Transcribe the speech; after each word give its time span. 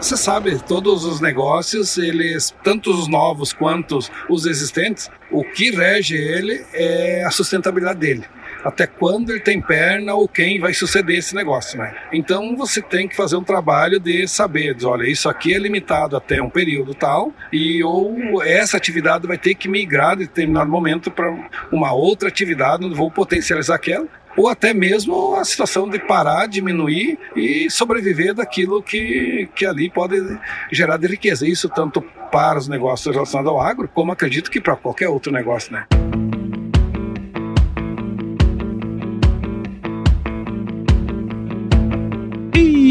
Você 0.00 0.16
sabe, 0.16 0.58
todos 0.58 1.04
os 1.04 1.20
negócios, 1.20 1.98
eles, 1.98 2.54
tanto 2.64 2.90
os 2.90 3.06
novos 3.06 3.52
quanto 3.52 3.98
os 4.30 4.46
existentes, 4.46 5.10
o 5.30 5.44
que 5.44 5.70
rege 5.70 6.16
ele 6.16 6.64
é 6.72 7.22
a 7.22 7.30
sustentabilidade 7.30 8.00
dele 8.00 8.24
até 8.64 8.86
quando 8.86 9.30
ele 9.30 9.40
tem 9.40 9.60
perna 9.60 10.14
ou 10.14 10.28
quem 10.28 10.60
vai 10.60 10.74
suceder 10.74 11.18
esse 11.18 11.34
negócio, 11.34 11.78
né? 11.78 11.94
Então 12.12 12.56
você 12.56 12.80
tem 12.82 13.08
que 13.08 13.16
fazer 13.16 13.36
um 13.36 13.42
trabalho 13.42 13.98
de 13.98 14.26
saber, 14.28 14.74
dizer, 14.74 14.86
olha, 14.86 15.08
isso 15.08 15.28
aqui 15.28 15.54
é 15.54 15.58
limitado 15.58 16.16
até 16.16 16.42
um 16.42 16.50
período 16.50 16.94
tal 16.94 17.32
e 17.52 17.82
ou 17.82 18.42
essa 18.42 18.76
atividade 18.76 19.26
vai 19.26 19.38
ter 19.38 19.54
que 19.54 19.68
migrar 19.68 20.16
de 20.16 20.26
determinado 20.26 20.70
momento 20.70 21.10
para 21.10 21.30
uma 21.72 21.92
outra 21.92 22.28
atividade, 22.28 22.84
onde 22.84 22.94
vou 22.94 23.10
potencializar 23.10 23.76
aquela 23.76 24.06
ou 24.36 24.48
até 24.48 24.72
mesmo 24.72 25.34
a 25.36 25.44
situação 25.44 25.88
de 25.88 25.98
parar, 25.98 26.46
diminuir 26.46 27.18
e 27.34 27.70
sobreviver 27.70 28.34
daquilo 28.34 28.82
que, 28.82 29.48
que 29.54 29.66
ali 29.66 29.90
pode 29.90 30.16
gerar 30.70 30.96
de 30.96 31.06
riqueza. 31.06 31.46
Isso 31.46 31.68
tanto 31.68 32.00
para 32.30 32.58
os 32.58 32.68
negócios 32.68 33.12
relacionados 33.12 33.50
ao 33.50 33.60
agro, 33.60 33.88
como 33.92 34.12
acredito 34.12 34.50
que 34.50 34.60
para 34.60 34.76
qualquer 34.76 35.08
outro 35.08 35.32
negócio, 35.32 35.72
né? 35.72 35.86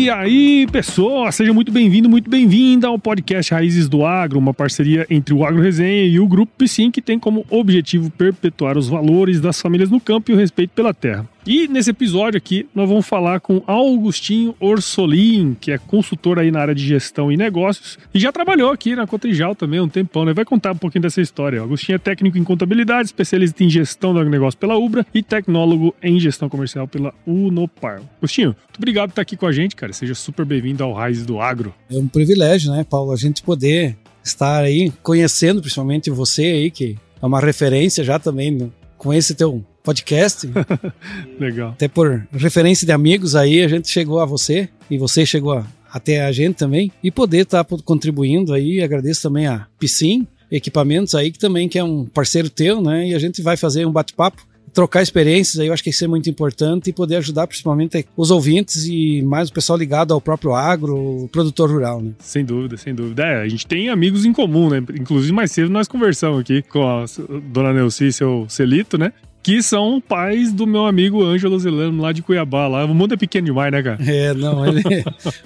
E 0.09 0.11
aí, 0.11 0.67
pessoal, 0.71 1.31
seja 1.31 1.53
muito 1.53 1.71
bem-vindo, 1.71 2.09
muito 2.09 2.27
bem-vinda 2.31 2.87
ao 2.87 2.97
podcast 2.97 3.53
Raízes 3.53 3.87
do 3.87 4.03
Agro, 4.03 4.39
uma 4.39 4.55
parceria 4.55 5.05
entre 5.07 5.35
o 5.35 5.45
Agro 5.45 5.61
Resenha 5.61 6.03
e 6.03 6.19
o 6.19 6.27
Grupo 6.27 6.51
Piscin, 6.57 6.89
que 6.89 6.99
tem 6.99 7.19
como 7.19 7.45
objetivo 7.47 8.09
perpetuar 8.09 8.75
os 8.75 8.89
valores 8.89 9.39
das 9.39 9.61
famílias 9.61 9.91
no 9.91 9.99
campo 9.99 10.31
e 10.31 10.33
o 10.33 10.37
respeito 10.37 10.71
pela 10.71 10.95
terra. 10.95 11.29
E 11.45 11.67
nesse 11.67 11.89
episódio 11.89 12.37
aqui, 12.37 12.67
nós 12.75 12.87
vamos 12.87 13.07
falar 13.07 13.39
com 13.39 13.63
Augustinho 13.65 14.53
Orsolin, 14.59 15.55
que 15.59 15.71
é 15.71 15.77
consultor 15.77 16.37
aí 16.37 16.51
na 16.51 16.59
área 16.59 16.75
de 16.75 16.85
gestão 16.85 17.31
e 17.31 17.37
negócios 17.37 17.97
e 18.13 18.19
já 18.19 18.31
trabalhou 18.31 18.71
aqui 18.71 18.95
na 18.95 19.07
Cotrijal 19.07 19.55
também 19.55 19.79
um 19.79 19.87
tempão, 19.87 20.25
né? 20.25 20.33
Vai 20.33 20.43
contar 20.43 20.73
um 20.73 20.77
pouquinho 20.77 21.01
dessa 21.01 21.21
história. 21.21 21.61
Augustinho 21.61 21.95
é 21.95 21.99
técnico 21.99 22.37
em 22.37 22.43
contabilidade, 22.43 23.07
especialista 23.07 23.63
em 23.63 23.69
gestão 23.69 24.13
do 24.13 24.23
negócio 24.25 24.59
pela 24.59 24.77
Ubra 24.77 25.05
e 25.13 25.23
tecnólogo 25.23 25.95
em 26.03 26.19
gestão 26.19 26.49
comercial 26.49 26.87
pela 26.87 27.13
Unopar. 27.25 28.01
Agostinho, 28.17 28.49
muito 28.49 28.77
obrigado 28.77 29.09
por 29.09 29.13
estar 29.13 29.21
aqui 29.21 29.37
com 29.37 29.47
a 29.47 29.51
gente, 29.51 29.75
cara. 29.75 29.93
Seja 29.93 30.13
super 30.13 30.45
bem-vindo 30.45 30.83
ao 30.83 30.93
Raiz 30.93 31.25
do 31.25 31.39
Agro. 31.39 31.73
É 31.89 31.97
um 31.97 32.07
privilégio, 32.07 32.71
né, 32.71 32.83
Paulo, 32.83 33.11
a 33.11 33.17
gente 33.17 33.41
poder 33.41 33.97
estar 34.23 34.61
aí 34.61 34.91
conhecendo 35.01 35.61
principalmente 35.61 36.09
você 36.09 36.43
aí, 36.43 36.71
que 36.71 36.97
é 37.21 37.25
uma 37.25 37.39
referência 37.39 38.03
já 38.03 38.19
também 38.19 38.71
com 38.97 39.13
esse 39.13 39.33
teu 39.33 39.63
podcast. 39.89 40.47
Legal. 41.39 41.71
Até 41.71 41.87
por 41.87 42.27
referência 42.31 42.85
de 42.85 42.91
amigos 42.91 43.35
aí, 43.35 43.63
a 43.63 43.67
gente 43.67 43.89
chegou 43.89 44.19
a 44.19 44.25
você 44.25 44.69
e 44.89 44.99
você 44.99 45.25
chegou 45.25 45.53
a, 45.53 45.65
até 45.91 46.23
a 46.23 46.31
gente 46.31 46.55
também. 46.55 46.91
E 47.03 47.09
poder 47.09 47.39
estar 47.39 47.63
tá 47.63 47.77
contribuindo 47.83 48.53
aí, 48.53 48.83
agradeço 48.83 49.23
também 49.23 49.47
a 49.47 49.65
Piscin 49.79 50.27
Equipamentos 50.51 51.13
aí, 51.13 51.31
que 51.31 51.37
também 51.37 51.67
que 51.67 51.77
é 51.77 51.83
um 51.83 52.05
parceiro 52.05 52.49
teu, 52.49 52.81
né? 52.81 53.09
E 53.09 53.15
a 53.15 53.19
gente 53.19 53.41
vai 53.41 53.55
fazer 53.55 53.85
um 53.85 53.91
bate-papo 53.91 54.47
trocar 54.69 55.01
experiências 55.01 55.59
aí, 55.59 55.67
eu 55.67 55.73
acho 55.73 55.83
que 55.83 55.89
isso 55.89 56.03
é 56.03 56.07
muito 56.07 56.29
importante 56.29 56.89
e 56.89 56.93
poder 56.93 57.17
ajudar 57.17 57.47
principalmente 57.47 58.05
os 58.15 58.31
ouvintes 58.31 58.85
e 58.85 59.21
mais 59.21 59.49
o 59.49 59.53
pessoal 59.53 59.77
ligado 59.77 60.13
ao 60.13 60.21
próprio 60.21 60.53
agro, 60.53 61.23
o 61.23 61.29
produtor 61.29 61.69
rural, 61.69 62.01
né? 62.01 62.11
Sem 62.19 62.45
dúvida, 62.45 62.77
sem 62.77 62.93
dúvida. 62.93 63.23
É, 63.25 63.41
a 63.41 63.47
gente 63.47 63.65
tem 63.65 63.89
amigos 63.89 64.25
em 64.25 64.33
comum, 64.33 64.69
né? 64.69 64.83
Inclusive 64.99 65.33
mais 65.33 65.51
cedo 65.51 65.69
nós 65.69 65.87
conversamos 65.87 66.39
aqui 66.39 66.61
com 66.61 66.87
a 66.87 67.05
dona 67.51 67.73
Neuci 67.73 68.07
e 68.07 68.13
seu 68.13 68.45
Celito, 68.47 68.97
né? 68.97 69.11
Que 69.41 69.63
são 69.63 70.01
pais 70.01 70.51
do 70.51 70.67
meu 70.67 70.85
amigo 70.85 71.23
Ângelo 71.23 71.59
Zelano, 71.59 72.01
lá 72.01 72.11
de 72.11 72.21
Cuiabá. 72.21 72.67
Lá. 72.67 72.85
O 72.85 72.93
mundo 72.93 73.13
é 73.13 73.17
pequeno 73.17 73.45
demais, 73.45 73.71
né, 73.71 73.81
cara? 73.81 73.97
É, 74.05 74.33
não. 74.33 74.65
Ele... 74.65 74.83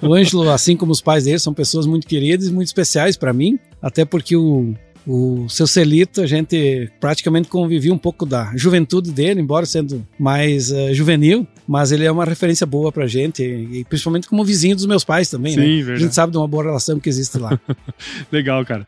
o 0.02 0.14
Ângelo, 0.14 0.48
assim 0.50 0.76
como 0.76 0.92
os 0.92 1.00
pais 1.00 1.24
dele, 1.24 1.38
são 1.38 1.54
pessoas 1.54 1.86
muito 1.86 2.06
queridas 2.06 2.48
e 2.48 2.52
muito 2.52 2.68
especiais 2.68 3.16
para 3.16 3.32
mim, 3.32 3.58
até 3.80 4.04
porque 4.04 4.36
o, 4.36 4.74
o 5.06 5.46
seu 5.48 5.66
Celito, 5.66 6.20
a 6.20 6.26
gente 6.26 6.90
praticamente 6.98 7.48
convivia 7.48 7.92
um 7.92 7.98
pouco 7.98 8.24
da 8.24 8.52
juventude 8.56 9.12
dele, 9.12 9.40
embora 9.40 9.66
sendo 9.66 10.06
mais 10.18 10.70
uh, 10.70 10.92
juvenil, 10.92 11.46
mas 11.66 11.92
ele 11.92 12.04
é 12.04 12.10
uma 12.10 12.24
referência 12.24 12.66
boa 12.66 12.90
pra 12.90 13.06
gente, 13.06 13.42
e 13.42 13.84
principalmente 13.84 14.28
como 14.28 14.44
vizinho 14.44 14.74
dos 14.74 14.86
meus 14.86 15.04
pais 15.04 15.28
também, 15.30 15.54
Sim, 15.54 15.60
né? 15.60 15.66
Verdade. 15.66 15.92
A 15.92 15.96
gente 15.96 16.14
sabe 16.14 16.32
de 16.32 16.38
uma 16.38 16.48
boa 16.48 16.64
relação 16.64 16.98
que 16.98 17.08
existe 17.08 17.38
lá. 17.38 17.58
Legal, 18.32 18.64
cara. 18.64 18.86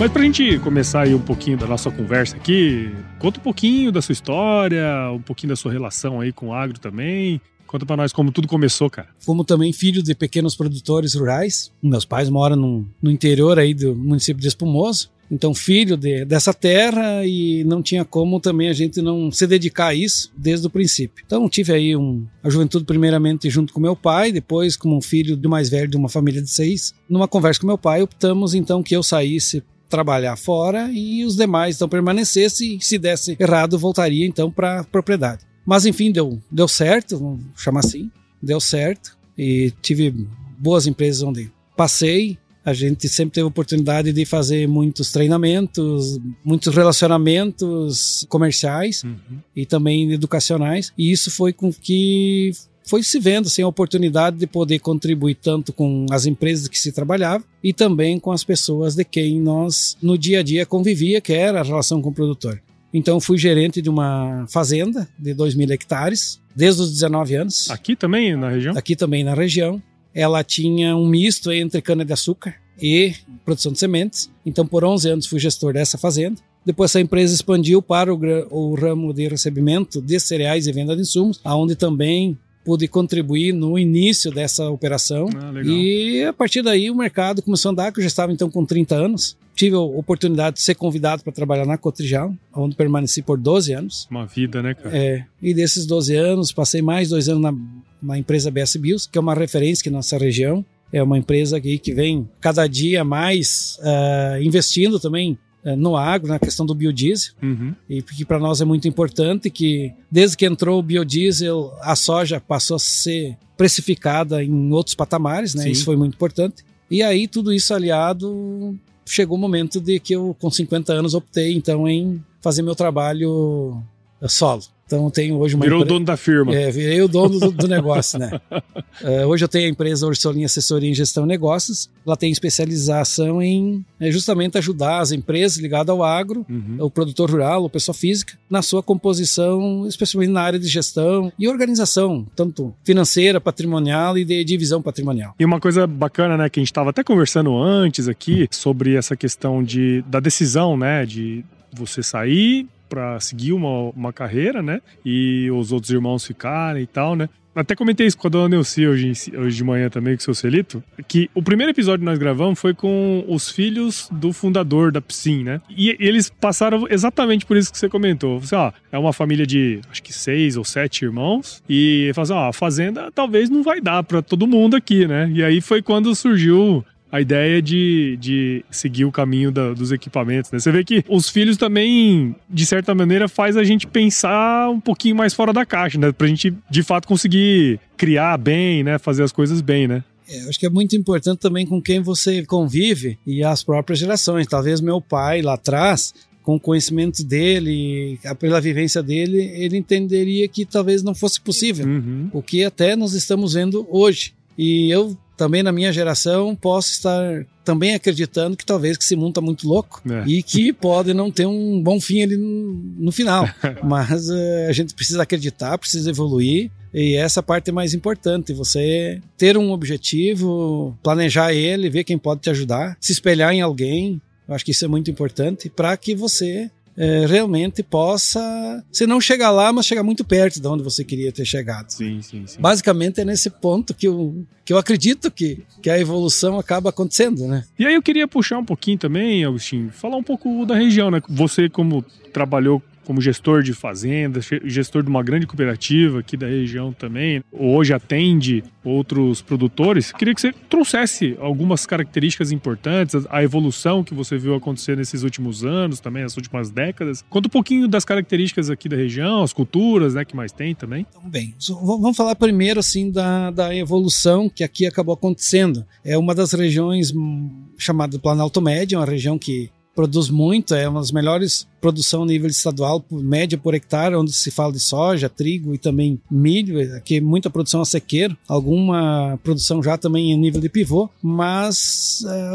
Mas 0.00 0.10
pra 0.10 0.22
gente 0.22 0.58
começar 0.60 1.02
aí 1.02 1.14
um 1.14 1.20
pouquinho 1.20 1.58
da 1.58 1.66
nossa 1.66 1.90
conversa 1.90 2.34
aqui, 2.34 2.90
conta 3.18 3.38
um 3.38 3.42
pouquinho 3.42 3.92
da 3.92 4.00
sua 4.00 4.14
história, 4.14 4.82
um 5.12 5.20
pouquinho 5.20 5.50
da 5.50 5.56
sua 5.56 5.70
relação 5.70 6.22
aí 6.22 6.32
com 6.32 6.48
o 6.48 6.54
agro 6.54 6.80
também. 6.80 7.38
Conta 7.66 7.84
pra 7.84 7.98
nós 7.98 8.10
como 8.10 8.32
tudo 8.32 8.48
começou, 8.48 8.88
cara. 8.88 9.08
Como 9.26 9.44
também 9.44 9.74
filho 9.74 10.02
de 10.02 10.14
pequenos 10.14 10.56
produtores 10.56 11.12
rurais. 11.12 11.70
Meus 11.82 12.06
pais 12.06 12.30
moram 12.30 12.56
no, 12.56 12.88
no 13.02 13.10
interior 13.10 13.58
aí 13.58 13.74
do 13.74 13.94
município 13.94 14.40
de 14.40 14.48
Espumoso. 14.48 15.10
Então, 15.30 15.52
filho 15.52 15.98
de, 15.98 16.24
dessa 16.24 16.54
terra 16.54 17.26
e 17.26 17.62
não 17.64 17.82
tinha 17.82 18.02
como 18.02 18.40
também 18.40 18.70
a 18.70 18.72
gente 18.72 19.02
não 19.02 19.30
se 19.30 19.46
dedicar 19.46 19.88
a 19.88 19.94
isso 19.94 20.32
desde 20.34 20.66
o 20.66 20.70
princípio. 20.70 21.22
Então, 21.26 21.46
tive 21.46 21.74
aí 21.74 21.94
um, 21.94 22.26
a 22.42 22.48
juventude 22.48 22.86
primeiramente 22.86 23.50
junto 23.50 23.70
com 23.70 23.78
meu 23.78 23.94
pai, 23.94 24.32
depois 24.32 24.78
como 24.78 24.96
um 24.96 25.02
filho 25.02 25.36
do 25.36 25.50
mais 25.50 25.68
velho 25.68 25.88
de 25.88 25.96
uma 25.98 26.08
família 26.08 26.40
de 26.40 26.48
seis. 26.48 26.94
Numa 27.06 27.28
conversa 27.28 27.60
com 27.60 27.66
meu 27.66 27.78
pai, 27.78 28.00
optamos 28.00 28.54
então 28.54 28.82
que 28.82 28.96
eu 28.96 29.02
saísse 29.02 29.62
trabalhar 29.90 30.36
fora 30.36 30.88
e 30.92 31.24
os 31.24 31.36
demais 31.36 31.76
então 31.76 31.88
permanecessem 31.88 32.76
e 32.76 32.80
se 32.80 32.96
desse 32.96 33.36
errado 33.38 33.78
voltaria 33.78 34.26
então 34.26 34.50
para 34.50 34.80
a 34.80 34.84
propriedade. 34.84 35.42
Mas 35.66 35.84
enfim, 35.84 36.10
deu, 36.10 36.40
deu 36.50 36.68
certo, 36.68 37.18
vamos 37.18 37.44
chamar 37.56 37.80
assim, 37.80 38.10
deu 38.42 38.60
certo 38.60 39.18
e 39.36 39.72
tive 39.82 40.14
boas 40.58 40.86
empresas 40.86 41.22
onde 41.22 41.50
passei. 41.76 42.38
A 42.62 42.74
gente 42.74 43.08
sempre 43.08 43.34
teve 43.34 43.46
oportunidade 43.46 44.12
de 44.12 44.24
fazer 44.26 44.68
muitos 44.68 45.10
treinamentos, 45.10 46.20
muitos 46.44 46.74
relacionamentos 46.74 48.26
comerciais 48.28 49.02
uhum. 49.02 49.38
e 49.56 49.64
também 49.64 50.12
educacionais. 50.12 50.92
E 50.96 51.10
isso 51.10 51.30
foi 51.30 51.54
com 51.54 51.72
que 51.72 52.52
foi 52.84 53.02
se 53.02 53.18
vendo 53.20 53.46
assim, 53.46 53.62
a 53.62 53.68
oportunidade 53.68 54.36
de 54.36 54.46
poder 54.46 54.78
contribuir 54.78 55.36
tanto 55.36 55.72
com 55.72 56.06
as 56.10 56.26
empresas 56.26 56.66
que 56.68 56.78
se 56.78 56.92
trabalhava 56.92 57.44
e 57.62 57.72
também 57.72 58.18
com 58.18 58.32
as 58.32 58.42
pessoas 58.42 58.94
de 58.94 59.04
quem 59.04 59.40
nós 59.40 59.96
no 60.02 60.18
dia 60.18 60.40
a 60.40 60.42
dia 60.42 60.66
convivia, 60.66 61.20
que 61.20 61.32
era 61.32 61.60
a 61.60 61.64
relação 61.64 62.02
com 62.02 62.08
o 62.08 62.14
produtor. 62.14 62.60
Então 62.92 63.20
fui 63.20 63.38
gerente 63.38 63.80
de 63.80 63.88
uma 63.88 64.44
fazenda 64.48 65.08
de 65.18 65.32
2 65.32 65.54
mil 65.54 65.70
hectares 65.70 66.40
desde 66.54 66.82
os 66.82 66.90
19 66.90 67.34
anos. 67.36 67.70
Aqui 67.70 67.94
também 67.94 68.36
na 68.36 68.50
região? 68.50 68.76
Aqui 68.76 68.96
também 68.96 69.22
na 69.22 69.34
região. 69.34 69.80
Ela 70.12 70.42
tinha 70.42 70.96
um 70.96 71.06
misto 71.06 71.52
entre 71.52 71.80
cana-de-açúcar 71.80 72.56
e 72.82 73.14
produção 73.44 73.72
de 73.72 73.78
sementes. 73.78 74.28
Então 74.44 74.66
por 74.66 74.84
11 74.84 75.08
anos 75.08 75.26
fui 75.26 75.38
gestor 75.38 75.72
dessa 75.72 75.96
fazenda. 75.96 76.40
Depois 76.66 76.90
essa 76.90 77.00
empresa 77.00 77.34
expandiu 77.34 77.80
para 77.80 78.12
o, 78.12 78.18
o 78.50 78.74
ramo 78.74 79.14
de 79.14 79.28
recebimento 79.28 80.02
de 80.02 80.18
cereais 80.18 80.66
e 80.66 80.72
venda 80.72 80.94
de 80.94 81.02
insumos, 81.02 81.40
aonde 81.44 81.76
também 81.76 82.36
pude 82.64 82.86
contribuir 82.88 83.52
no 83.52 83.78
início 83.78 84.30
dessa 84.30 84.68
operação. 84.68 85.28
Ah, 85.34 85.52
e 85.64 86.24
a 86.24 86.32
partir 86.32 86.62
daí 86.62 86.90
o 86.90 86.94
mercado 86.94 87.42
começou 87.42 87.70
a 87.70 87.72
andar, 87.72 87.92
que 87.92 88.00
eu 88.00 88.02
já 88.02 88.08
estava 88.08 88.32
então 88.32 88.50
com 88.50 88.64
30 88.64 88.94
anos. 88.94 89.36
Tive 89.54 89.76
a 89.76 89.80
oportunidade 89.80 90.56
de 90.56 90.62
ser 90.62 90.74
convidado 90.74 91.22
para 91.22 91.32
trabalhar 91.32 91.66
na 91.66 91.76
Cotrijal, 91.76 92.34
onde 92.54 92.76
permaneci 92.76 93.22
por 93.22 93.38
12 93.38 93.72
anos. 93.72 94.08
Uma 94.10 94.26
vida, 94.26 94.62
né, 94.62 94.74
cara? 94.74 94.96
É, 94.96 95.24
e 95.42 95.52
desses 95.52 95.84
12 95.86 96.14
anos, 96.14 96.52
passei 96.52 96.80
mais 96.80 97.10
dois 97.10 97.28
anos 97.28 97.42
na, 97.42 97.54
na 98.02 98.18
empresa 98.18 98.50
BS 98.50 98.76
Bios, 98.76 99.06
que 99.06 99.18
é 99.18 99.20
uma 99.20 99.34
referência 99.34 99.82
aqui 99.82 99.90
na 99.90 99.98
nossa 99.98 100.16
região. 100.16 100.64
É 100.92 101.02
uma 101.02 101.18
empresa 101.18 101.60
que 101.60 101.94
vem 101.94 102.28
cada 102.40 102.66
dia 102.66 103.04
mais 103.04 103.78
uh, 103.80 104.42
investindo 104.42 104.98
também 104.98 105.38
no 105.76 105.96
agro, 105.96 106.28
na 106.28 106.38
questão 106.38 106.64
do 106.64 106.74
biodiesel, 106.74 107.34
uhum. 107.42 107.74
e 107.88 108.02
que 108.02 108.24
para 108.24 108.38
nós 108.38 108.60
é 108.60 108.64
muito 108.64 108.88
importante 108.88 109.50
que 109.50 109.92
desde 110.10 110.36
que 110.36 110.46
entrou 110.46 110.78
o 110.78 110.82
biodiesel, 110.82 111.72
a 111.80 111.94
soja 111.94 112.40
passou 112.40 112.76
a 112.76 112.78
ser 112.78 113.36
precificada 113.56 114.42
em 114.42 114.72
outros 114.72 114.94
patamares, 114.94 115.54
né? 115.54 115.64
Sim. 115.64 115.70
Isso 115.70 115.84
foi 115.84 115.96
muito 115.96 116.14
importante. 116.14 116.64
E 116.90 117.02
aí 117.02 117.28
tudo 117.28 117.52
isso 117.52 117.74
aliado, 117.74 118.78
chegou 119.06 119.36
o 119.36 119.40
momento 119.40 119.80
de 119.80 120.00
que 120.00 120.14
eu 120.14 120.34
com 120.40 120.50
50 120.50 120.92
anos 120.92 121.14
optei 121.14 121.52
então 121.52 121.88
em 121.88 122.24
fazer 122.40 122.62
meu 122.62 122.74
trabalho 122.74 123.82
eh, 124.20 124.28
solo. 124.28 124.62
Então 124.90 125.04
eu 125.04 125.10
tenho 125.12 125.36
hoje 125.36 125.54
uma 125.54 125.64
Virou 125.64 125.82
o 125.82 125.84
dono 125.84 126.04
da 126.04 126.16
firma. 126.16 126.52
É, 126.52 126.68
virei 126.68 127.00
o 127.00 127.06
dono 127.06 127.38
do, 127.38 127.52
do 127.52 127.68
negócio, 127.70 128.18
né? 128.18 128.40
uh, 128.50 129.24
hoje 129.28 129.44
eu 129.44 129.48
tenho 129.48 129.66
a 129.66 129.70
empresa 129.70 130.04
Ursolinha 130.04 130.46
Assessoria 130.46 130.90
em 130.90 130.94
Gestão 130.94 131.22
de 131.22 131.28
Negócios. 131.28 131.88
Ela 132.04 132.16
tem 132.16 132.32
especialização 132.32 133.40
em 133.40 133.84
é, 134.00 134.10
justamente 134.10 134.58
ajudar 134.58 134.98
as 134.98 135.12
empresas 135.12 135.58
ligadas 135.58 135.90
ao 135.90 136.02
agro, 136.02 136.44
uhum. 136.50 136.78
o 136.80 136.90
produtor 136.90 137.30
rural, 137.30 137.64
a 137.64 137.70
pessoa 137.70 137.94
física, 137.94 138.36
na 138.50 138.62
sua 138.62 138.82
composição, 138.82 139.86
especialmente 139.86 140.32
na 140.32 140.42
área 140.42 140.58
de 140.58 140.66
gestão 140.66 141.32
e 141.38 141.46
organização, 141.46 142.26
tanto 142.34 142.74
financeira, 142.82 143.40
patrimonial 143.40 144.18
e 144.18 144.24
de 144.24 144.42
divisão 144.42 144.82
patrimonial. 144.82 145.36
E 145.38 145.44
uma 145.44 145.60
coisa 145.60 145.86
bacana, 145.86 146.36
né, 146.36 146.48
que 146.48 146.58
a 146.58 146.62
gente 146.62 146.72
estava 146.72 146.90
até 146.90 147.04
conversando 147.04 147.56
antes 147.56 148.08
aqui 148.08 148.48
sobre 148.50 148.96
essa 148.96 149.14
questão 149.14 149.62
de, 149.62 150.02
da 150.08 150.18
decisão, 150.18 150.76
né, 150.76 151.06
de 151.06 151.44
você 151.72 152.02
sair 152.02 152.66
para 152.88 153.20
seguir 153.20 153.52
uma, 153.52 153.90
uma 153.90 154.12
carreira, 154.12 154.60
né? 154.60 154.80
E 155.04 155.48
os 155.50 155.70
outros 155.70 155.92
irmãos 155.92 156.26
ficarem 156.26 156.82
e 156.82 156.86
tal, 156.86 157.14
né? 157.14 157.28
Até 157.54 157.74
comentei 157.74 158.06
isso 158.06 158.16
com 158.16 158.28
a 158.28 158.30
dona 158.30 158.48
Neuci 158.48 158.86
hoje, 158.86 159.12
hoje 159.36 159.56
de 159.56 159.64
manhã 159.64 159.90
também, 159.90 160.14
com 160.14 160.20
o 160.20 160.22
seu 160.22 160.34
Celito, 160.34 160.82
que 161.08 161.28
o 161.34 161.42
primeiro 161.42 161.72
episódio 161.72 162.00
que 162.00 162.04
nós 162.04 162.18
gravamos 162.18 162.60
foi 162.60 162.72
com 162.72 163.24
os 163.26 163.50
filhos 163.50 164.08
do 164.10 164.32
fundador 164.32 164.92
da 164.92 165.00
Psim, 165.00 165.42
né? 165.42 165.60
E 165.68 165.96
eles 165.98 166.30
passaram 166.30 166.86
exatamente 166.88 167.44
por 167.44 167.56
isso 167.56 167.72
que 167.72 167.78
você 167.78 167.88
comentou. 167.88 168.38
Você, 168.38 168.54
ó, 168.54 168.72
é 168.92 168.98
uma 168.98 169.12
família 169.12 169.44
de, 169.44 169.80
acho 169.90 170.02
que 170.02 170.12
seis 170.12 170.56
ou 170.56 170.64
sete 170.64 171.04
irmãos, 171.04 171.62
e 171.68 172.12
fala 172.14 172.22
assim, 172.22 172.32
ó, 172.32 172.48
a 172.48 172.52
fazenda 172.52 173.10
talvez 173.12 173.50
não 173.50 173.64
vai 173.64 173.80
dar 173.80 174.04
para 174.04 174.22
todo 174.22 174.46
mundo 174.46 174.76
aqui, 174.76 175.06
né? 175.06 175.28
E 175.34 175.42
aí 175.42 175.60
foi 175.60 175.82
quando 175.82 176.14
surgiu 176.14 176.84
a 177.10 177.20
ideia 177.20 177.60
de, 177.60 178.16
de 178.20 178.64
seguir 178.70 179.04
o 179.04 179.12
caminho 179.12 179.50
da, 179.50 179.72
dos 179.72 179.92
equipamentos. 179.92 180.50
Né? 180.50 180.58
Você 180.58 180.70
vê 180.70 180.84
que 180.84 181.04
os 181.08 181.28
filhos 181.28 181.56
também, 181.56 182.34
de 182.48 182.64
certa 182.64 182.94
maneira, 182.94 183.28
faz 183.28 183.56
a 183.56 183.64
gente 183.64 183.86
pensar 183.86 184.70
um 184.70 184.80
pouquinho 184.80 185.16
mais 185.16 185.34
fora 185.34 185.52
da 185.52 185.66
caixa, 185.66 185.98
né? 185.98 186.12
Pra 186.12 186.26
gente, 186.26 186.54
de 186.70 186.82
fato, 186.82 187.08
conseguir 187.08 187.80
criar 187.96 188.36
bem, 188.36 188.84
né? 188.84 188.98
Fazer 188.98 189.22
as 189.22 189.32
coisas 189.32 189.60
bem, 189.60 189.88
né? 189.88 190.04
É, 190.28 190.48
acho 190.48 190.58
que 190.58 190.66
é 190.66 190.70
muito 190.70 190.94
importante 190.94 191.40
também 191.40 191.66
com 191.66 191.82
quem 191.82 192.00
você 192.00 192.44
convive 192.46 193.18
e 193.26 193.42
as 193.42 193.64
próprias 193.64 193.98
gerações. 193.98 194.46
Talvez 194.46 194.80
meu 194.80 195.00
pai 195.00 195.42
lá 195.42 195.54
atrás 195.54 196.14
com 196.42 196.56
o 196.56 196.60
conhecimento 196.60 197.22
dele, 197.22 198.18
pela 198.38 198.60
vivência 198.60 199.02
dele, 199.02 199.38
ele 199.54 199.76
entenderia 199.76 200.48
que 200.48 200.64
talvez 200.64 201.02
não 201.02 201.14
fosse 201.14 201.40
possível. 201.40 201.86
Uhum. 201.86 202.30
O 202.32 202.42
que 202.42 202.64
até 202.64 202.96
nós 202.96 203.12
estamos 203.12 203.54
vendo 203.54 203.86
hoje. 203.90 204.32
E 204.62 204.90
eu 204.90 205.16
também 205.38 205.62
na 205.62 205.72
minha 205.72 205.90
geração 205.90 206.54
posso 206.54 206.90
estar 206.90 207.46
também 207.64 207.94
acreditando 207.94 208.58
que 208.58 208.66
talvez 208.66 208.98
que 208.98 209.04
esse 209.04 209.16
mundo 209.16 209.30
está 209.30 209.40
muito 209.40 209.66
louco 209.66 210.02
é. 210.06 210.22
e 210.26 210.42
que 210.42 210.70
pode 210.74 211.14
não 211.14 211.30
ter 211.30 211.46
um 211.46 211.82
bom 211.82 211.98
fim 211.98 212.22
ali 212.22 212.36
no, 212.36 212.74
no 212.98 213.10
final. 213.10 213.48
Mas 213.82 214.28
uh, 214.28 214.68
a 214.68 214.72
gente 214.72 214.94
precisa 214.94 215.22
acreditar, 215.22 215.78
precisa 215.78 216.10
evoluir 216.10 216.70
e 216.92 217.16
essa 217.16 217.42
parte 217.42 217.70
é 217.70 217.72
mais 217.72 217.94
importante. 217.94 218.52
Você 218.52 219.22
ter 219.38 219.56
um 219.56 219.70
objetivo, 219.70 220.94
planejar 221.02 221.54
ele, 221.54 221.88
ver 221.88 222.04
quem 222.04 222.18
pode 222.18 222.42
te 222.42 222.50
ajudar, 222.50 222.98
se 223.00 223.12
espelhar 223.12 223.54
em 223.54 223.62
alguém. 223.62 224.20
Eu 224.46 224.54
acho 224.54 224.64
que 224.64 224.72
isso 224.72 224.84
é 224.84 224.88
muito 224.88 225.10
importante 225.10 225.70
para 225.70 225.96
que 225.96 226.14
você 226.14 226.70
é, 227.00 227.24
realmente 227.24 227.82
possa, 227.82 228.84
se 228.92 229.06
não 229.06 229.22
chegar 229.22 229.50
lá, 229.50 229.72
mas 229.72 229.86
chegar 229.86 230.02
muito 230.02 230.22
perto 230.22 230.60
de 230.60 230.68
onde 230.68 230.82
você 230.82 231.02
queria 231.02 231.32
ter 231.32 231.46
chegado. 231.46 231.88
Sim, 231.88 232.20
sim, 232.20 232.46
sim. 232.46 232.60
Basicamente 232.60 233.22
é 233.22 233.24
nesse 233.24 233.48
ponto 233.48 233.94
que 233.94 234.06
eu, 234.06 234.44
que 234.66 234.70
eu 234.70 234.76
acredito 234.76 235.30
que, 235.30 235.64
que 235.80 235.88
a 235.88 235.98
evolução 235.98 236.58
acaba 236.58 236.90
acontecendo, 236.90 237.46
né? 237.48 237.64
E 237.78 237.86
aí 237.86 237.94
eu 237.94 238.02
queria 238.02 238.28
puxar 238.28 238.58
um 238.58 238.64
pouquinho 238.66 238.98
também, 238.98 239.42
Agostinho, 239.46 239.90
falar 239.90 240.18
um 240.18 240.22
pouco 240.22 240.66
da 240.66 240.74
região, 240.74 241.10
né? 241.10 241.22
Você 241.26 241.70
como 241.70 242.04
trabalhou 242.34 242.82
como 243.04 243.20
gestor 243.20 243.62
de 243.62 243.72
fazendas, 243.72 244.48
gestor 244.64 245.02
de 245.02 245.08
uma 245.08 245.22
grande 245.22 245.46
cooperativa 245.46 246.20
aqui 246.20 246.36
da 246.36 246.46
região 246.46 246.92
também, 246.92 247.42
hoje 247.50 247.92
atende 247.92 248.62
outros 248.84 249.42
produtores. 249.42 250.12
Queria 250.12 250.34
que 250.34 250.40
você 250.40 250.52
trouxesse 250.68 251.36
algumas 251.40 251.86
características 251.86 252.52
importantes, 252.52 253.26
a 253.28 253.42
evolução 253.42 254.02
que 254.02 254.14
você 254.14 254.38
viu 254.38 254.54
acontecer 254.54 254.96
nesses 254.96 255.22
últimos 255.22 255.64
anos, 255.64 256.00
também 256.00 256.22
nas 256.22 256.36
últimas 256.36 256.70
décadas. 256.70 257.24
Conta 257.28 257.48
um 257.48 257.50
pouquinho 257.50 257.88
das 257.88 258.04
características 258.04 258.70
aqui 258.70 258.88
da 258.88 258.96
região, 258.96 259.42
as 259.42 259.52
culturas, 259.52 260.14
né, 260.14 260.24
que 260.24 260.36
mais 260.36 260.52
tem 260.52 260.74
também. 260.74 261.06
Então, 261.08 261.28
bem, 261.28 261.54
vamos 261.68 262.16
falar 262.16 262.34
primeiro 262.34 262.80
assim 262.80 263.10
da, 263.10 263.50
da 263.50 263.74
evolução 263.74 264.48
que 264.48 264.64
aqui 264.64 264.86
acabou 264.86 265.14
acontecendo. 265.14 265.84
É 266.04 266.16
uma 266.16 266.34
das 266.34 266.52
regiões 266.52 267.12
hum, 267.14 267.66
chamada 267.78 268.18
Planalto 268.18 268.60
Médio, 268.60 268.98
uma 268.98 269.06
região 269.06 269.38
que 269.38 269.70
produz 270.00 270.30
muito, 270.30 270.74
é 270.74 270.88
uma 270.88 271.00
das 271.00 271.12
melhores 271.12 271.68
produção 271.78 272.22
a 272.22 272.26
nível 272.26 272.48
estadual, 272.48 273.04
média 273.10 273.58
por 273.58 273.74
hectare, 273.74 274.14
onde 274.14 274.32
se 274.32 274.50
fala 274.50 274.72
de 274.72 274.80
soja, 274.80 275.28
trigo 275.28 275.74
e 275.74 275.78
também 275.78 276.18
milho, 276.30 276.96
aqui 276.96 277.20
muita 277.20 277.50
produção 277.50 277.82
a 277.82 277.84
sequeiro, 277.84 278.34
alguma 278.48 279.38
produção 279.44 279.82
já 279.82 279.98
também 279.98 280.32
em 280.32 280.38
nível 280.38 280.58
de 280.58 280.70
pivô, 280.70 281.10
mas 281.22 282.24
é, 282.26 282.50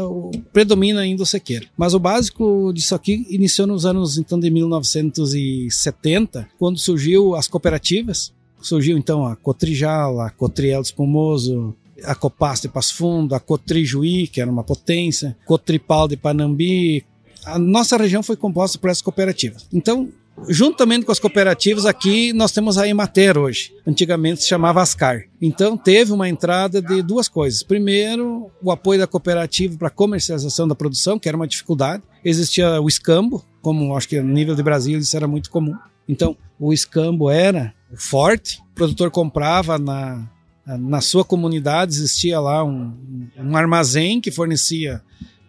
predomina 0.52 1.02
ainda 1.02 1.22
o 1.22 1.26
sequeiro. 1.26 1.68
Mas 1.76 1.94
o 1.94 2.00
básico 2.00 2.72
disso 2.74 2.96
aqui 2.96 3.24
iniciou 3.30 3.68
nos 3.68 3.86
anos 3.86 4.18
então 4.18 4.40
de 4.40 4.50
1970, 4.50 6.48
quando 6.58 6.80
surgiu 6.80 7.36
as 7.36 7.46
cooperativas, 7.46 8.32
surgiu 8.60 8.98
então 8.98 9.24
a 9.24 9.36
Cotrijal, 9.36 10.20
a 10.20 10.30
Cotriel 10.30 10.82
Espumoso, 10.82 11.76
a 12.02 12.14
Copasta 12.16 12.66
de 12.66 12.74
Passo 12.74 12.96
Fundo, 12.96 13.36
a 13.36 13.40
Cotrijuí, 13.40 14.26
que 14.26 14.40
era 14.40 14.50
uma 14.50 14.64
potência, 14.64 15.36
Cotripal 15.44 16.08
de 16.08 16.16
Panambi, 16.16 17.04
a 17.46 17.58
nossa 17.58 17.96
região 17.96 18.22
foi 18.22 18.36
composta 18.36 18.76
por 18.76 18.90
essas 18.90 19.00
cooperativas. 19.00 19.66
Então, 19.72 20.08
juntamente 20.48 21.06
com 21.06 21.12
as 21.12 21.20
cooperativas, 21.20 21.86
aqui 21.86 22.32
nós 22.32 22.52
temos 22.52 22.76
a 22.76 22.86
Emater 22.86 23.38
hoje. 23.38 23.72
Antigamente 23.86 24.42
se 24.42 24.48
chamava 24.48 24.82
Ascar. 24.82 25.24
Então, 25.40 25.76
teve 25.76 26.12
uma 26.12 26.28
entrada 26.28 26.82
de 26.82 27.02
duas 27.02 27.28
coisas. 27.28 27.62
Primeiro, 27.62 28.50
o 28.60 28.70
apoio 28.70 28.98
da 28.98 29.06
cooperativa 29.06 29.78
para 29.78 29.88
a 29.88 29.90
comercialização 29.90 30.66
da 30.66 30.74
produção, 30.74 31.18
que 31.18 31.28
era 31.28 31.36
uma 31.36 31.46
dificuldade. 31.46 32.02
Existia 32.24 32.80
o 32.80 32.88
escambo, 32.88 33.44
como 33.62 33.96
acho 33.96 34.08
que 34.08 34.20
no 34.20 34.32
nível 34.32 34.54
de 34.54 34.62
Brasil 34.62 34.98
isso 34.98 35.16
era 35.16 35.28
muito 35.28 35.50
comum. 35.50 35.74
Então, 36.08 36.36
o 36.58 36.72
escambo 36.72 37.30
era 37.30 37.72
forte, 37.94 38.60
o 38.72 38.74
produtor 38.74 39.10
comprava 39.10 39.78
na, 39.78 40.28
na 40.66 41.00
sua 41.00 41.24
comunidade, 41.24 41.94
existia 41.94 42.40
lá 42.40 42.64
um, 42.64 42.92
um 43.38 43.56
armazém 43.56 44.20
que 44.20 44.30
fornecia 44.30 45.00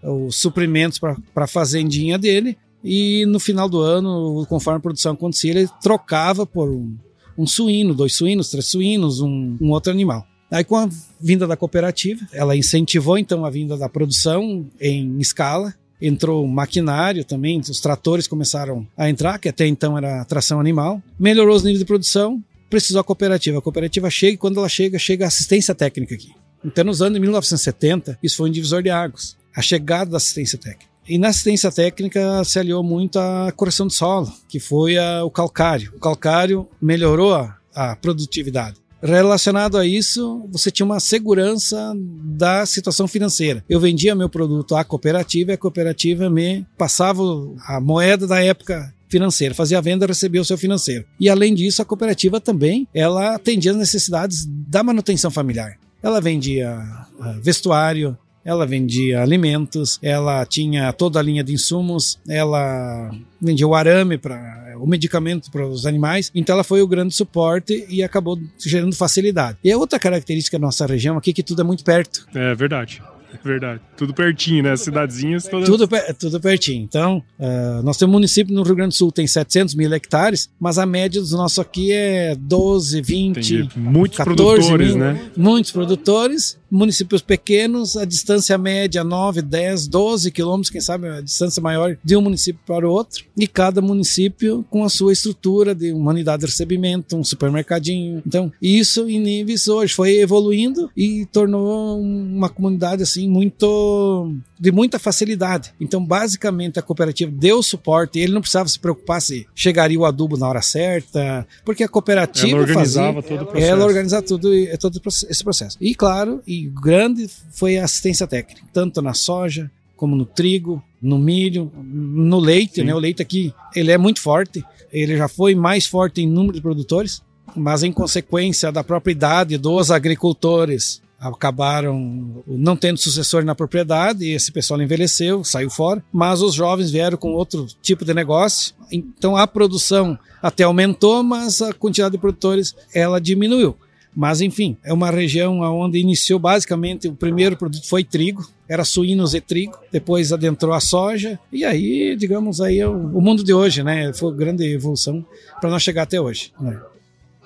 os 0.04 0.36
suprimentos 0.36 1.00
para 1.00 1.18
a 1.36 1.48
fazendinha 1.48 2.18
dele 2.18 2.58
e 2.84 3.26
no 3.26 3.40
final 3.40 3.68
do 3.68 3.82
ano, 3.82 4.46
conforme 4.48 4.78
a 4.78 4.82
produção 4.82 5.14
acontecia, 5.14 5.52
ele 5.52 5.70
trocava 5.82 6.46
por 6.46 6.70
um, 6.70 6.96
um 7.38 7.46
suíno, 7.46 7.94
dois 7.94 8.16
suínos, 8.16 8.50
três 8.50 8.66
suínos, 8.66 9.20
um, 9.20 9.58
um, 9.60 9.72
outro 9.72 9.92
animal. 9.92 10.26
Aí 10.50 10.64
com 10.64 10.78
a 10.78 10.90
vinda 11.20 11.46
da 11.46 11.58
cooperativa, 11.58 12.26
ela 12.32 12.56
incentivou 12.56 13.18
então 13.18 13.44
a 13.44 13.50
vinda 13.50 13.76
da 13.76 13.90
produção 13.90 14.66
em 14.80 15.20
escala, 15.20 15.74
entrou 16.02 16.48
maquinário 16.48 17.26
também, 17.26 17.60
os 17.60 17.82
tratores 17.82 18.28
começaram 18.28 18.88
a 18.96 19.10
entrar, 19.10 19.40
que 19.40 19.50
até 19.50 19.68
então 19.68 19.98
era 19.98 20.24
tração 20.24 20.60
animal, 20.60 21.02
melhorou 21.20 21.56
os 21.56 21.64
níveis 21.64 21.80
de 21.80 21.86
produção, 21.86 22.42
precisou 22.70 23.02
a 23.02 23.04
cooperativa. 23.04 23.58
A 23.58 23.62
cooperativa 23.62 24.10
chega 24.10 24.36
e 24.36 24.38
quando 24.38 24.60
ela 24.60 24.70
chega, 24.70 24.98
chega 24.98 25.26
a 25.26 25.28
assistência 25.28 25.76
técnica 25.76 26.16
aqui. 26.16 26.32
Então, 26.64 26.86
nos 26.86 27.02
anos 27.02 27.16
de 27.16 27.20
1970, 27.20 28.18
isso 28.24 28.38
foi 28.38 28.50
um 28.50 28.52
divisor 28.52 28.82
de 28.82 28.90
águas 28.90 29.37
a 29.58 29.62
chegada 29.62 30.12
da 30.12 30.18
assistência 30.18 30.60
técnica. 30.60 30.86
E 31.10 31.18
na 31.18 31.30
assistência 31.30 31.72
técnica 31.72 32.44
se 32.44 32.60
aliou 32.60 32.84
muito 32.84 33.18
a 33.18 33.52
correção 33.56 33.88
de 33.88 33.96
solo, 33.96 34.32
que 34.48 34.60
foi 34.60 34.98
a, 34.98 35.24
o 35.24 35.32
calcário. 35.32 35.92
O 35.96 36.00
calcário 36.00 36.68
melhorou 36.80 37.34
a, 37.34 37.58
a 37.74 37.96
produtividade. 37.96 38.78
Relacionado 39.02 39.78
a 39.78 39.86
isso, 39.86 40.48
você 40.52 40.70
tinha 40.70 40.86
uma 40.86 41.00
segurança 41.00 41.94
da 42.24 42.66
situação 42.68 43.08
financeira. 43.08 43.64
Eu 43.68 43.80
vendia 43.80 44.14
meu 44.14 44.30
produto 44.30 44.76
à 44.76 44.84
cooperativa 44.84 45.52
e 45.52 45.54
a 45.54 45.58
cooperativa 45.58 46.30
me 46.30 46.66
passava 46.78 47.24
a 47.68 47.80
moeda 47.80 48.28
da 48.28 48.44
época 48.44 48.94
financeira, 49.10 49.56
fazia 49.56 49.78
a 49.78 49.82
venda, 49.82 50.06
recebia 50.06 50.42
o 50.42 50.46
seu 50.46 50.58
financeiro. 50.58 51.06
E 51.20 51.30
além 51.30 51.56
disso, 51.56 51.82
a 51.82 51.86
cooperativa 51.86 52.42
também, 52.42 52.88
ela 52.94 53.36
atendia 53.36 53.72
as 53.72 53.78
necessidades 53.78 54.46
da 54.46 54.84
manutenção 54.84 55.32
familiar. 55.32 55.80
Ela 56.04 56.22
vendia 56.22 56.70
ah, 56.70 57.40
vestuário, 57.42 58.18
ela 58.48 58.66
vendia 58.66 59.22
alimentos, 59.22 60.00
ela 60.02 60.46
tinha 60.46 60.94
toda 60.94 61.20
a 61.20 61.22
linha 61.22 61.44
de 61.44 61.54
insumos, 61.54 62.18
ela 62.30 63.12
vendia 63.42 63.68
o 63.68 63.76
arame 63.76 64.18
para 64.18 64.74
o 64.80 64.88
medicamento 64.88 65.52
para 65.52 65.68
os 65.68 65.86
animais, 65.86 66.32
então 66.34 66.54
ela 66.54 66.64
foi 66.64 66.82
o 66.82 66.88
grande 66.88 67.14
suporte 67.14 67.86
e 67.90 68.02
acabou 68.02 68.40
gerando 68.58 68.96
facilidade. 68.96 69.58
E 69.62 69.70
a 69.70 69.78
outra 69.78 70.00
característica 70.00 70.58
da 70.58 70.66
nossa 70.66 70.86
região 70.86 71.18
aqui 71.18 71.32
é 71.32 71.34
que 71.34 71.44
tudo 71.44 71.62
é 71.62 71.66
muito 71.66 71.84
perto. 71.84 72.26
É 72.34 72.56
verdade. 72.56 73.02
Verdade. 73.44 73.82
Tudo 73.96 74.14
pertinho, 74.14 74.64
né? 74.64 74.72
As 74.72 74.82
cidadezinhas 74.82 75.46
todas. 75.46 75.68
Tudo, 75.68 75.88
tudo 76.18 76.40
pertinho. 76.40 76.84
Então, 76.84 77.22
uh, 77.40 77.84
nós 77.84 77.98
temos 77.98 78.12
um 78.12 78.18
município 78.18 78.54
no 78.54 78.64
Rio 78.64 78.76
Grande 78.76 78.90
do 78.90 78.96
Sul 78.96 79.12
tem 79.12 79.28
700 79.28 79.76
mil 79.76 79.94
hectares, 79.94 80.50
mas 80.60 80.78
a 80.78 80.86
média 80.86 81.20
dos 81.20 81.32
nossos 81.32 81.60
aqui 81.60 81.92
é 81.92 82.36
12, 82.36 83.02
20, 83.02 83.38
Entendi. 83.38 83.70
Muitos 83.76 84.18
14 84.18 84.36
produtores, 84.36 84.88
mil, 84.90 84.98
né? 84.98 85.32
Muitos 85.36 85.72
produtores 85.72 86.58
municípios 86.70 87.22
pequenos, 87.22 87.98
a 87.98 88.06
distância 88.06 88.58
média 88.58 89.04
9, 89.04 89.42
10, 89.42 89.88
12 89.88 90.32
quilômetros, 90.32 90.70
quem 90.70 90.82
sabe 90.82 91.08
a 91.08 91.22
distância 91.22 91.62
maior 91.62 91.98
de 92.04 92.16
um 92.16 92.22
município 92.22 92.62
para 92.66 92.88
o 92.88 92.92
outro, 92.92 93.26
e 93.36 93.48
cada 93.48 93.82
município 93.82 94.66
com 94.70 94.84
a 94.84 94.90
sua 94.90 95.14
estrutura 95.14 95.74
de 95.74 95.92
uma 95.92 96.12
unidade 96.12 96.42
de 96.42 96.48
recebimento, 96.48 97.16
um 97.16 97.24
supermercadinho. 97.24 98.22
Então, 98.26 98.52
isso 98.62 99.08
em 99.10 99.20
níveis 99.20 99.68
hoje 99.68 99.94
foi 99.94 100.18
evoluindo 100.18 100.90
e 100.96 101.26
tornou 101.28 102.00
uma 102.00 102.50
comunidade 102.50 103.04
assim 103.04 103.28
muito 103.28 104.34
de 104.60 104.72
muita 104.72 104.98
facilidade. 104.98 105.74
Então, 105.80 106.04
basicamente, 106.04 106.80
a 106.80 106.82
cooperativa 106.82 107.32
deu 107.32 107.62
suporte, 107.62 108.20
ele 108.20 108.34
não 108.34 108.42
precisava 108.42 108.68
se 108.68 108.80
preocupar 108.80 109.22
se 109.22 109.48
chegaria 109.54 110.00
o 110.00 110.06
adubo 110.06 110.38
na 110.38 110.48
hora 110.48 110.62
certa, 110.62 111.48
porque 111.64 111.84
a 111.84 111.88
cooperativa 111.88 112.50
ela 112.50 112.62
organizava 112.62 113.22
fazia, 113.22 113.38
todo 113.38 113.42
o 113.42 113.46
processo. 113.46 113.72
Ela 113.72 113.86
organizava 113.86 114.22
tudo, 114.24 114.50
todo 114.80 115.02
esse 115.30 115.44
processo. 115.44 115.78
E, 115.80 115.94
claro, 115.94 116.42
e 116.48 116.68
grande 116.68 117.30
foi 117.52 117.78
a 117.78 117.86
assistência 117.86 118.28
técnica, 118.28 118.62
tanto 118.74 119.02
na 119.02 119.14
soja, 119.14 119.70
como 119.96 120.16
no 120.16 120.26
trigo, 120.26 120.82
no 121.02 121.18
milho, 121.18 121.72
no 121.76 122.40
leite, 122.40 122.76
Sim. 122.76 122.84
né? 122.84 122.96
O 122.96 123.00
leite 123.00 123.22
aqui, 123.22 123.54
ele 123.76 123.92
é 123.92 123.98
muito 123.98 124.22
forte, 124.22 124.64
ele 124.92 125.18
já 125.18 125.28
foi 125.28 125.56
mais 125.56 125.86
forte 125.86 126.22
em 126.22 126.28
número 126.28 126.54
de 126.54 126.62
produtores, 126.62 127.22
mas 127.56 127.84
em 127.84 127.92
consequência 127.92 128.72
da 128.72 128.84
própria 128.84 129.12
idade 129.12 129.58
dos 129.58 129.90
agricultores, 129.90 131.02
acabaram 131.20 132.44
não 132.48 132.76
tendo 132.76 132.98
sucessor 132.98 133.44
na 133.44 133.56
propriedade 133.56 134.24
e 134.24 134.34
esse 134.34 134.52
pessoal 134.52 134.82
envelheceu, 134.82 135.44
saiu 135.44 135.70
fora, 135.70 136.04
mas 136.12 136.42
os 136.42 136.54
jovens 136.54 136.92
vieram 136.92 137.18
com 137.18 137.34
outro 137.34 137.66
tipo 137.82 138.06
de 138.06 138.14
negócio. 138.14 138.76
Então 138.92 139.36
a 139.36 139.48
produção 139.48 140.18
até 140.42 140.64
aumentou, 140.64 141.24
mas 141.24 141.62
a 141.62 141.74
quantidade 141.74 142.14
de 142.14 142.18
produtores 142.18 142.76
ela 142.94 143.20
diminuiu. 143.20 143.76
Mas 144.16 144.42
enfim, 144.42 144.78
é 144.84 144.92
uma 144.92 145.12
região 145.12 145.60
onde 145.60 146.00
iniciou 146.00 146.40
basicamente 146.40 147.08
o 147.08 147.14
primeiro 147.14 147.56
produto 147.56 147.88
foi 147.88 148.04
trigo, 148.04 148.48
era 148.68 148.84
suínos 148.84 149.36
e 149.36 149.42
trigo, 149.42 149.78
depois 149.92 150.34
adentrou 150.34 150.74
a 150.74 150.80
soja 150.80 151.40
e 151.52 151.64
aí, 151.64 152.16
digamos, 152.16 152.60
aí 152.60 152.80
é 152.80 152.88
o, 152.88 153.22
mundo 153.22 153.44
de 153.44 153.54
hoje, 153.54 153.84
né? 153.84 154.12
Foi 154.14 154.36
grande 154.36 154.66
evolução 154.66 155.24
para 155.62 155.70
nós 155.70 155.84
chegar 155.84 156.04
até 156.04 156.20
hoje. 156.20 156.52
Né? 156.60 156.80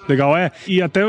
Legal, 0.08 0.36
é. 0.36 0.52
E 0.68 0.82
até 0.82 1.02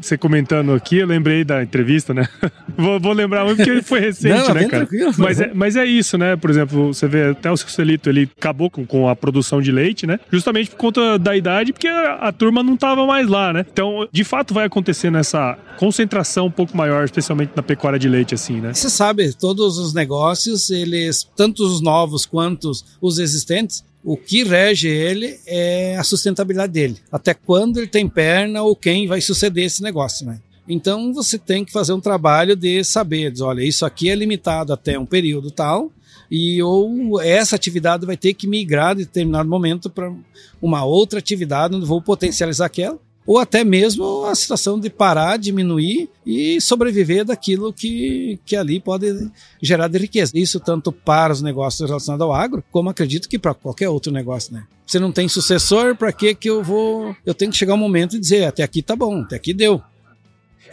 você 0.00 0.16
comentando 0.16 0.72
aqui, 0.72 0.98
eu 0.98 1.06
lembrei 1.06 1.44
da 1.44 1.62
entrevista, 1.62 2.12
né? 2.12 2.28
vou, 2.76 3.00
vou, 3.00 3.12
lembrar 3.12 3.44
muito 3.44 3.56
porque 3.58 3.82
foi 3.82 4.00
recente, 4.00 4.34
Não, 4.34 4.54
né, 4.54 4.68
cara? 4.68 4.88
Mas 5.18 5.40
é, 5.40 5.50
mas 5.54 5.76
é 5.76 5.84
isso, 5.84 6.18
né? 6.18 6.36
Por 6.36 6.50
exemplo, 6.50 6.92
você 6.92 7.08
vê 7.08 7.30
até 7.30 7.50
o 7.50 7.56
Celito, 7.56 8.08
ele 8.08 8.28
acabou 8.36 8.70
com, 8.70 8.84
com 8.86 9.08
a 9.08 9.16
produção 9.16 9.60
de 9.60 9.72
leite, 9.72 10.06
né? 10.06 10.20
Justamente 10.30 10.70
por 10.70 10.76
conta 10.76 11.18
da 11.18 11.36
idade, 11.36 11.72
porque 11.72 11.88
a, 11.88 12.14
a 12.14 12.32
turma 12.32 12.62
não 12.62 12.76
tava 12.76 13.06
mais 13.06 13.26
lá, 13.26 13.52
né? 13.52 13.64
Então, 13.70 14.06
de 14.12 14.24
fato, 14.24 14.52
vai 14.52 14.66
acontecer 14.66 15.10
nessa 15.10 15.58
concentração 15.78 16.46
um 16.46 16.50
pouco 16.50 16.76
maior, 16.76 17.04
especialmente 17.04 17.52
na 17.54 17.62
pecuária 17.62 17.98
de 17.98 18.08
leite, 18.08 18.34
assim, 18.34 18.60
né? 18.60 18.72
Você 18.72 18.90
sabe, 18.90 19.32
todos 19.34 19.78
os 19.78 19.94
negócios, 19.94 20.70
eles, 20.70 21.26
tanto 21.36 21.64
os 21.64 21.80
novos 21.80 22.26
quanto 22.26 22.70
os 23.00 23.18
existentes, 23.18 23.84
o 24.06 24.16
que 24.16 24.44
rege 24.44 24.86
ele 24.86 25.36
é 25.48 25.96
a 25.96 26.04
sustentabilidade 26.04 26.72
dele. 26.72 26.96
Até 27.10 27.34
quando 27.34 27.78
ele 27.78 27.88
tem 27.88 28.08
perna 28.08 28.62
ou 28.62 28.76
quem 28.76 29.08
vai 29.08 29.20
suceder 29.20 29.64
esse 29.64 29.82
negócio, 29.82 30.24
né? 30.24 30.38
Então 30.68 31.12
você 31.12 31.36
tem 31.36 31.64
que 31.64 31.72
fazer 31.72 31.92
um 31.92 32.00
trabalho 32.00 32.54
de 32.54 32.84
saber, 32.84 33.32
diz, 33.32 33.40
olha, 33.40 33.64
isso 33.64 33.84
aqui 33.84 34.08
é 34.08 34.14
limitado 34.14 34.72
até 34.72 34.96
um 34.96 35.04
período 35.04 35.50
tal, 35.50 35.90
e 36.30 36.62
ou 36.62 37.20
essa 37.20 37.56
atividade 37.56 38.06
vai 38.06 38.16
ter 38.16 38.32
que 38.32 38.46
migrar 38.46 38.94
de 38.94 39.04
determinado 39.04 39.48
momento 39.48 39.90
para 39.90 40.12
uma 40.62 40.84
outra 40.84 41.18
atividade 41.18 41.74
onde 41.74 41.84
vou 41.84 42.00
potencializar 42.00 42.66
aquela, 42.66 43.00
ou 43.26 43.38
até 43.38 43.64
mesmo 43.64 44.24
a 44.24 44.34
situação 44.34 44.78
de 44.78 44.88
parar, 44.88 45.36
diminuir 45.36 46.08
e 46.24 46.60
sobreviver 46.60 47.24
daquilo 47.24 47.72
que, 47.72 48.38
que 48.46 48.54
ali 48.54 48.78
pode 48.78 49.30
gerar 49.60 49.88
de 49.88 49.98
riqueza. 49.98 50.32
Isso 50.34 50.60
tanto 50.60 50.92
para 50.92 51.32
os 51.32 51.42
negócios 51.42 51.88
relacionados 51.88 52.24
ao 52.24 52.32
agro, 52.32 52.62
como 52.70 52.88
acredito 52.88 53.28
que 53.28 53.38
para 53.38 53.54
qualquer 53.54 53.88
outro 53.88 54.12
negócio, 54.12 54.54
né? 54.54 54.64
Você 54.86 55.00
não 55.00 55.10
tem 55.10 55.28
sucessor, 55.28 55.96
para 55.96 56.12
que 56.12 56.34
que 56.34 56.48
eu 56.48 56.62
vou? 56.62 57.14
Eu 57.26 57.34
tenho 57.34 57.50
que 57.50 57.56
chegar 57.56 57.74
um 57.74 57.78
momento 57.78 58.14
e 58.14 58.20
dizer, 58.20 58.44
até 58.44 58.62
aqui 58.62 58.80
tá 58.82 58.94
bom, 58.94 59.22
até 59.22 59.34
aqui 59.34 59.52
deu. 59.52 59.82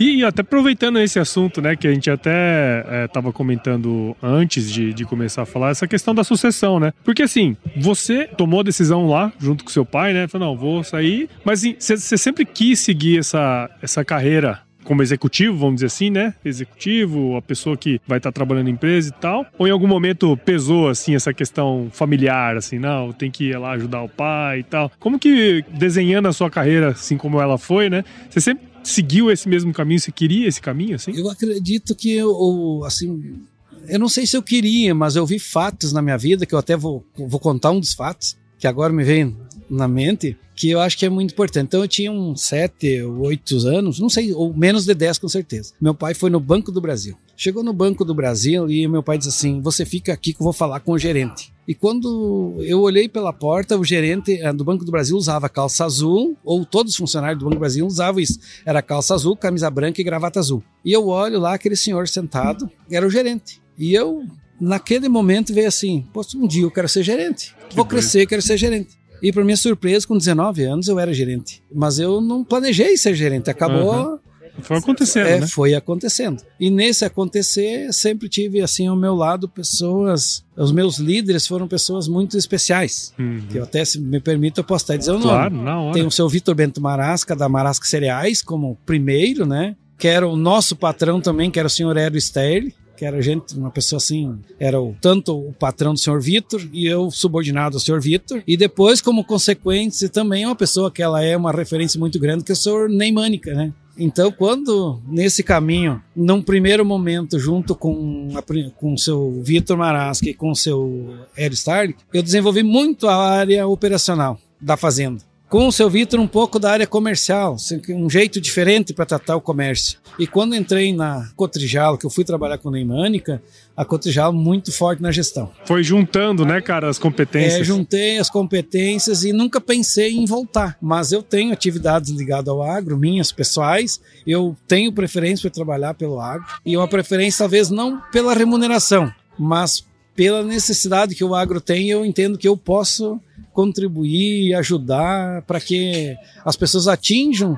E 0.03 0.22
até 0.25 0.41
aproveitando 0.41 1.00
esse 1.00 1.17
assunto, 1.17 1.62
né, 1.62 1.77
que 1.77 1.88
a 1.88 1.93
gente 1.93 2.10
até 2.10 3.05
estava 3.05 3.29
é, 3.29 3.31
comentando 3.31 4.13
antes 4.22 4.69
de, 4.69 4.93
de 4.93 5.05
começar 5.05 5.43
a 5.43 5.45
falar, 5.45 5.69
essa 5.69 5.88
questão 5.88 6.13
da 6.13 6.25
sucessão, 6.25 6.77
né? 6.77 6.91
Porque 7.05 7.24
assim, 7.24 7.55
você 7.77 8.27
tomou 8.27 8.60
a 8.60 8.63
decisão 8.63 9.07
lá, 9.07 9.31
junto 9.39 9.63
com 9.63 9.69
seu 9.69 9.86
pai, 9.86 10.12
né? 10.12 10.27
Falou, 10.27 10.50
não, 10.50 10.57
vou 10.57 10.83
sair. 10.83 11.29
Mas 11.45 11.60
assim, 11.60 11.77
você, 11.79 12.17
sempre 12.17 12.43
quis 12.43 12.79
seguir 12.79 13.19
essa, 13.19 13.69
essa 13.81 14.03
carreira 14.03 14.60
como 14.83 15.01
executivo, 15.01 15.57
vamos 15.57 15.75
dizer 15.75 15.86
assim, 15.86 16.10
né? 16.10 16.33
Executivo, 16.43 17.38
a 17.38 17.41
pessoa 17.41 17.77
que 17.77 18.01
vai 18.05 18.17
estar 18.17 18.33
trabalhando 18.33 18.67
em 18.67 18.74
empresa 18.74 19.07
e 19.07 19.13
tal. 19.13 19.45
Ou 19.57 19.65
em 19.65 19.72
algum 19.72 19.88
momento 19.88 20.36
pesou, 20.36 20.89
assim, 20.89 21.15
essa 21.15 21.33
questão 21.33 21.88
familiar, 21.93 22.57
assim, 22.57 22.77
não, 22.77 23.13
tem 23.13 23.31
que 23.31 23.51
ir 23.51 23.57
lá 23.57 23.72
ajudar 23.72 24.01
o 24.01 24.10
pai 24.10 24.60
e 24.60 24.63
tal. 24.63 24.91
Como 25.00 25.17
que 25.17 25.63
desenhando 25.69 26.27
a 26.27 26.33
sua 26.33 26.50
carreira, 26.50 26.89
assim 26.89 27.15
como 27.15 27.39
ela 27.39 27.57
foi, 27.57 27.89
né? 27.89 28.03
Você 28.29 28.41
sempre 28.41 28.73
seguiu 28.83 29.31
esse 29.31 29.47
mesmo 29.47 29.73
caminho? 29.73 29.99
Você 29.99 30.11
queria 30.11 30.47
esse 30.47 30.61
caminho, 30.61 30.95
assim? 30.95 31.11
Eu 31.15 31.29
acredito 31.29 31.95
que 31.95 32.11
eu, 32.11 32.83
assim, 32.85 33.41
eu 33.87 33.99
não 33.99 34.09
sei 34.09 34.25
se 34.25 34.35
eu 34.35 34.43
queria, 34.43 34.93
mas 34.93 35.15
eu 35.15 35.25
vi 35.25 35.39
fatos 35.39 35.91
na 35.91 36.01
minha 36.01 36.17
vida 36.17 36.45
que 36.45 36.53
eu 36.53 36.59
até 36.59 36.75
vou, 36.75 37.05
vou 37.15 37.39
contar 37.39 37.71
um 37.71 37.79
dos 37.79 37.93
fatos 37.93 38.37
que 38.57 38.67
agora 38.67 38.93
me 38.93 39.03
vem 39.03 39.35
na 39.69 39.87
mente 39.87 40.37
que 40.55 40.69
eu 40.69 40.79
acho 40.79 40.97
que 40.97 41.05
é 41.05 41.09
muito 41.09 41.33
importante. 41.33 41.65
Então 41.65 41.81
eu 41.81 41.87
tinha 41.87 42.11
uns 42.11 42.43
sete 42.43 43.01
ou 43.01 43.21
oito 43.21 43.57
anos, 43.67 43.99
não 43.99 44.09
sei, 44.09 44.33
ou 44.33 44.53
menos 44.53 44.85
de 44.85 44.93
dez 44.93 45.17
com 45.17 45.27
certeza. 45.27 45.73
Meu 45.81 45.93
pai 45.93 46.13
foi 46.13 46.29
no 46.29 46.39
Banco 46.39 46.71
do 46.71 46.79
Brasil. 46.79 47.17
Chegou 47.35 47.63
no 47.63 47.73
Banco 47.73 48.05
do 48.05 48.13
Brasil 48.13 48.69
e 48.69 48.87
meu 48.87 49.03
pai 49.03 49.17
disse 49.17 49.29
assim: 49.29 49.61
Você 49.61 49.85
fica 49.85 50.13
aqui 50.13 50.33
que 50.33 50.41
eu 50.41 50.43
vou 50.43 50.53
falar 50.53 50.79
com 50.79 50.93
o 50.93 50.99
gerente. 50.99 51.52
E 51.67 51.74
quando 51.74 52.58
eu 52.60 52.82
olhei 52.82 53.08
pela 53.08 53.32
porta, 53.32 53.77
o 53.77 53.84
gerente 53.84 54.34
eh, 54.41 54.51
do 54.51 54.65
Banco 54.65 54.84
do 54.84 54.91
Brasil 54.91 55.15
usava 55.15 55.48
calça 55.48 55.86
azul, 55.86 56.38
ou 56.43 56.65
todos 56.65 56.91
os 56.91 56.98
funcionários 56.98 57.39
do 57.39 57.46
Banco 57.46 57.55
do 57.55 57.60
Brasil 57.60 57.86
usavam 57.86 58.20
isso. 58.20 58.39
Era 58.65 58.82
calça 58.82 59.13
azul, 59.13 59.36
camisa 59.36 59.70
branca 59.70 60.01
e 60.01 60.03
gravata 60.03 60.39
azul. 60.39 60.62
E 60.84 60.91
eu 60.91 61.08
olho 61.08 61.39
lá 61.39 61.53
aquele 61.53 61.75
senhor 61.75 62.08
sentado, 62.08 62.70
era 62.91 63.08
o 63.08 63.10
gerente. 63.10 63.62
E 63.77 63.93
eu, 63.93 64.24
naquele 64.60 65.08
momento, 65.08 65.53
veio 65.53 65.67
assim: 65.67 66.05
Poxa, 66.13 66.38
um 66.38 66.48
dia 66.48 66.63
eu 66.63 66.72
quero 66.72 66.89
ser 66.89 67.03
gerente. 67.03 67.55
Vou 67.74 67.86
crescer, 67.86 68.27
quero 68.27 68.41
ser 68.41 68.58
gerente. 68.58 68.98
E 69.22 69.32
para 69.32 69.46
minha 69.46 69.55
surpresa, 69.55 70.05
com 70.05 70.17
19 70.17 70.63
anos 70.63 70.89
eu 70.89 71.00
era 71.00 71.13
gerente. 71.13 71.63
Mas 71.74 71.98
eu 71.98 72.20
não 72.20 72.43
planejei 72.43 72.98
ser 72.98 73.15
gerente. 73.15 73.50
Acabou. 73.50 73.93
Uhum. 73.93 74.20
Foi 74.62 74.77
acontecendo, 74.77 75.27
é, 75.27 75.39
né? 75.39 75.48
Foi 75.48 75.74
acontecendo. 75.74 76.43
E 76.60 76.69
nesse 76.69 77.03
acontecer, 77.03 77.91
sempre 77.91 78.29
tive 78.29 78.62
assim 78.62 78.88
ao 78.88 78.95
meu 78.95 79.15
lado 79.15 79.50
pessoas. 79.50 80.43
Os 80.55 80.72
meus 80.72 80.98
líderes 80.98 81.48
foram 81.48 81.67
pessoas 81.67 82.07
muito 82.07 82.38
especiais. 82.38 83.13
Uhum. 83.17 83.41
Que 83.50 83.57
eu 83.57 83.63
até, 83.63 83.83
se 83.83 84.00
me 84.00 84.19
permito, 84.19 84.60
eu 84.60 84.63
posso 84.63 84.86
até 84.86 84.98
dizer 84.98 85.12
o 85.12 85.19
nome. 85.19 85.24
Claro, 85.24 85.55
na 85.55 85.81
hora. 85.81 85.93
Tem 85.93 86.05
o 86.05 86.12
seu 86.12 86.29
Vitor 86.29 86.53
Bento 86.53 86.79
Marasca, 86.79 87.36
da 87.36 87.50
Marasca 87.50 87.86
Cereais, 87.86 88.41
como 88.41 88.77
primeiro, 88.86 89.45
né? 89.45 89.75
Que 89.98 90.07
era 90.07 90.27
o 90.27 90.36
nosso 90.36 90.75
patrão 90.75 91.19
também, 91.19 91.50
que 91.50 91.60
era 91.60 91.67
o 91.67 91.72
senhor 91.72 91.98
Hélio 91.98 92.17
Sterling 92.17 92.74
que 92.95 93.05
era 93.05 93.22
gente, 93.22 93.57
uma 93.57 93.72
pessoa 93.72 93.98
assim, 93.98 94.39
era 94.60 94.79
o, 94.79 94.95
tanto 95.01 95.36
o 95.36 95.51
patrão 95.51 95.93
do 95.93 96.00
senhor 96.00 96.22
Vitor 96.22 96.62
e 96.72 96.86
eu 96.86 97.10
subordinado 97.10 97.75
ao 97.75 97.79
senhor 97.79 98.00
Vitor. 98.00 98.43
E 98.48 98.55
depois, 98.55 99.01
como 99.01 99.25
consequência, 99.25 100.07
também 100.07 100.45
uma 100.45 100.55
pessoa 100.55 100.91
que 100.91 101.01
ela 101.01 101.22
é 101.22 101.36
uma 101.36 101.51
referência 101.51 102.00
muito 102.00 102.19
grande, 102.19 102.43
que 102.43 102.51
é 102.51 102.53
o 102.53 102.55
senhor 102.55 102.88
Neymânica, 102.88 103.53
né? 103.53 103.74
Então, 103.97 104.31
quando 104.31 105.00
nesse 105.07 105.43
caminho, 105.43 106.01
num 106.15 106.41
primeiro 106.41 106.83
momento, 106.85 107.39
junto 107.39 107.75
com 107.75 108.29
com 108.75 108.93
o 108.93 108.97
seu 108.97 109.41
Vitor 109.43 109.77
Marasca 109.77 110.29
e 110.29 110.33
com 110.33 110.55
seu 110.55 111.15
Ed 111.38 111.53
Stark, 111.53 111.95
eu 112.13 112.23
desenvolvi 112.23 112.63
muito 112.63 113.07
a 113.07 113.15
área 113.15 113.67
operacional 113.67 114.39
da 114.59 114.75
fazenda 114.75 115.32
com 115.53 115.67
o 115.67 115.72
seu 115.72 115.88
Vitor 115.88 116.19
um 116.19 116.25
pouco 116.25 116.57
da 116.57 116.72
área 116.72 116.88
comercial, 116.88 117.57
um 117.89 118.10
jeito 118.10 118.41
diferente 118.41 118.91
para 118.91 119.05
tratar 119.05 119.36
o 119.36 119.41
comércio. 119.41 120.00
E 120.17 120.25
quando 120.25 120.55
entrei 120.55 120.91
na 120.91 121.29
Cotrijal, 121.36 121.95
que 121.95 122.07
eu 122.07 122.10
fui 122.10 122.24
trabalhar 122.24 122.57
com 122.57 122.69
a 122.69 122.72
Neimânica, 122.72 123.39
a 123.77 123.86
Cotrijal 123.86 124.33
muito 124.33 124.72
forte 124.72 125.03
na 125.03 125.12
gestão. 125.12 125.51
Foi 125.63 125.83
juntando, 125.83 126.43
né, 126.43 126.60
cara, 126.60 126.89
as 126.89 126.98
competências. 126.98 127.62
É, 127.62 127.63
juntei 127.63 128.17
as 128.17 128.31
competências 128.31 129.24
e 129.24 129.31
nunca 129.31 129.62
pensei 129.62 130.15
em 130.15 130.25
voltar. 130.25 130.75
Mas 130.81 131.12
eu 131.12 131.22
tenho 131.22 131.53
atividades 131.53 132.10
ligadas 132.10 132.48
ao 132.48 132.63
agro, 132.63 132.98
minhas 132.98 133.31
pessoais. 133.31 134.01
Eu 134.25 134.57
tenho 134.67 134.91
preferência 134.91 135.43
para 135.43 135.53
trabalhar 135.53 135.93
pelo 135.93 136.19
agro. 136.19 136.48
E 136.65 136.75
uma 136.75 136.88
preferência 136.88 137.38
talvez 137.38 137.69
não 137.69 138.01
pela 138.12 138.33
remuneração, 138.33 139.13
mas 139.38 139.86
pela 140.15 140.43
necessidade 140.43 141.13
que 141.13 141.24
o 141.24 141.36
agro 141.36 141.62
tem, 141.62 141.91
eu 141.91 142.03
entendo 142.03 142.39
que 142.39 142.48
eu 142.48 142.57
posso 142.57 143.22
contribuir 143.53 144.53
ajudar 144.55 145.43
para 145.43 145.60
que 145.60 146.15
as 146.43 146.55
pessoas 146.55 146.88
atinjam 146.88 147.57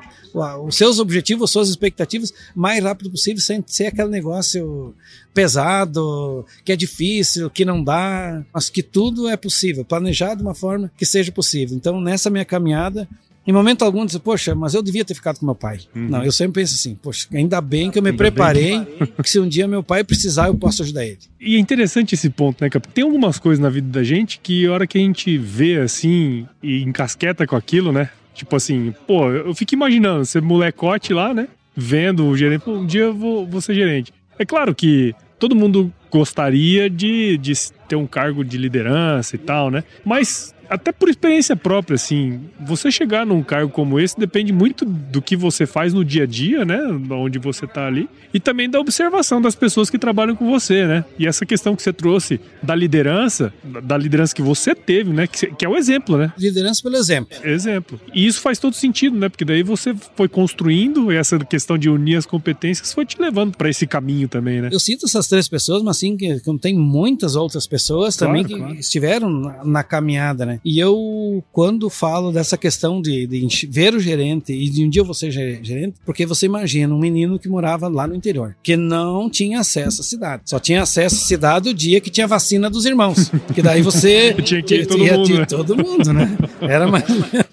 os 0.65 0.75
seus 0.75 0.99
objetivos, 0.99 1.49
suas 1.49 1.69
expectativas 1.69 2.33
mais 2.53 2.83
rápido 2.83 3.09
possível, 3.09 3.41
sem 3.41 3.63
ser 3.65 3.87
aquele 3.87 4.09
negócio 4.09 4.93
pesado, 5.33 6.45
que 6.63 6.71
é 6.71 6.75
difícil, 6.75 7.49
que 7.49 7.63
não 7.63 7.83
dá, 7.83 8.43
mas 8.53 8.69
que 8.69 8.83
tudo 8.83 9.29
é 9.29 9.37
possível, 9.37 9.85
planejar 9.85 10.35
de 10.35 10.41
uma 10.41 10.53
forma 10.53 10.91
que 10.97 11.05
seja 11.05 11.31
possível. 11.31 11.75
Então, 11.75 12.01
nessa 12.01 12.29
minha 12.29 12.45
caminhada, 12.45 13.07
em 13.47 13.51
momento 13.51 13.83
algum, 13.83 14.05
disse, 14.05 14.19
poxa, 14.19 14.55
mas 14.55 14.73
eu 14.73 14.81
devia 14.81 15.05
ter 15.05 15.13
ficado 15.13 15.39
com 15.39 15.45
meu 15.45 15.55
pai. 15.55 15.79
Uhum. 15.95 16.07
Não, 16.09 16.23
eu 16.23 16.31
sempre 16.31 16.61
penso 16.61 16.73
assim, 16.73 16.95
poxa, 16.95 17.27
ainda 17.33 17.61
bem 17.61 17.91
que 17.91 17.99
eu 17.99 18.03
me 18.03 18.09
ainda 18.09 18.17
preparei, 18.17 18.79
que 19.21 19.29
se 19.29 19.39
um 19.39 19.47
dia 19.47 19.67
meu 19.67 19.83
pai 19.83 20.03
precisar, 20.03 20.47
eu 20.47 20.55
posso 20.55 20.81
ajudar 20.81 21.05
ele. 21.05 21.19
E 21.39 21.55
é 21.55 21.59
interessante 21.59 22.15
esse 22.15 22.29
ponto, 22.29 22.63
né, 22.63 22.69
Tem 22.93 23.03
algumas 23.03 23.37
coisas 23.37 23.61
na 23.61 23.69
vida 23.69 23.87
da 23.87 24.03
gente 24.03 24.39
que 24.41 24.65
a 24.65 24.71
hora 24.71 24.87
que 24.87 24.97
a 24.97 25.01
gente 25.01 25.37
vê 25.37 25.77
assim 25.77 26.47
e 26.63 26.81
encasqueta 26.81 27.45
com 27.45 27.55
aquilo, 27.55 27.91
né? 27.91 28.09
Tipo 28.33 28.55
assim, 28.55 28.93
pô, 29.05 29.29
eu 29.29 29.53
fico 29.53 29.75
imaginando, 29.75 30.25
ser 30.25 30.41
molecote 30.41 31.13
lá, 31.13 31.33
né? 31.33 31.47
Vendo 31.75 32.25
o 32.25 32.35
gerente, 32.35 32.61
pô, 32.61 32.71
um 32.71 32.85
dia 32.85 33.03
eu 33.03 33.13
vou, 33.13 33.45
vou 33.45 33.61
ser 33.61 33.75
gerente. 33.75 34.11
É 34.39 34.45
claro 34.45 34.73
que 34.73 35.13
todo 35.37 35.55
mundo 35.55 35.93
gostaria 36.09 36.89
de, 36.89 37.37
de 37.37 37.53
ter 37.87 37.95
um 37.95 38.07
cargo 38.07 38.43
de 38.43 38.57
liderança 38.57 39.35
e 39.35 39.39
tal, 39.39 39.69
né? 39.69 39.83
Mas 40.03 40.54
Até 40.69 40.91
por 40.91 41.09
experiência 41.09 41.55
própria, 41.55 41.95
assim, 41.95 42.39
você 42.59 42.91
chegar 42.91 43.25
num 43.25 43.43
cargo 43.43 43.71
como 43.71 43.99
esse 43.99 44.17
depende 44.19 44.51
muito 44.51 44.85
do 44.85 45.21
que 45.21 45.35
você 45.35 45.65
faz 45.65 45.93
no 45.93 46.03
dia 46.03 46.23
a 46.23 46.25
dia, 46.25 46.65
né? 46.65 46.79
Onde 47.11 47.39
você 47.39 47.67
tá 47.67 47.85
ali. 47.87 48.09
E 48.33 48.39
também 48.39 48.69
da 48.69 48.79
observação 48.79 49.41
das 49.41 49.55
pessoas 49.55 49.89
que 49.89 49.97
trabalham 49.97 50.35
com 50.35 50.49
você, 50.49 50.85
né? 50.85 51.05
E 51.17 51.27
essa 51.27 51.45
questão 51.45 51.75
que 51.75 51.81
você 51.81 51.93
trouxe 51.93 52.39
da 52.61 52.75
liderança, 52.75 53.53
da 53.83 53.97
liderança 53.97 54.33
que 54.35 54.41
você 54.41 54.75
teve, 54.75 55.11
né? 55.11 55.27
Que, 55.27 55.47
que 55.47 55.65
é 55.65 55.69
o 55.69 55.75
exemplo, 55.75 56.17
né? 56.17 56.31
Liderança 56.37 56.81
pelo 56.81 56.95
exemplo. 56.97 57.37
Exemplo. 57.43 57.99
E 58.13 58.25
isso 58.25 58.41
faz 58.41 58.59
todo 58.59 58.75
sentido, 58.75 59.17
né? 59.17 59.29
Porque 59.29 59.45
daí 59.45 59.63
você 59.63 59.95
foi 60.15 60.27
construindo 60.27 61.11
essa 61.11 61.39
questão 61.39 61.77
de 61.77 61.89
unir 61.89 62.17
as 62.17 62.25
competências, 62.25 62.93
foi 62.93 63.05
te 63.05 63.19
levando 63.21 63.55
para 63.55 63.69
esse 63.69 63.85
caminho 63.87 64.27
também, 64.27 64.61
né? 64.61 64.69
Eu 64.71 64.79
cito 64.79 65.05
essas 65.05 65.27
três 65.27 65.47
pessoas, 65.47 65.81
mas 65.81 65.97
assim, 65.97 66.17
que, 66.17 66.39
que 66.39 66.57
tem 66.59 66.77
muitas 66.77 67.35
outras 67.35 67.67
pessoas 67.67 68.15
Claro, 68.17 68.33
também 68.33 68.45
que 68.45 68.57
claro. 68.57 68.75
estiveram 68.75 69.29
na, 69.29 69.63
na 69.63 69.83
caminhada, 69.83 70.45
né? 70.45 70.54
E 70.63 70.79
eu, 70.79 71.43
quando 71.51 71.89
falo 71.89 72.31
dessa 72.31 72.57
questão 72.57 73.01
de, 73.01 73.25
de 73.27 73.67
ver 73.67 73.93
o 73.95 73.99
gerente 73.99 74.53
e 74.53 74.69
de 74.69 74.85
um 74.85 74.89
dia 74.89 75.01
eu 75.01 75.05
vou 75.05 75.13
ser 75.13 75.31
ge- 75.31 75.59
gerente, 75.61 75.95
porque 76.05 76.25
você 76.25 76.45
imagina 76.45 76.93
um 76.93 76.99
menino 76.99 77.37
que 77.39 77.49
morava 77.49 77.87
lá 77.87 78.05
no 78.07 78.15
interior, 78.15 78.55
que 78.63 78.75
não 78.77 79.29
tinha 79.29 79.59
acesso 79.59 80.01
à 80.01 80.03
cidade. 80.03 80.43
Só 80.45 80.59
tinha 80.59 80.81
acesso 80.81 81.15
à 81.15 81.19
cidade 81.27 81.69
o 81.69 81.73
dia 81.73 81.99
que 82.01 82.09
tinha 82.09 82.27
vacina 82.27 82.69
dos 82.69 82.85
irmãos. 82.85 83.31
Que 83.53 83.61
daí 83.61 83.81
você. 83.81 84.33
Tinha 84.45 84.61
que 84.61 84.75
ir 84.75 84.85
todo 84.85 84.97
mundo, 85.05 85.39
né? 85.39 85.45
todo 85.45 85.77
mundo, 85.77 86.13
né? 86.13 86.37
Era 86.61 86.87
mais 86.87 87.09
ou 87.09 87.15
menos, 87.15 87.45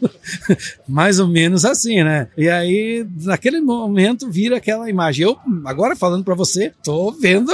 mais 0.88 1.18
ou 1.21 1.28
menos 1.28 1.64
assim, 1.64 2.02
né? 2.02 2.28
E 2.37 2.49
aí, 2.49 3.06
naquele 3.23 3.61
momento, 3.61 4.30
vira 4.30 4.56
aquela 4.59 4.88
imagem. 4.90 5.25
Eu, 5.25 5.37
agora 5.64 5.97
falando 5.97 6.25
pra 6.25 6.35
você, 6.35 6.73
tô 6.82 7.11
vendo 7.12 7.50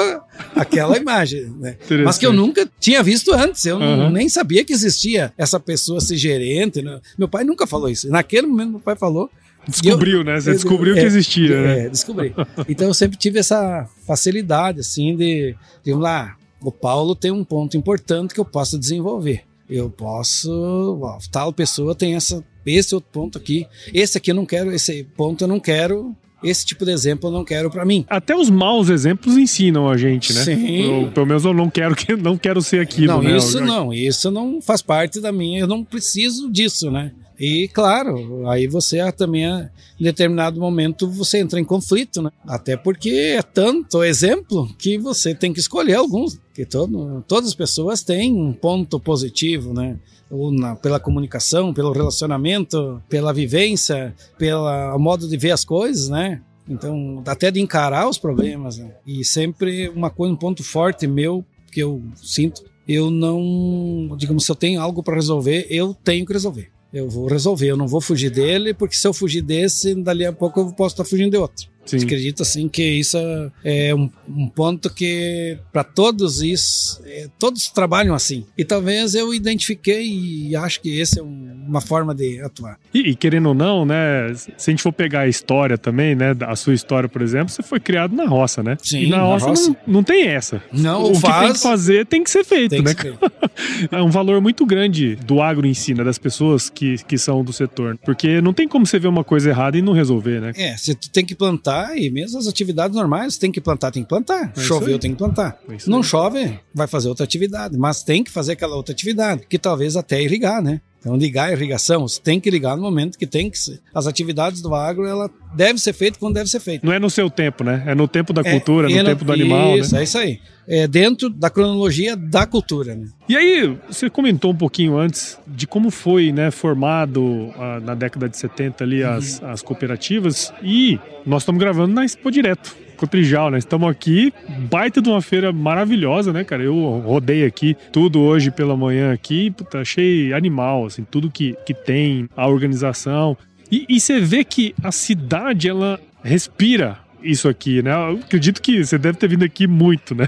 aquela 0.54 0.96
imagem, 0.96 1.46
né? 1.58 1.76
Mas 2.04 2.18
que 2.18 2.26
eu 2.26 2.32
nunca 2.32 2.68
tinha 2.80 3.02
visto 3.02 3.32
antes. 3.32 3.64
Eu 3.66 3.76
Aham. 3.80 4.10
nem 4.10 4.28
sabia 4.28 4.64
que 4.64 4.72
existia 4.72 5.32
essa 5.36 5.58
pessoa 5.60 6.00
ser 6.00 6.16
gerente. 6.16 6.82
né? 6.82 7.00
Meu 7.16 7.28
pai 7.28 7.44
nunca 7.44 7.66
falou 7.66 7.88
isso. 7.88 8.08
Naquele 8.10 8.46
momento, 8.46 8.70
meu 8.70 8.80
pai 8.80 8.96
falou. 8.96 9.30
Descobriu, 9.66 10.24
né? 10.24 10.40
Você 10.40 10.50
eu- 10.50 10.54
descobriu 10.54 10.94
que 10.94 11.00
é, 11.00 11.04
existia, 11.04 11.60
né? 11.62 11.86
É, 11.86 11.88
descobri. 11.88 12.34
Então 12.68 12.86
eu 12.88 12.94
sempre 12.94 13.18
tive 13.18 13.38
essa 13.38 13.86
facilidade, 14.06 14.80
assim, 14.80 15.14
de, 15.16 15.54
de 15.84 15.92
lá, 15.92 16.36
o 16.62 16.72
Paulo 16.72 17.14
tem 17.14 17.30
um 17.30 17.44
ponto 17.44 17.76
importante 17.76 18.32
que 18.34 18.40
eu 18.40 18.44
posso 18.44 18.78
desenvolver. 18.78 19.42
Eu 19.68 19.90
posso, 19.90 20.98
ó, 21.02 21.18
tal 21.30 21.52
pessoa 21.52 21.94
tem 21.94 22.14
essa, 22.14 22.42
esse 22.64 22.94
outro 22.94 23.10
ponto 23.12 23.36
aqui. 23.36 23.66
Esse 23.92 24.16
aqui 24.16 24.30
eu 24.30 24.34
não 24.34 24.46
quero, 24.46 24.72
esse 24.72 25.04
ponto 25.14 25.44
eu 25.44 25.48
não 25.48 25.60
quero, 25.60 26.16
esse 26.42 26.64
tipo 26.64 26.84
de 26.84 26.90
exemplo 26.92 27.28
eu 27.28 27.32
não 27.32 27.44
quero 27.44 27.70
para 27.70 27.84
mim. 27.84 28.04
Até 28.08 28.36
os 28.36 28.50
maus 28.50 28.88
exemplos 28.88 29.36
ensinam 29.36 29.88
a 29.88 29.96
gente, 29.96 30.32
né? 30.32 30.44
Sim. 30.44 31.04
Eu, 31.04 31.10
pelo 31.12 31.26
menos 31.26 31.44
eu 31.44 31.52
não 31.54 31.68
quero 31.70 31.94
que 31.96 32.14
não 32.16 32.36
quero 32.36 32.60
ser 32.62 32.80
aquilo, 32.80 33.14
não, 33.14 33.22
né? 33.22 33.36
isso 33.36 33.58
Eu- 33.58 33.66
não, 33.66 33.92
isso 33.92 34.30
não 34.30 34.60
faz 34.62 34.82
parte 34.82 35.20
da 35.20 35.32
minha, 35.32 35.60
eu 35.60 35.66
não 35.66 35.84
preciso 35.84 36.50
disso, 36.50 36.90
né? 36.90 37.12
E 37.40 37.68
claro, 37.68 38.48
aí 38.48 38.66
você 38.66 38.98
também, 39.12 39.44
em 39.46 40.02
determinado 40.02 40.58
momento, 40.58 41.08
você 41.08 41.38
entra 41.38 41.60
em 41.60 41.64
conflito, 41.64 42.20
né? 42.20 42.30
Até 42.44 42.76
porque 42.76 43.10
é 43.10 43.42
tanto 43.42 44.02
exemplo 44.02 44.68
que 44.76 44.98
você 44.98 45.34
tem 45.36 45.52
que 45.52 45.60
escolher 45.60 45.94
alguns, 45.94 46.36
que 46.52 46.66
todo, 46.66 47.24
todas 47.28 47.50
as 47.50 47.54
pessoas 47.54 48.02
têm 48.02 48.32
um 48.34 48.52
ponto 48.52 48.98
positivo, 48.98 49.72
né? 49.72 49.96
Ou 50.30 50.52
na, 50.52 50.76
pela 50.76 51.00
comunicação, 51.00 51.72
pelo 51.72 51.92
relacionamento, 51.92 53.02
pela 53.08 53.32
vivência, 53.32 54.14
pelo 54.36 54.98
modo 54.98 55.26
de 55.26 55.36
ver 55.36 55.52
as 55.52 55.64
coisas, 55.64 56.08
né? 56.08 56.42
Então, 56.68 57.22
até 57.26 57.50
de 57.50 57.60
encarar 57.60 58.08
os 58.08 58.18
problemas, 58.18 58.76
né? 58.76 58.90
E 59.06 59.24
sempre 59.24 59.88
uma 59.88 60.10
coisa, 60.10 60.34
um 60.34 60.36
ponto 60.36 60.62
forte 60.62 61.06
meu 61.06 61.44
que 61.72 61.80
eu 61.80 62.02
sinto, 62.16 62.62
eu 62.86 63.10
não, 63.10 64.14
digamos, 64.16 64.44
se 64.44 64.50
eu 64.50 64.56
tenho 64.56 64.80
algo 64.80 65.02
para 65.02 65.14
resolver, 65.14 65.66
eu 65.70 65.94
tenho 65.94 66.26
que 66.26 66.32
resolver. 66.32 66.70
Eu 66.92 67.08
vou 67.08 67.26
resolver, 67.26 67.66
eu 67.66 67.76
não 67.76 67.86
vou 67.86 68.00
fugir 68.00 68.30
dele, 68.30 68.72
porque 68.72 68.96
se 68.96 69.06
eu 69.06 69.12
fugir 69.12 69.42
desse, 69.42 69.94
dali 69.94 70.24
a 70.24 70.32
pouco 70.32 70.60
eu 70.60 70.72
posso 70.72 70.94
estar 70.94 71.04
fugindo 71.04 71.30
de 71.30 71.36
outro. 71.36 71.68
Sim. 71.88 72.04
Acredito 72.04 72.42
assim 72.42 72.68
que 72.68 72.82
isso 72.82 73.16
é 73.64 73.94
um, 73.94 74.10
um 74.28 74.48
ponto 74.48 74.90
que 74.90 75.58
para 75.72 75.82
todos 75.84 76.42
isso, 76.42 77.00
é, 77.06 77.28
todos 77.38 77.68
trabalham 77.68 78.14
assim. 78.14 78.44
E 78.56 78.64
talvez 78.64 79.14
eu 79.14 79.32
identifiquei 79.34 80.04
e 80.06 80.56
acho 80.56 80.80
que 80.80 80.98
esse 81.00 81.18
é 81.18 81.22
um- 81.22 81.48
uma 81.68 81.80
forma 81.80 82.14
de 82.14 82.40
atuar. 82.40 82.78
E, 82.94 83.10
e 83.10 83.14
querendo 83.14 83.50
ou 83.50 83.54
não, 83.54 83.84
né? 83.84 84.32
Se 84.34 84.70
a 84.70 84.72
gente 84.72 84.82
for 84.82 84.92
pegar 84.92 85.20
a 85.20 85.28
história 85.28 85.76
também, 85.76 86.14
né? 86.14 86.34
A 86.40 86.56
sua 86.56 86.72
história, 86.74 87.08
por 87.08 87.20
exemplo, 87.22 87.48
você 87.50 87.62
foi 87.62 87.78
criado 87.80 88.14
na 88.14 88.24
roça, 88.26 88.62
né? 88.62 88.76
Sim, 88.82 89.02
e 89.02 89.08
na 89.10 89.18
na 89.18 89.22
roça, 89.24 89.46
roça. 89.48 89.70
Não, 89.70 89.76
não 89.86 90.02
tem 90.02 90.26
essa. 90.28 90.62
Não, 90.72 91.02
o 91.04 91.06
que 91.12 91.12
tem 91.12 91.20
faz, 91.20 91.52
que 91.54 91.62
fazer 91.62 92.06
tem 92.06 92.22
que 92.24 92.30
ser 92.30 92.44
feito, 92.44 92.82
né? 92.82 92.94
ser. 92.94 93.14
É 93.90 94.00
um 94.02 94.10
valor 94.10 94.40
muito 94.40 94.64
grande 94.64 95.16
do 95.16 95.40
agro 95.42 95.66
em 95.66 95.74
si, 95.74 95.92
né? 95.94 96.02
Das 96.04 96.18
pessoas 96.18 96.70
que, 96.70 96.96
que 97.04 97.18
são 97.18 97.42
do 97.44 97.52
setor. 97.52 97.98
Porque 98.04 98.40
não 98.40 98.52
tem 98.52 98.66
como 98.68 98.86
você 98.86 98.98
ver 98.98 99.08
uma 99.08 99.24
coisa 99.24 99.50
errada 99.50 99.76
e 99.76 99.82
não 99.82 99.92
resolver, 99.92 100.40
né? 100.40 100.52
É, 100.56 100.76
você 100.76 100.94
tem 100.94 101.24
que 101.24 101.34
plantar 101.34 101.77
e 101.96 102.10
mesmo 102.10 102.38
as 102.38 102.46
atividades 102.46 102.96
normais, 102.96 103.36
tem 103.36 103.50
que 103.50 103.60
plantar, 103.60 103.90
tem 103.90 104.02
que 104.02 104.08
plantar. 104.08 104.52
É 104.56 104.60
Choveu, 104.60 104.98
tem 104.98 105.12
que 105.12 105.18
plantar. 105.18 105.58
É 105.68 105.76
Não 105.86 106.02
chove, 106.02 106.58
vai 106.74 106.86
fazer 106.86 107.08
outra 107.08 107.24
atividade, 107.24 107.76
mas 107.76 108.02
tem 108.02 108.22
que 108.22 108.30
fazer 108.30 108.52
aquela 108.52 108.76
outra 108.76 108.92
atividade, 108.92 109.46
que 109.48 109.58
talvez 109.58 109.96
até 109.96 110.22
irrigar, 110.22 110.62
né? 110.62 110.80
Então, 111.00 111.16
ligar 111.16 111.48
a 111.48 111.52
irrigação, 111.52 112.08
você 112.08 112.20
tem 112.20 112.40
que 112.40 112.50
ligar 112.50 112.76
no 112.76 112.82
momento 112.82 113.16
que 113.16 113.26
tem 113.26 113.48
que 113.48 113.58
ser. 113.58 113.80
As 113.94 114.06
atividades 114.06 114.60
do 114.60 114.74
agro, 114.74 115.06
ela 115.06 115.30
deve 115.54 115.78
ser 115.78 115.92
feita 115.92 116.18
quando 116.18 116.34
deve 116.34 116.50
ser 116.50 116.58
feita. 116.60 116.84
Não 116.84 116.92
é 116.92 116.98
no 116.98 117.08
seu 117.08 117.30
tempo, 117.30 117.62
né? 117.62 117.84
É 117.86 117.94
no 117.94 118.08
tempo 118.08 118.32
da 118.32 118.42
É, 118.44 118.50
cultura, 118.50 118.90
e 118.90 118.96
no 118.96 119.04
tempo 119.04 119.24
do 119.24 119.32
animal, 119.32 119.78
isso, 119.78 119.94
né? 119.94 120.00
é 120.00 120.04
isso 120.04 120.18
aí. 120.18 120.40
É 120.66 120.86
dentro 120.88 121.30
da 121.30 121.48
cronologia 121.48 122.16
da 122.16 122.46
cultura, 122.46 122.94
né? 122.94 123.06
E 123.28 123.36
aí, 123.36 123.78
você 123.88 124.10
comentou 124.10 124.50
um 124.50 124.56
pouquinho 124.56 124.98
antes 124.98 125.38
de 125.46 125.66
como 125.66 125.90
foi, 125.90 126.32
né, 126.32 126.50
formado 126.50 127.52
ah, 127.56 127.80
na 127.80 127.94
década 127.94 128.28
de 128.28 128.36
70 128.36 128.84
ali 128.84 129.02
as, 129.02 129.42
as 129.42 129.62
cooperativas 129.62 130.52
e 130.62 130.98
nós 131.24 131.42
estamos 131.42 131.60
gravando 131.60 131.94
na 131.94 132.04
Expo 132.04 132.30
Direto. 132.30 132.76
Cotrijal, 132.98 133.50
né? 133.50 133.58
Estamos 133.58 133.88
aqui, 133.88 134.32
baita 134.68 135.00
de 135.00 135.08
uma 135.08 135.22
feira 135.22 135.52
maravilhosa, 135.52 136.32
né, 136.32 136.44
cara? 136.44 136.62
Eu 136.62 136.98
rodei 136.98 137.44
aqui 137.44 137.76
tudo 137.92 138.20
hoje 138.20 138.50
pela 138.50 138.76
manhã 138.76 139.12
aqui, 139.12 139.50
puta, 139.52 139.78
achei 139.78 140.32
animal, 140.34 140.86
assim, 140.86 141.04
tudo 141.04 141.30
que, 141.30 141.56
que 141.64 141.72
tem, 141.72 142.28
a 142.36 142.46
organização. 142.46 143.36
E, 143.70 143.86
e 143.88 144.00
você 144.00 144.20
vê 144.20 144.44
que 144.44 144.74
a 144.82 144.90
cidade, 144.90 145.68
ela 145.68 146.00
respira 146.22 146.98
isso 147.22 147.48
aqui, 147.48 147.82
né? 147.82 147.92
Eu 147.92 148.18
acredito 148.18 148.60
que 148.60 148.84
você 148.84 148.98
deve 148.98 149.18
ter 149.18 149.28
vindo 149.28 149.44
aqui 149.44 149.66
muito, 149.66 150.14
né? 150.14 150.26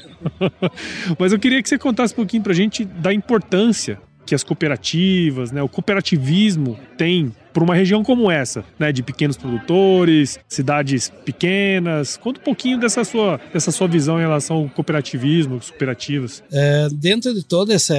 Mas 1.18 1.32
eu 1.32 1.38
queria 1.38 1.62
que 1.62 1.68
você 1.68 1.78
contasse 1.78 2.12
um 2.12 2.16
pouquinho 2.16 2.42
pra 2.42 2.52
gente 2.52 2.84
da 2.84 3.12
importância 3.12 3.98
que 4.30 4.34
as 4.36 4.44
cooperativas, 4.44 5.50
né, 5.50 5.60
o 5.60 5.68
cooperativismo 5.68 6.78
tem 6.96 7.34
para 7.52 7.64
uma 7.64 7.74
região 7.74 8.04
como 8.04 8.30
essa, 8.30 8.64
né, 8.78 8.92
de 8.92 9.02
pequenos 9.02 9.36
produtores, 9.36 10.38
cidades 10.48 11.10
pequenas. 11.24 12.16
Conta 12.16 12.38
um 12.38 12.44
pouquinho 12.44 12.78
dessa 12.78 13.02
sua, 13.02 13.40
dessa 13.52 13.72
sua 13.72 13.88
visão 13.88 14.18
em 14.18 14.20
relação 14.20 14.58
ao 14.58 14.68
cooperativismo, 14.68 15.56
às 15.56 15.68
cooperativas. 15.68 16.44
É, 16.52 16.88
dentro 16.92 17.34
de 17.34 17.44
todas 17.44 17.74
essa, 17.74 17.96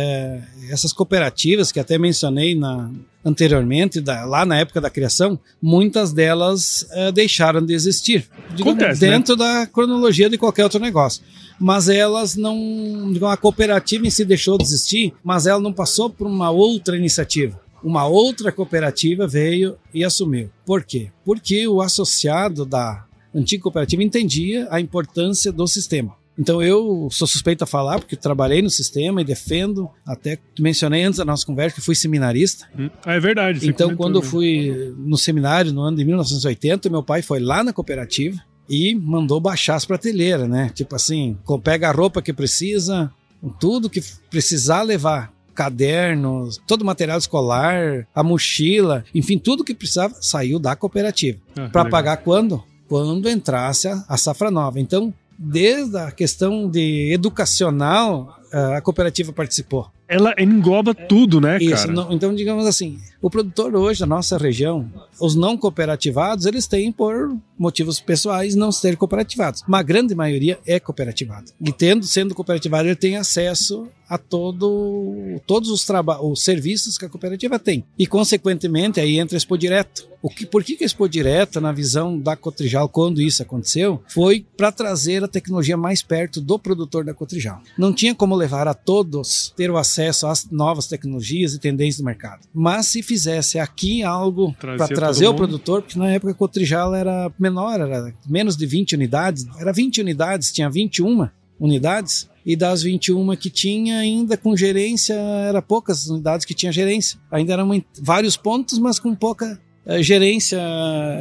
essas 0.69 0.93
cooperativas 0.93 1.69
que 1.69 1.81
até 1.81 1.97
mencionei 1.97 2.55
na, 2.55 2.89
anteriormente, 3.23 3.99
da- 4.01 4.25
lá 4.25 4.45
na 4.45 4.57
época 4.59 4.81
da 4.81 4.89
criação, 4.89 5.39
muitas 5.61 6.11
delas 6.11 6.85
é, 6.91 7.11
deixaram 7.11 7.65
de 7.65 7.73
existir. 7.73 8.27
Digamos, 8.55 8.73
Acontece, 8.81 9.05
né? 9.05 9.11
dentro 9.11 9.35
da 9.35 9.65
cronologia 9.67 10.29
de 10.29 10.37
qualquer 10.37 10.63
outro 10.63 10.79
negócio. 10.79 11.23
Mas 11.59 11.87
elas 11.89 12.35
não. 12.35 13.11
digamos, 13.13 13.33
A 13.33 13.37
cooperativa 13.37 14.05
em 14.05 14.09
si 14.09 14.25
deixou 14.25 14.57
de 14.57 14.63
existir, 14.63 15.13
mas 15.23 15.45
ela 15.45 15.59
não 15.61 15.71
passou 15.71 16.09
por 16.09 16.25
uma 16.27 16.49
outra 16.49 16.97
iniciativa. 16.97 17.59
Uma 17.83 18.05
outra 18.07 18.51
cooperativa 18.51 19.27
veio 19.27 19.75
e 19.93 20.03
assumiu. 20.03 20.49
Por 20.65 20.83
quê? 20.83 21.09
Porque 21.25 21.67
o 21.67 21.81
associado 21.81 22.65
da 22.65 23.05
antiga 23.33 23.63
cooperativa 23.63 24.03
entendia 24.03 24.67
a 24.69 24.79
importância 24.79 25.51
do 25.51 25.65
sistema. 25.67 26.13
Então 26.41 26.59
eu 26.59 27.07
sou 27.11 27.27
suspeito 27.27 27.63
a 27.63 27.67
falar, 27.67 27.99
porque 27.99 28.15
trabalhei 28.15 28.63
no 28.63 28.69
sistema 28.69 29.21
e 29.21 29.23
defendo, 29.23 29.87
até 30.03 30.39
mencionei 30.59 31.03
antes 31.03 31.19
da 31.19 31.25
nossa 31.25 31.45
conversa 31.45 31.75
que 31.75 31.81
fui 31.81 31.93
seminarista. 31.93 32.67
Hum? 32.75 32.89
Ah, 33.05 33.13
é 33.13 33.19
verdade. 33.19 33.69
Então, 33.69 33.95
quando 33.95 34.15
eu 34.17 34.23
fui 34.23 34.91
no 34.97 35.19
seminário 35.19 35.71
no 35.71 35.81
ano 35.81 35.97
de 35.97 36.03
1980, 36.03 36.89
meu 36.89 37.03
pai 37.03 37.21
foi 37.21 37.39
lá 37.39 37.63
na 37.63 37.71
cooperativa 37.71 38.41
e 38.67 38.95
mandou 38.95 39.39
baixar 39.39 39.75
as 39.75 39.85
prateleiras, 39.85 40.49
né? 40.49 40.71
Tipo 40.73 40.95
assim, 40.95 41.37
pega 41.63 41.89
a 41.89 41.91
roupa 41.91 42.23
que 42.23 42.33
precisa, 42.33 43.11
tudo 43.59 43.87
que 43.87 44.01
precisar 44.31 44.81
levar, 44.81 45.31
cadernos, 45.53 46.59
todo 46.65 46.81
o 46.81 46.85
material 46.85 47.19
escolar, 47.19 48.07
a 48.15 48.23
mochila, 48.23 49.05
enfim, 49.13 49.37
tudo 49.37 49.63
que 49.63 49.75
precisava 49.75 50.15
saiu 50.19 50.57
da 50.57 50.75
cooperativa. 50.75 51.37
Ah, 51.55 51.69
Para 51.69 51.85
pagar 51.87 52.17
quando? 52.17 52.63
Quando 52.87 53.29
entrasse 53.29 53.87
a, 53.87 54.03
a 54.09 54.17
safra 54.17 54.49
nova. 54.49 54.79
Então, 54.79 55.13
desde 55.43 55.97
a 55.97 56.11
questão 56.11 56.69
de 56.69 57.11
educacional, 57.11 58.40
a 58.51 58.81
cooperativa 58.81 59.31
participou. 59.33 59.87
Ela 60.07 60.33
engloba 60.37 60.93
tudo, 60.93 61.39
né, 61.39 61.57
Isso, 61.57 61.73
cara? 61.73 61.91
não- 61.93 62.11
então 62.11 62.35
digamos 62.35 62.65
assim, 62.67 62.99
o 63.21 63.29
produtor 63.29 63.73
hoje 63.75 64.01
da 64.01 64.05
nossa 64.05 64.37
região, 64.37 64.91
os 65.19 65.35
não 65.35 65.57
cooperativados, 65.57 66.45
eles 66.45 66.67
têm 66.67 66.91
por 66.91 67.33
motivos 67.57 68.01
pessoais 68.01 68.53
não 68.53 68.71
ser 68.73 68.97
cooperativados. 68.97 69.63
Uma 69.65 69.81
grande 69.81 70.13
maioria 70.13 70.59
é 70.67 70.79
cooperativado. 70.81 71.51
E 71.61 71.71
tendo 71.71 72.05
sendo 72.05 72.35
cooperativado, 72.35 72.89
ele 72.89 72.95
tem 72.95 73.15
acesso 73.15 73.87
a 74.09 74.17
todo 74.17 75.39
todos 75.47 75.69
os 75.69 75.85
os 76.21 76.43
serviços 76.43 76.97
que 76.97 77.05
a 77.05 77.09
cooperativa 77.09 77.57
tem. 77.57 77.83
E 77.97 78.05
consequentemente 78.05 78.99
aí 78.99 79.17
entra 79.17 79.37
Expo 79.37 79.57
Direto. 79.57 80.09
O 80.21 80.29
que, 80.29 80.45
por 80.45 80.63
que, 80.63 80.75
que 80.75 80.83
a 80.83 80.85
Expo 80.85 81.07
Direto, 81.09 81.59
na 81.61 81.71
visão 81.71 82.17
da 82.19 82.35
Cotrijal, 82.35 82.87
quando 82.89 83.21
isso 83.21 83.41
aconteceu, 83.41 84.03
foi 84.07 84.45
para 84.55 84.71
trazer 84.71 85.23
a 85.23 85.27
tecnologia 85.27 85.75
mais 85.77 86.01
perto 86.03 86.39
do 86.41 86.59
produtor 86.59 87.03
da 87.05 87.13
Cotrijal. 87.13 87.61
Não 87.77 87.91
tinha 87.93 88.13
como 88.13 88.35
levar 88.41 88.67
a 88.67 88.73
todos 88.73 89.53
ter 89.55 89.69
o 89.71 89.77
acesso 89.77 90.27
às 90.27 90.49
novas 90.49 90.87
tecnologias 90.87 91.53
e 91.53 91.59
tendências 91.59 91.97
do 91.97 92.05
mercado. 92.05 92.47
Mas 92.53 92.87
se 92.87 93.01
fizesse 93.01 93.59
aqui 93.59 94.03
algo 94.03 94.53
para 94.59 94.87
trazer 94.87 95.27
o 95.27 95.29
mundo. 95.29 95.37
produtor, 95.37 95.81
porque 95.81 95.97
na 95.97 96.11
época 96.11 96.31
a 96.31 96.35
Cotrijal 96.35 96.93
era 96.93 97.31
menor, 97.39 97.79
era 97.79 98.13
menos 98.27 98.57
de 98.57 98.65
20 98.65 98.95
unidades, 98.95 99.45
era 99.59 99.71
20 99.71 100.01
unidades, 100.01 100.51
tinha 100.51 100.69
21 100.69 101.29
unidades, 101.59 102.29
e 102.45 102.55
das 102.55 102.81
21 102.81 103.35
que 103.35 103.49
tinha, 103.49 103.99
ainda 103.99 104.35
com 104.35 104.57
gerência, 104.57 105.13
era 105.13 105.61
poucas 105.61 106.07
unidades 106.07 106.45
que 106.45 106.53
tinha 106.53 106.71
gerência. 106.71 107.19
Ainda 107.31 107.53
eram 107.53 107.83
vários 108.01 108.35
pontos, 108.35 108.79
mas 108.79 108.99
com 108.99 109.13
pouca 109.13 109.59
eh, 109.85 110.01
gerência 110.01 110.59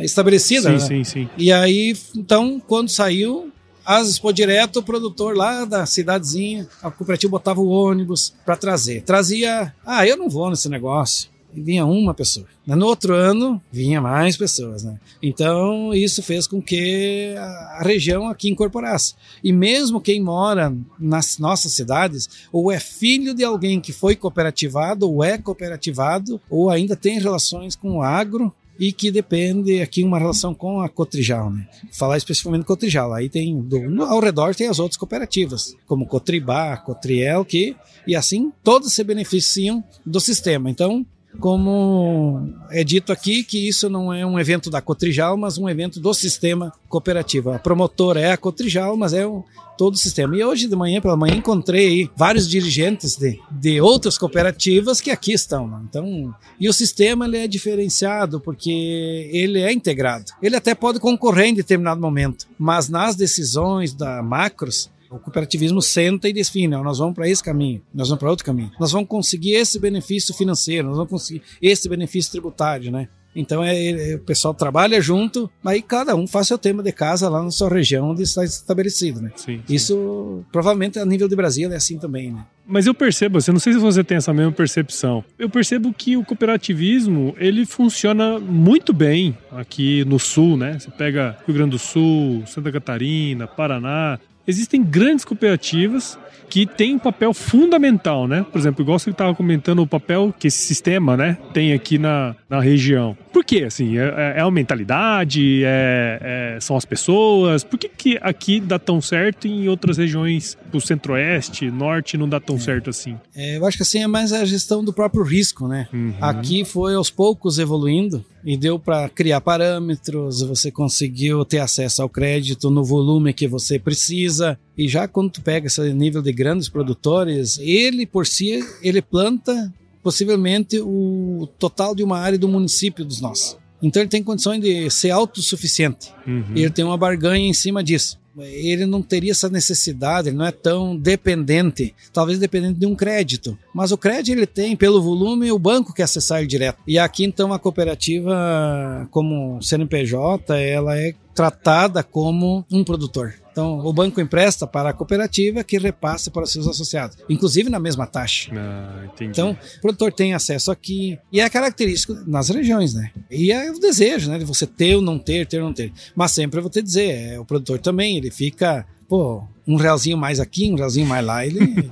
estabelecida. 0.03 0.79
sim, 0.79 0.95
né? 0.97 1.05
sim, 1.05 1.05
sim. 1.05 1.29
E 1.37 1.53
aí, 1.53 1.95
então, 2.17 2.61
quando 2.61 2.89
saiu, 2.89 3.53
as 3.91 4.07
expô 4.07 4.33
direto, 4.33 4.79
o 4.79 4.83
produtor 4.85 5.37
lá 5.37 5.65
da 5.65 5.85
cidadezinha, 5.85 6.69
a 6.81 6.93
cooperativa 6.93 7.29
botava 7.33 7.61
o 7.61 7.69
ônibus 7.69 8.33
para 8.47 8.57
trazer. 8.57 9.03
Trazia, 9.03 9.75
ah, 9.85 10.07
eu 10.07 10.17
não 10.17 10.29
vou 10.29 10.49
nesse 10.49 10.69
negócio. 10.69 11.29
E 11.53 11.61
vinha 11.61 11.85
uma 11.85 12.15
pessoa. 12.15 12.47
No 12.65 12.87
outro 12.87 13.13
ano, 13.13 13.61
vinha 13.73 14.01
mais 14.01 14.37
pessoas, 14.37 14.85
né? 14.85 15.01
Então, 15.21 15.93
isso 15.93 16.23
fez 16.23 16.47
com 16.47 16.63
que 16.63 17.35
a 17.37 17.83
região 17.83 18.29
aqui 18.29 18.49
incorporasse. 18.49 19.15
E 19.43 19.53
mesmo 19.53 20.01
quem 20.01 20.23
mora 20.23 20.73
nas 20.97 21.39
nossas 21.39 21.73
cidades, 21.73 22.29
ou 22.53 22.71
é 22.71 22.79
filho 22.79 23.35
de 23.35 23.43
alguém 23.43 23.81
que 23.81 23.93
foi 23.93 24.15
cooperativado, 24.15 25.11
ou 25.11 25.25
é 25.25 25.37
cooperativado, 25.37 26.41
ou 26.49 26.71
ainda 26.71 26.95
tem 26.95 27.19
relações 27.19 27.75
com 27.75 27.97
o 27.97 28.03
agro, 28.03 28.55
e 28.81 28.93
que 28.93 29.11
depende 29.11 29.83
aqui 29.83 30.03
uma 30.03 30.19
relação 30.19 30.55
com 30.55 30.81
a 30.81 30.89
Cotrijal, 30.89 31.51
né? 31.51 31.69
Falar 31.93 32.17
especificamente 32.17 32.65
Cotrijal, 32.65 33.13
aí 33.13 33.29
tem 33.29 33.61
do, 33.61 34.03
ao 34.03 34.21
redor 34.21 34.55
tem 34.55 34.69
as 34.69 34.79
outras 34.79 34.97
cooperativas, 34.97 35.77
como 35.87 36.07
Cotribá, 36.07 36.79
Cotriel, 36.79 37.45
que 37.45 37.77
e 38.07 38.17
assim 38.17 38.51
todas 38.65 38.95
se 38.95 39.05
beneficiam 39.05 39.85
do 40.05 40.19
sistema. 40.19 40.71
Então, 40.71 41.05
como 41.39 42.53
é 42.71 42.83
dito 42.83 43.13
aqui 43.13 43.45
que 43.45 43.69
isso 43.69 43.89
não 43.89 44.13
é 44.13 44.25
um 44.27 44.39
evento 44.39 44.71
da 44.71 44.81
Cotrijal, 44.81 45.37
mas 45.37 45.59
um 45.59 45.69
evento 45.69 46.01
do 46.01 46.13
sistema 46.13 46.73
cooperativo. 46.89 47.51
A 47.51 47.59
promotora 47.59 48.21
é 48.21 48.33
a 48.33 48.37
Cotrijal, 48.37 48.97
mas 48.97 49.13
é 49.13 49.27
um, 49.27 49.43
todo 49.81 49.95
o 49.95 49.99
sistema. 49.99 50.37
E 50.37 50.45
hoje 50.45 50.69
de 50.69 50.77
manhã 50.77 51.01
pela 51.01 51.17
manhã 51.17 51.37
encontrei 51.37 52.11
vários 52.15 52.47
dirigentes 52.47 53.17
de, 53.17 53.41
de 53.51 53.81
outras 53.81 54.19
cooperativas 54.19 55.01
que 55.01 55.11
aqui 55.11 55.33
estão. 55.33 55.67
né? 55.67 55.81
Então, 55.89 56.35
e 56.61 56.69
o 56.69 56.73
sistema 56.73 57.25
ele 57.25 57.39
é 57.39 57.49
diferenciado 57.49 58.41
porque 58.41 59.31
ele 59.33 59.61
é 59.61 59.73
integrado. 59.73 60.33
Ele 60.43 60.57
até 60.57 60.75
pode 60.75 61.01
concorrer 61.01 61.47
em 61.47 61.55
determinado 61.55 61.99
momento, 61.99 62.47
mas 62.59 62.91
nas 62.91 63.17
decisões 63.17 63.95
da 63.95 64.23
macros 64.23 64.91
o 65.11 65.19
cooperativismo 65.19 65.83
senta 65.83 66.29
e 66.29 66.33
define, 66.33 66.75
ó, 66.77 66.83
nós 66.85 66.99
vamos 66.99 67.15
para 67.15 67.29
esse 67.29 67.43
caminho, 67.43 67.83
nós 67.93 68.09
vamos 68.09 68.21
para 68.21 68.31
outro 68.31 68.45
caminho. 68.45 68.71
Nós 68.79 68.93
vamos 68.93 69.09
conseguir 69.09 69.53
esse 69.55 69.79
benefício 69.79 70.33
financeiro, 70.33 70.87
nós 70.87 70.97
vamos 70.97 71.11
conseguir 71.11 71.43
esse 71.61 71.89
benefício 71.89 72.31
tributário, 72.31 72.91
né? 72.93 73.09
Então 73.35 73.63
é, 73.63 73.77
é- 74.13 74.15
o 74.17 74.21
pessoal 74.21 74.53
trabalha 74.53 75.01
junto, 75.01 75.49
aí 75.65 75.81
cada 75.83 76.17
um 76.17 76.27
faz 76.27 76.49
seu 76.49 76.59
tema 76.59 76.83
de 76.83 76.91
casa 76.91 77.29
lá 77.29 77.43
na 77.43 77.51
sua 77.53 77.69
região 77.69 78.11
onde 78.11 78.23
está 78.25 78.45
estabelecido, 78.45 79.21
né? 79.21 79.31
sim, 79.37 79.61
sim. 79.67 79.75
Isso 79.75 80.45
provavelmente 80.51 80.99
a 80.99 81.05
nível 81.05 81.29
de 81.29 81.37
Brasil 81.37 81.71
é 81.73 81.77
assim 81.77 81.97
também, 81.97 82.33
né? 82.33 82.45
Mas 82.67 82.87
eu 82.87 82.95
percebo, 82.95 83.39
assim, 83.39 83.51
não 83.51 83.59
sei 83.59 83.73
se 83.73 83.79
você 83.81 84.05
tem 84.05 84.17
essa 84.17 84.33
mesma 84.33 84.53
percepção. 84.53 85.25
Eu 85.37 85.51
percebo 85.51 85.93
que 85.93 86.17
o 86.17 86.25
cooperativismo, 86.25 87.35
ele 87.37 87.67
funciona 87.67 88.39
muito 88.39 88.93
bem 88.93 89.37
aqui 89.51 90.05
no 90.05 90.21
sul, 90.21 90.57
né? 90.57 90.79
Você 90.79 90.91
pega 90.91 91.37
Rio 91.47 91.55
Grande 91.57 91.71
do 91.73 91.79
Sul, 91.81 92.45
Santa 92.47 92.71
Catarina, 92.71 93.49
Paraná. 93.49 94.21
Existem 94.51 94.83
grandes 94.83 95.25
cooperativas 95.25 96.19
que 96.51 96.67
têm 96.67 96.97
um 96.97 96.99
papel 96.99 97.33
fundamental, 97.33 98.27
né? 98.27 98.45
Por 98.51 98.59
exemplo, 98.59 98.83
igual 98.83 98.99
você 98.99 99.11
estava 99.11 99.33
comentando 99.35 99.81
o 99.81 99.87
papel 99.87 100.35
que 100.37 100.49
esse 100.49 100.59
sistema, 100.59 101.17
né, 101.17 101.39
tem 101.55 101.73
aqui 101.73 101.97
na, 101.97 102.35
na 102.49 102.61
região. 102.61 103.17
Por 103.41 103.45
quê? 103.47 103.65
Assim, 103.65 103.97
é, 103.97 104.35
é 104.37 104.41
a 104.43 104.51
mentalidade? 104.51 105.63
É, 105.65 106.57
é- 106.57 106.61
são 106.61 106.77
as 106.77 106.85
pessoas? 106.85 107.65
Por 107.65 107.79
que, 107.79 107.89
que 107.89 108.19
aqui 108.21 108.61
dá 108.61 108.79
tão 108.79 109.01
certo 109.01 109.47
e 109.47 109.65
em 109.65 109.69
outras 109.69 109.97
regiões, 109.97 110.59
o 110.71 110.79
centro-oeste, 110.79 111.71
norte, 111.71 112.19
não 112.19 112.29
dá 112.29 112.39
tão 112.39 112.59
certo 112.59 112.91
assim? 112.91 113.17
É, 113.35 113.57
eu 113.57 113.65
acho 113.65 113.79
que 113.79 113.83
assim 113.83 114.03
é 114.03 114.07
mais 114.07 114.31
a 114.35 114.45
gestão 114.45 114.85
do 114.85 114.93
próprio 114.93 115.23
risco, 115.23 115.67
né? 115.67 115.89
Uhum. 115.91 116.13
Aqui 116.21 116.67
foi 116.67 116.95
aos 116.95 117.09
poucos 117.09 117.59
evoluindo 117.59 118.23
e 118.45 118.59
deu 118.59 118.79
para 118.79 119.09
criar 119.09 119.41
parâmetros, 119.41 120.43
você 120.43 120.71
conseguiu 120.71 121.43
ter 121.43 121.61
acesso 121.61 122.03
ao 122.03 122.11
crédito 122.11 122.69
no 122.69 122.85
volume 122.85 123.33
que 123.33 123.49
você 123.49 123.79
precisa. 123.79 124.59
E 124.77 124.87
já 124.87 125.09
quando 125.09 125.31
tu 125.31 125.41
pega 125.41 125.67
esse 125.67 125.81
nível 125.95 126.21
de 126.21 126.33
grandes 126.33 126.69
produtores, 126.69 127.59
ele 127.59 128.05
por 128.05 128.27
si, 128.27 128.63
ele 128.83 129.01
planta 129.01 129.73
possivelmente 130.03 130.81
o 130.81 131.49
total 131.59 131.95
de 131.95 132.03
uma 132.03 132.19
área 132.19 132.39
do 132.39 132.49
município 132.49 133.05
dos 133.05 133.21
nossos. 133.21 133.57
Então 133.83 134.03
ele 134.03 134.11
tem 134.11 134.23
condições 134.23 134.61
de 134.61 134.91
ser 134.91 135.11
autossuficiente. 135.11 136.13
Uhum. 136.27 136.45
Ele 136.55 136.71
tem 136.71 136.85
uma 136.85 136.99
barganha 136.99 137.49
em 137.49 137.55
cima 137.55 137.83
disso. 137.83 138.19
Ele 138.39 138.87
não 138.87 139.03
teria 139.03 139.33
essa 139.33 139.49
necessidade, 139.49 140.29
ele 140.29 140.37
não 140.37 140.47
é 140.47 140.53
tão 140.53 140.97
dependente, 140.97 141.95
talvez 142.13 142.39
dependente 142.39 142.79
de 142.79 142.87
um 142.87 142.95
crédito. 142.95 143.59
Mas 143.75 143.91
o 143.91 143.99
crédito 143.99 144.37
ele 144.37 144.47
tem 144.47 144.77
pelo 144.77 145.03
volume, 145.03 145.51
o 145.51 145.59
banco 145.59 145.93
quer 145.93 146.05
acessar 146.05 146.39
ele 146.39 146.47
direto. 146.47 146.79
E 146.87 146.99
aqui 146.99 147.25
então 147.25 147.53
a 147.53 147.59
cooperativa, 147.59 149.09
como 149.11 149.61
CNPJ, 149.61 150.55
ela 150.55 150.97
é 150.97 151.15
tratada 151.41 152.03
como 152.03 152.67
um 152.71 152.85
produtor. 152.85 153.33
Então 153.51 153.79
o 153.81 153.93
banco 153.95 154.21
empresta 154.21 154.67
para 154.67 154.91
a 154.91 154.93
cooperativa 154.93 155.65
que 155.65 155.79
repassa 155.79 156.31
para 156.31 156.43
os 156.43 156.53
seus 156.53 156.69
associados, 156.69 157.17
inclusive 157.31 157.71
na 157.71 157.79
mesma 157.79 158.07
taxa. 158.07 158.51
Ah, 158.55 159.07
entendi. 159.07 159.31
Então, 159.31 159.57
o 159.79 159.81
produtor 159.81 160.13
tem 160.13 160.35
acesso 160.35 160.71
aqui. 160.71 161.19
E 161.33 161.41
é 161.41 161.49
característico 161.49 162.15
nas 162.27 162.51
regiões, 162.51 162.93
né? 162.93 163.11
E 163.31 163.51
é 163.51 163.71
o 163.71 163.79
desejo, 163.79 164.31
né? 164.31 164.39
De 164.39 164.45
você 164.45 164.67
ter 164.67 164.97
ou 164.97 165.03
não 165.03 165.19
ter, 165.19 165.47
ter 165.47 165.61
ou 165.61 165.67
não 165.67 165.73
ter. 165.73 165.91
Mas 166.15 166.33
sempre 166.33 166.59
eu 166.59 166.63
vou 166.63 166.71
te 166.71 166.83
dizer, 166.83 167.11
é, 167.11 167.41
o 167.41 167.45
produtor 167.45 167.79
também, 167.79 168.19
ele 168.19 168.31
fica, 168.31 168.87
pô, 169.09 169.43
um 169.73 169.77
realzinho 169.77 170.17
mais 170.17 170.41
aqui, 170.41 170.71
um 170.71 170.75
realzinho 170.77 171.07
mais 171.07 171.25
lá, 171.25 171.47
ele, 171.47 171.59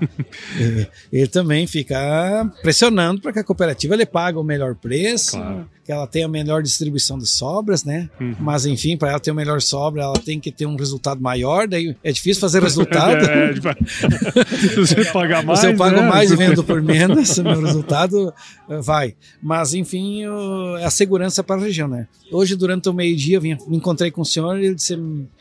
ele, 0.58 0.88
ele 1.12 1.26
também 1.28 1.66
fica 1.66 2.50
pressionando 2.62 3.20
para 3.20 3.32
que 3.32 3.38
a 3.38 3.44
cooperativa 3.44 3.94
ele 3.94 4.06
pague 4.06 4.38
o 4.38 4.42
melhor 4.44 4.74
preço, 4.74 5.32
Claro. 5.36 5.68
que 5.84 5.92
ela 5.92 6.06
tenha 6.06 6.26
a 6.26 6.28
melhor 6.28 6.62
distribuição 6.62 7.18
de 7.18 7.26
sobras, 7.26 7.84
né? 7.84 8.08
Uhum. 8.20 8.34
Mas 8.40 8.66
enfim, 8.66 8.96
para 8.96 9.10
ela 9.10 9.20
ter 9.20 9.30
o 9.30 9.34
melhor 9.34 9.60
sobra, 9.62 10.02
ela 10.02 10.18
tem 10.18 10.38
que 10.40 10.50
ter 10.52 10.66
um 10.66 10.76
resultado 10.76 11.20
maior, 11.20 11.66
daí 11.68 11.96
é 12.02 12.12
difícil 12.12 12.40
fazer 12.40 12.62
resultado. 12.62 13.18
É, 13.28 13.52
se 14.56 14.76
você 14.76 15.04
pagar 15.12 15.42
mais. 15.44 15.60
Se 15.60 15.66
eu 15.68 15.76
pago 15.76 15.96
né? 16.00 16.08
mais 16.08 16.30
e 16.30 16.36
vendo 16.36 16.62
por 16.64 16.80
menos, 16.82 17.38
meu 17.38 17.60
resultado 17.62 18.32
eh, 18.68 18.80
vai. 18.80 19.14
Mas, 19.42 19.74
enfim, 19.74 20.26
o- 20.26 20.76
é 20.78 20.84
a 20.84 20.90
segurança 20.90 21.42
para 21.42 21.60
a 21.60 21.64
região, 21.64 21.88
né? 21.88 22.06
Hoje, 22.30 22.56
durante 22.56 22.88
o 22.88 22.92
meio-dia, 22.92 23.36
eu 23.36 23.40
vim- 23.40 23.56
me 23.66 23.76
encontrei 23.76 24.10
com 24.10 24.20
o 24.22 24.24
senhor 24.24 24.58
e 24.58 24.66
ele 24.66 24.74
disse: 24.74 24.98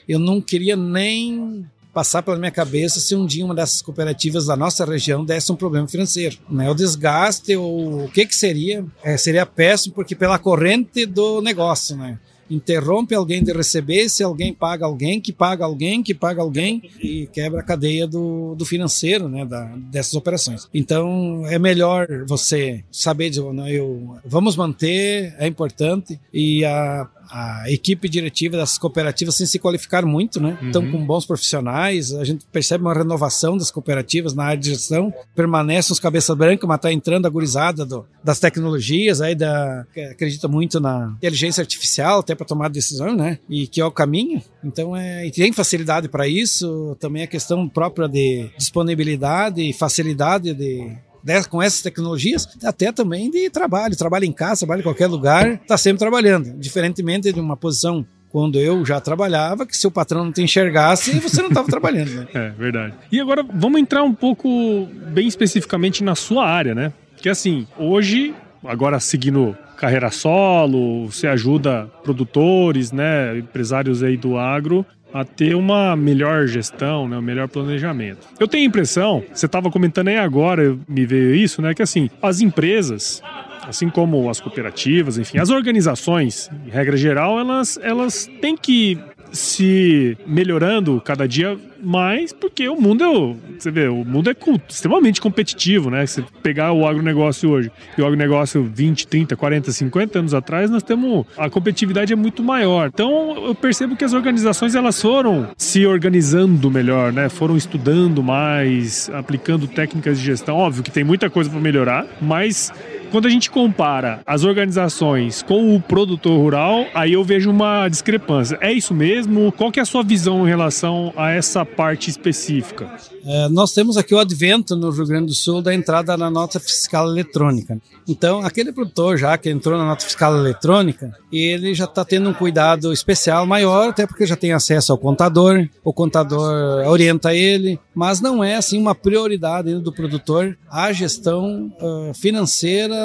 eu 0.08 0.20
não 0.20 0.40
queria 0.42 0.76
nem 0.76 1.66
passar 1.98 2.22
pela 2.22 2.38
minha 2.38 2.52
cabeça 2.52 3.00
se 3.00 3.16
um 3.16 3.26
dia 3.26 3.44
uma 3.44 3.56
dessas 3.56 3.82
cooperativas 3.82 4.46
da 4.46 4.56
nossa 4.56 4.86
região 4.86 5.26
desse 5.26 5.52
um 5.52 5.56
problema 5.56 5.88
financeiro, 5.88 6.38
né? 6.48 6.70
O 6.70 6.76
desgaste 6.76 7.56
ou 7.56 8.04
o 8.04 8.12
que 8.12 8.24
que 8.28 8.36
seria? 8.36 8.86
Eh, 9.04 9.18
seria 9.18 9.48
péssimo 9.48 9.96
porque 9.96 10.14
pela 10.14 10.38
corrente 10.38 11.08
do 11.08 11.42
negócio, 11.42 11.98
né? 11.98 12.20
Interrompe 12.52 13.16
alguém 13.16 13.44
de 13.44 13.52
receber, 13.52 14.08
se 14.10 14.22
alguém 14.22 14.54
paga 14.54 14.86
alguém, 14.86 15.20
que 15.20 15.34
paga 15.34 15.66
alguém, 15.66 16.04
que 16.04 16.14
paga 16.14 16.40
alguém 16.40 16.84
e 17.02 17.28
quebra 17.34 17.62
a 17.62 17.64
cadeia 17.64 18.06
do, 18.06 18.54
do 18.54 18.64
financeiro, 18.64 19.28
né, 19.28 19.44
da, 19.44 19.64
dessas 19.76 20.14
operações. 20.14 20.70
Então 20.72 21.48
é 21.48 21.58
melhor 21.58 22.08
você 22.28 22.84
saber 22.92 23.32
dizer, 23.32 23.42
não, 23.52 23.68
eu, 23.68 24.18
vamos 24.24 24.56
manter, 24.56 25.36
é 25.40 25.48
importante 25.48 26.20
e 26.32 26.64
a, 26.64 27.10
a 27.30 27.64
equipe 27.72 28.08
diretiva 28.10 28.58
dessas 28.58 28.78
cooperativas 28.78 29.36
sem 29.36 29.46
se 29.46 29.60
qualificar 29.60 30.06
muito, 30.06 30.40
né? 30.40 30.58
Estão 30.62 30.84
Uhum. 30.84 30.92
com 30.92 31.06
bons 31.06 31.26
profissionais, 31.26 32.14
a 32.14 32.24
gente 32.24 32.46
percebe 32.52 32.84
uma 32.84 32.94
renovação 32.94 33.58
das 33.58 33.70
cooperativas 33.72 34.34
na 34.34 34.44
área 34.46 34.58
de 34.62 34.70
gestão, 34.70 35.14
permanecem 35.36 35.94
os 35.94 36.00
cabeças 36.00 36.36
brancas, 36.38 36.68
mas 36.68 36.78
está 36.78 36.92
entrando 36.92 37.26
a 37.26 37.30
gurizada 37.30 37.86
do- 37.86 38.06
das 38.24 38.40
tecnologias, 38.40 39.22
aí 39.22 39.36
da, 39.36 39.86
acredita 40.12 40.48
muito 40.48 40.80
na 40.80 41.14
inteligência 41.18 41.62
artificial, 41.62 42.20
até 42.20 42.36
para 42.36 42.46
tomar 42.46 42.70
decisão, 42.70 43.16
né? 43.16 43.40
E 43.50 43.68
que 43.68 43.80
é 43.82 43.86
o 43.86 43.92
caminho. 43.92 44.42
Então, 44.64 44.96
é, 44.96 45.26
e 45.28 45.32
tem 45.32 45.52
facilidade 45.54 46.10
para 46.10 46.28
isso, 46.28 46.96
também 47.00 47.24
a 47.24 47.28
questão 47.28 47.68
própria 47.70 48.08
de 48.08 48.50
disponibilidade 48.58 49.62
e 49.62 49.74
facilidade 49.74 50.54
de 50.54 50.92
dessa- 51.28 51.48
com 51.50 51.62
essas 51.62 51.82
tecnologias, 51.82 52.48
até 52.64 52.92
também 52.92 53.30
de 53.30 53.50
trabalho, 53.50 53.96
trabalho 53.96 54.26
em 54.26 54.32
casa, 54.32 54.60
trabalho 54.62 54.80
em 54.80 54.84
qualquer 54.84 55.08
lugar, 55.08 55.48
está 55.62 55.78
sempre 55.78 56.00
trabalhando, 56.00 56.58
diferentemente 56.58 57.32
de 57.34 57.40
uma 57.40 57.58
posição 57.58 58.06
quando 58.30 58.60
eu 58.60 58.86
já 58.86 59.00
trabalhava, 59.00 59.66
que 59.66 59.76
se 59.76 59.86
o 59.88 59.92
patrão 59.92 60.24
não 60.26 60.32
te 60.32 60.42
enxergasse, 60.42 61.20
você 61.20 61.42
não 61.42 61.50
estava 61.50 61.68
trabalhando, 61.68 62.12
né? 62.12 62.28
É, 62.34 62.50
verdade. 62.52 62.94
E 63.12 63.20
agora 63.20 63.44
vamos 63.54 63.80
entrar 63.80 64.04
um 64.04 64.14
pouco 64.14 64.88
bem 65.12 65.28
especificamente 65.28 66.04
na 66.04 66.16
sua 66.16 66.46
área, 66.48 66.74
né? 66.74 66.94
Que 67.18 67.30
assim, 67.30 67.66
hoje, 67.78 68.34
agora 68.66 69.00
seguindo 69.00 69.56
carreira 69.78 70.10
solo, 70.10 71.06
você 71.06 71.28
ajuda 71.28 71.90
produtores, 72.04 72.92
né, 72.92 73.38
empresários 73.38 74.02
aí 74.02 74.18
do 74.18 74.36
agro 74.38 74.86
a 75.14 75.24
ter 75.24 75.56
uma 75.56 75.96
melhor 75.96 76.48
gestão, 76.48 77.08
né, 77.08 77.18
um 77.18 77.22
melhor 77.22 77.48
planejamento. 77.48 78.28
Eu 78.40 78.48
tenho 78.48 78.64
a 78.64 78.68
impressão, 78.68 79.24
você 79.34 79.46
estava 79.46 79.70
comentando 79.72 80.10
aí 80.10 80.18
agora, 80.18 80.78
me 80.88 81.06
veio 81.06 81.36
isso, 81.36 81.62
né, 81.62 81.74
que 81.74 81.82
assim, 81.82 82.10
as 82.22 82.42
empresas 82.42 83.22
assim 83.68 83.90
como 83.90 84.30
as 84.30 84.40
cooperativas, 84.40 85.18
enfim, 85.18 85.40
as 85.40 85.50
organizações, 85.50 86.50
em 86.66 86.70
regra 86.70 86.96
geral, 86.96 87.38
elas, 87.38 87.78
elas 87.84 88.30
têm 88.40 88.56
que 88.56 88.98
se 89.32 90.18
melhorando 90.26 91.02
cada 91.04 91.28
dia 91.28 91.58
mais, 91.84 92.34
porque 92.34 92.68
o 92.68 92.80
mundo 92.80 93.04
é, 93.04 93.60
você 93.60 93.72
vê, 93.72 93.88
o 93.88 94.04
mundo 94.04 94.30
é 94.30 94.36
extremamente 94.68 95.22
competitivo, 95.22 95.90
né? 95.90 96.06
Se 96.06 96.24
pegar 96.42 96.72
o 96.72 96.88
agronegócio 96.88 97.50
hoje 97.50 97.72
e 97.98 98.02
o 98.02 98.06
agronegócio 98.06 98.64
20, 98.64 99.08
30, 99.08 99.36
40, 99.36 99.72
50 99.72 100.20
anos 100.20 100.34
atrás, 100.34 100.70
nós 100.70 100.84
temos 100.84 101.26
a 101.38 101.50
competitividade 101.50 102.12
é 102.12 102.16
muito 102.16 102.44
maior. 102.44 102.90
Então, 102.94 103.46
eu 103.48 103.56
percebo 103.56 103.96
que 103.96 104.04
as 104.04 104.14
organizações 104.14 104.76
elas 104.76 105.02
foram 105.02 105.50
se 105.58 105.86
organizando 105.86 106.70
melhor, 106.72 107.14
né? 107.14 107.30
Foram 107.30 107.56
estudando 107.56 108.24
mais, 108.24 109.10
aplicando 109.14 109.68
técnicas 109.68 110.20
de 110.20 110.26
gestão. 110.26 110.56
Óbvio 110.56 110.84
que 110.84 110.92
tem 110.92 111.04
muita 111.04 111.30
coisa 111.30 111.50
para 111.50 111.60
melhorar, 111.60 112.06
mas 112.22 112.72
quando 113.12 113.26
a 113.26 113.30
gente 113.30 113.50
compara 113.50 114.22
as 114.26 114.44
organizações 114.44 115.42
com 115.42 115.76
o 115.76 115.82
produtor 115.82 116.40
rural, 116.40 116.86
aí 116.94 117.14
eu 117.14 117.24
vejo 117.24 117.50
uma 117.50 117.88
discrepância. 117.88 118.58
É 118.62 118.72
isso 118.72 118.94
mesmo? 118.94 119.52
Qual 119.52 119.72
que 119.72 119.80
é 119.80 119.84
a 119.84 119.86
sua 119.86 120.04
visão 120.04 120.46
em 120.46 120.50
relação 120.50 121.14
a 121.16 121.32
essa 121.32 121.66
parte 121.66 122.10
específica? 122.10 122.90
É, 123.30 123.50
nós 123.50 123.74
temos 123.74 123.98
aqui 123.98 124.16
o 124.16 124.20
advento 124.20 124.74
no 124.74 124.90
Rio 124.90 125.06
Grande 125.06 125.26
do 125.26 125.34
Sul 125.34 125.62
da 125.62 125.76
entrada 125.76 126.16
na 126.16 126.32
nota 126.32 126.62
fiscal 126.62 127.10
eletrônica. 127.10 127.78
Então, 128.08 128.40
aquele 128.40 128.72
produtor 128.72 129.18
já 129.18 129.38
que 129.38 129.50
entrou 129.50 129.78
na 129.78 129.86
nota 129.86 130.06
fiscal 130.06 130.34
eletrônica, 130.38 131.14
ele 131.30 131.74
já 131.74 131.84
está 131.84 132.06
tendo 132.06 132.30
um 132.30 132.34
cuidado 132.34 132.94
especial 132.94 133.46
maior, 133.46 133.90
até 133.90 134.08
porque 134.08 134.26
já 134.26 134.38
tem 134.38 134.54
acesso 134.54 134.94
ao 134.94 134.98
contador, 134.98 135.68
o 135.84 135.92
contador 135.92 136.88
orienta 136.88 137.36
ele, 137.36 137.78
mas 137.94 138.22
não 138.22 138.42
é 138.42 138.56
assim 138.56 138.80
uma 138.80 138.96
prioridade 138.96 139.78
do 139.82 139.92
produtor 139.92 140.58
a 140.70 140.94
gestão 140.94 141.70
ah, 141.82 142.14
financeira, 142.14 142.96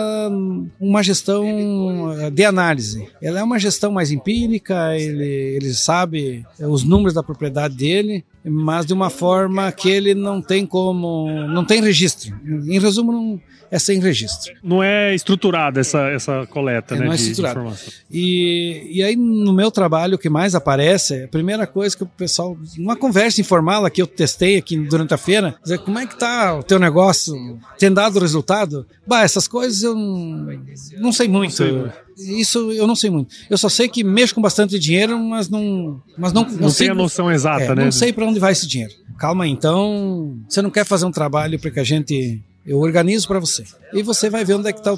uma 0.81 1.03
gestão 1.03 2.11
ah, 2.11 2.31
de 2.31 2.45
análise. 2.45 3.09
Ela 3.21 3.41
é 3.41 3.43
uma 3.43 3.59
gestão 3.59 3.91
mais 3.91 4.13
empírica, 4.13 4.97
ele, 4.97 5.25
ele 5.25 5.75
sabe 5.75 6.47
os 6.61 6.85
números 6.85 7.15
da 7.15 7.25
propriedade 7.25 7.75
dele, 7.75 8.25
mas 8.45 8.87
de 8.87 8.93
uma 8.93 9.11
forma 9.11 9.71
que 9.71 9.89
ele 9.89 10.15
não 10.15 10.43
tem 10.43 10.67
como, 10.67 11.29
não 11.49 11.65
tem 11.65 11.81
registro. 11.81 12.35
Em 12.45 12.79
resumo, 12.79 13.13
não, 13.13 13.41
é 13.73 13.79
sem 13.79 13.99
registro. 14.01 14.53
Não 14.63 14.83
é 14.83 15.15
estruturada 15.15 15.81
essa, 15.81 16.09
essa 16.11 16.47
coleta 16.47 16.95
É, 16.95 16.99
né, 16.99 17.07
não 17.07 17.13
é 17.13 17.17
informação. 17.17 17.93
E, 18.11 18.87
e 18.91 19.03
aí, 19.03 19.17
no 19.17 19.53
meu 19.53 19.71
trabalho, 19.71 20.17
o 20.17 20.19
que 20.19 20.29
mais 20.29 20.55
aparece, 20.55 21.25
a 21.25 21.29
primeira 21.29 21.67
coisa 21.67 21.97
que 21.97 22.03
o 22.03 22.07
pessoal, 22.07 22.55
numa 22.77 22.97
conversa 22.97 23.41
informal 23.41 23.87
aqui, 23.87 24.03
eu 24.03 24.07
testei 24.07 24.59
aqui 24.59 24.77
durante 24.77 25.15
a 25.15 25.17
feira, 25.17 25.55
dizer, 25.63 25.79
como 25.79 25.99
é 25.99 26.07
que 26.07 26.19
tá 26.19 26.59
o 26.59 26.63
teu 26.63 26.79
negócio? 26.79 27.35
Tem 27.79 27.91
dado 27.91 28.19
resultado? 28.19 28.87
Bah, 29.07 29.23
essas 29.23 29.49
coisas 29.49 29.83
eu 29.83 29.95
não, 29.95 30.61
não 30.99 31.13
sei 31.13 31.27
muito. 31.29 31.55
sei 31.55 31.73
muito. 31.73 31.95
Isso 32.19 32.71
eu 32.73 32.87
não 32.87 32.95
sei 32.95 33.11
muito. 33.11 33.35
Eu 33.49 33.59
só 33.59 33.69
sei 33.69 33.89
que 33.89 34.05
mexo 34.05 34.35
com 34.35 34.41
bastante 34.41 34.79
dinheiro, 34.79 35.19
mas 35.19 35.49
não, 35.49 36.03
mas 36.17 36.33
não, 36.33 36.45
Não, 36.49 36.71
sei 36.71 36.87
tem 36.87 36.93
a 36.93 36.95
noção 36.95 37.31
exata, 37.31 37.65
é, 37.65 37.75
né? 37.75 37.85
Não 37.85 37.93
sei 37.93 38.13
para 38.13 38.27
onde 38.27 38.39
vai 38.39 38.53
esse 38.53 38.67
dinheiro. 38.67 38.93
Calma 39.19 39.45
aí, 39.45 39.51
então. 39.51 40.39
Você 40.49 40.63
não 40.63 40.71
quer 40.71 40.85
fazer 40.85 41.07
um 41.07 41.11
trabalho 41.11 41.59
para 41.59 41.71
que 41.71 41.81
a 41.81 41.85
gente. 41.85 42.43
Eu 42.65 42.79
organizo 42.79 43.27
para 43.27 43.41
você. 43.41 43.65
E 43.93 44.03
você 44.03 44.31
vai 44.31 44.45
ver 44.45 44.55
onde 44.55 44.69
é 44.69 44.73
que 44.73 44.83
tá. 44.83 44.97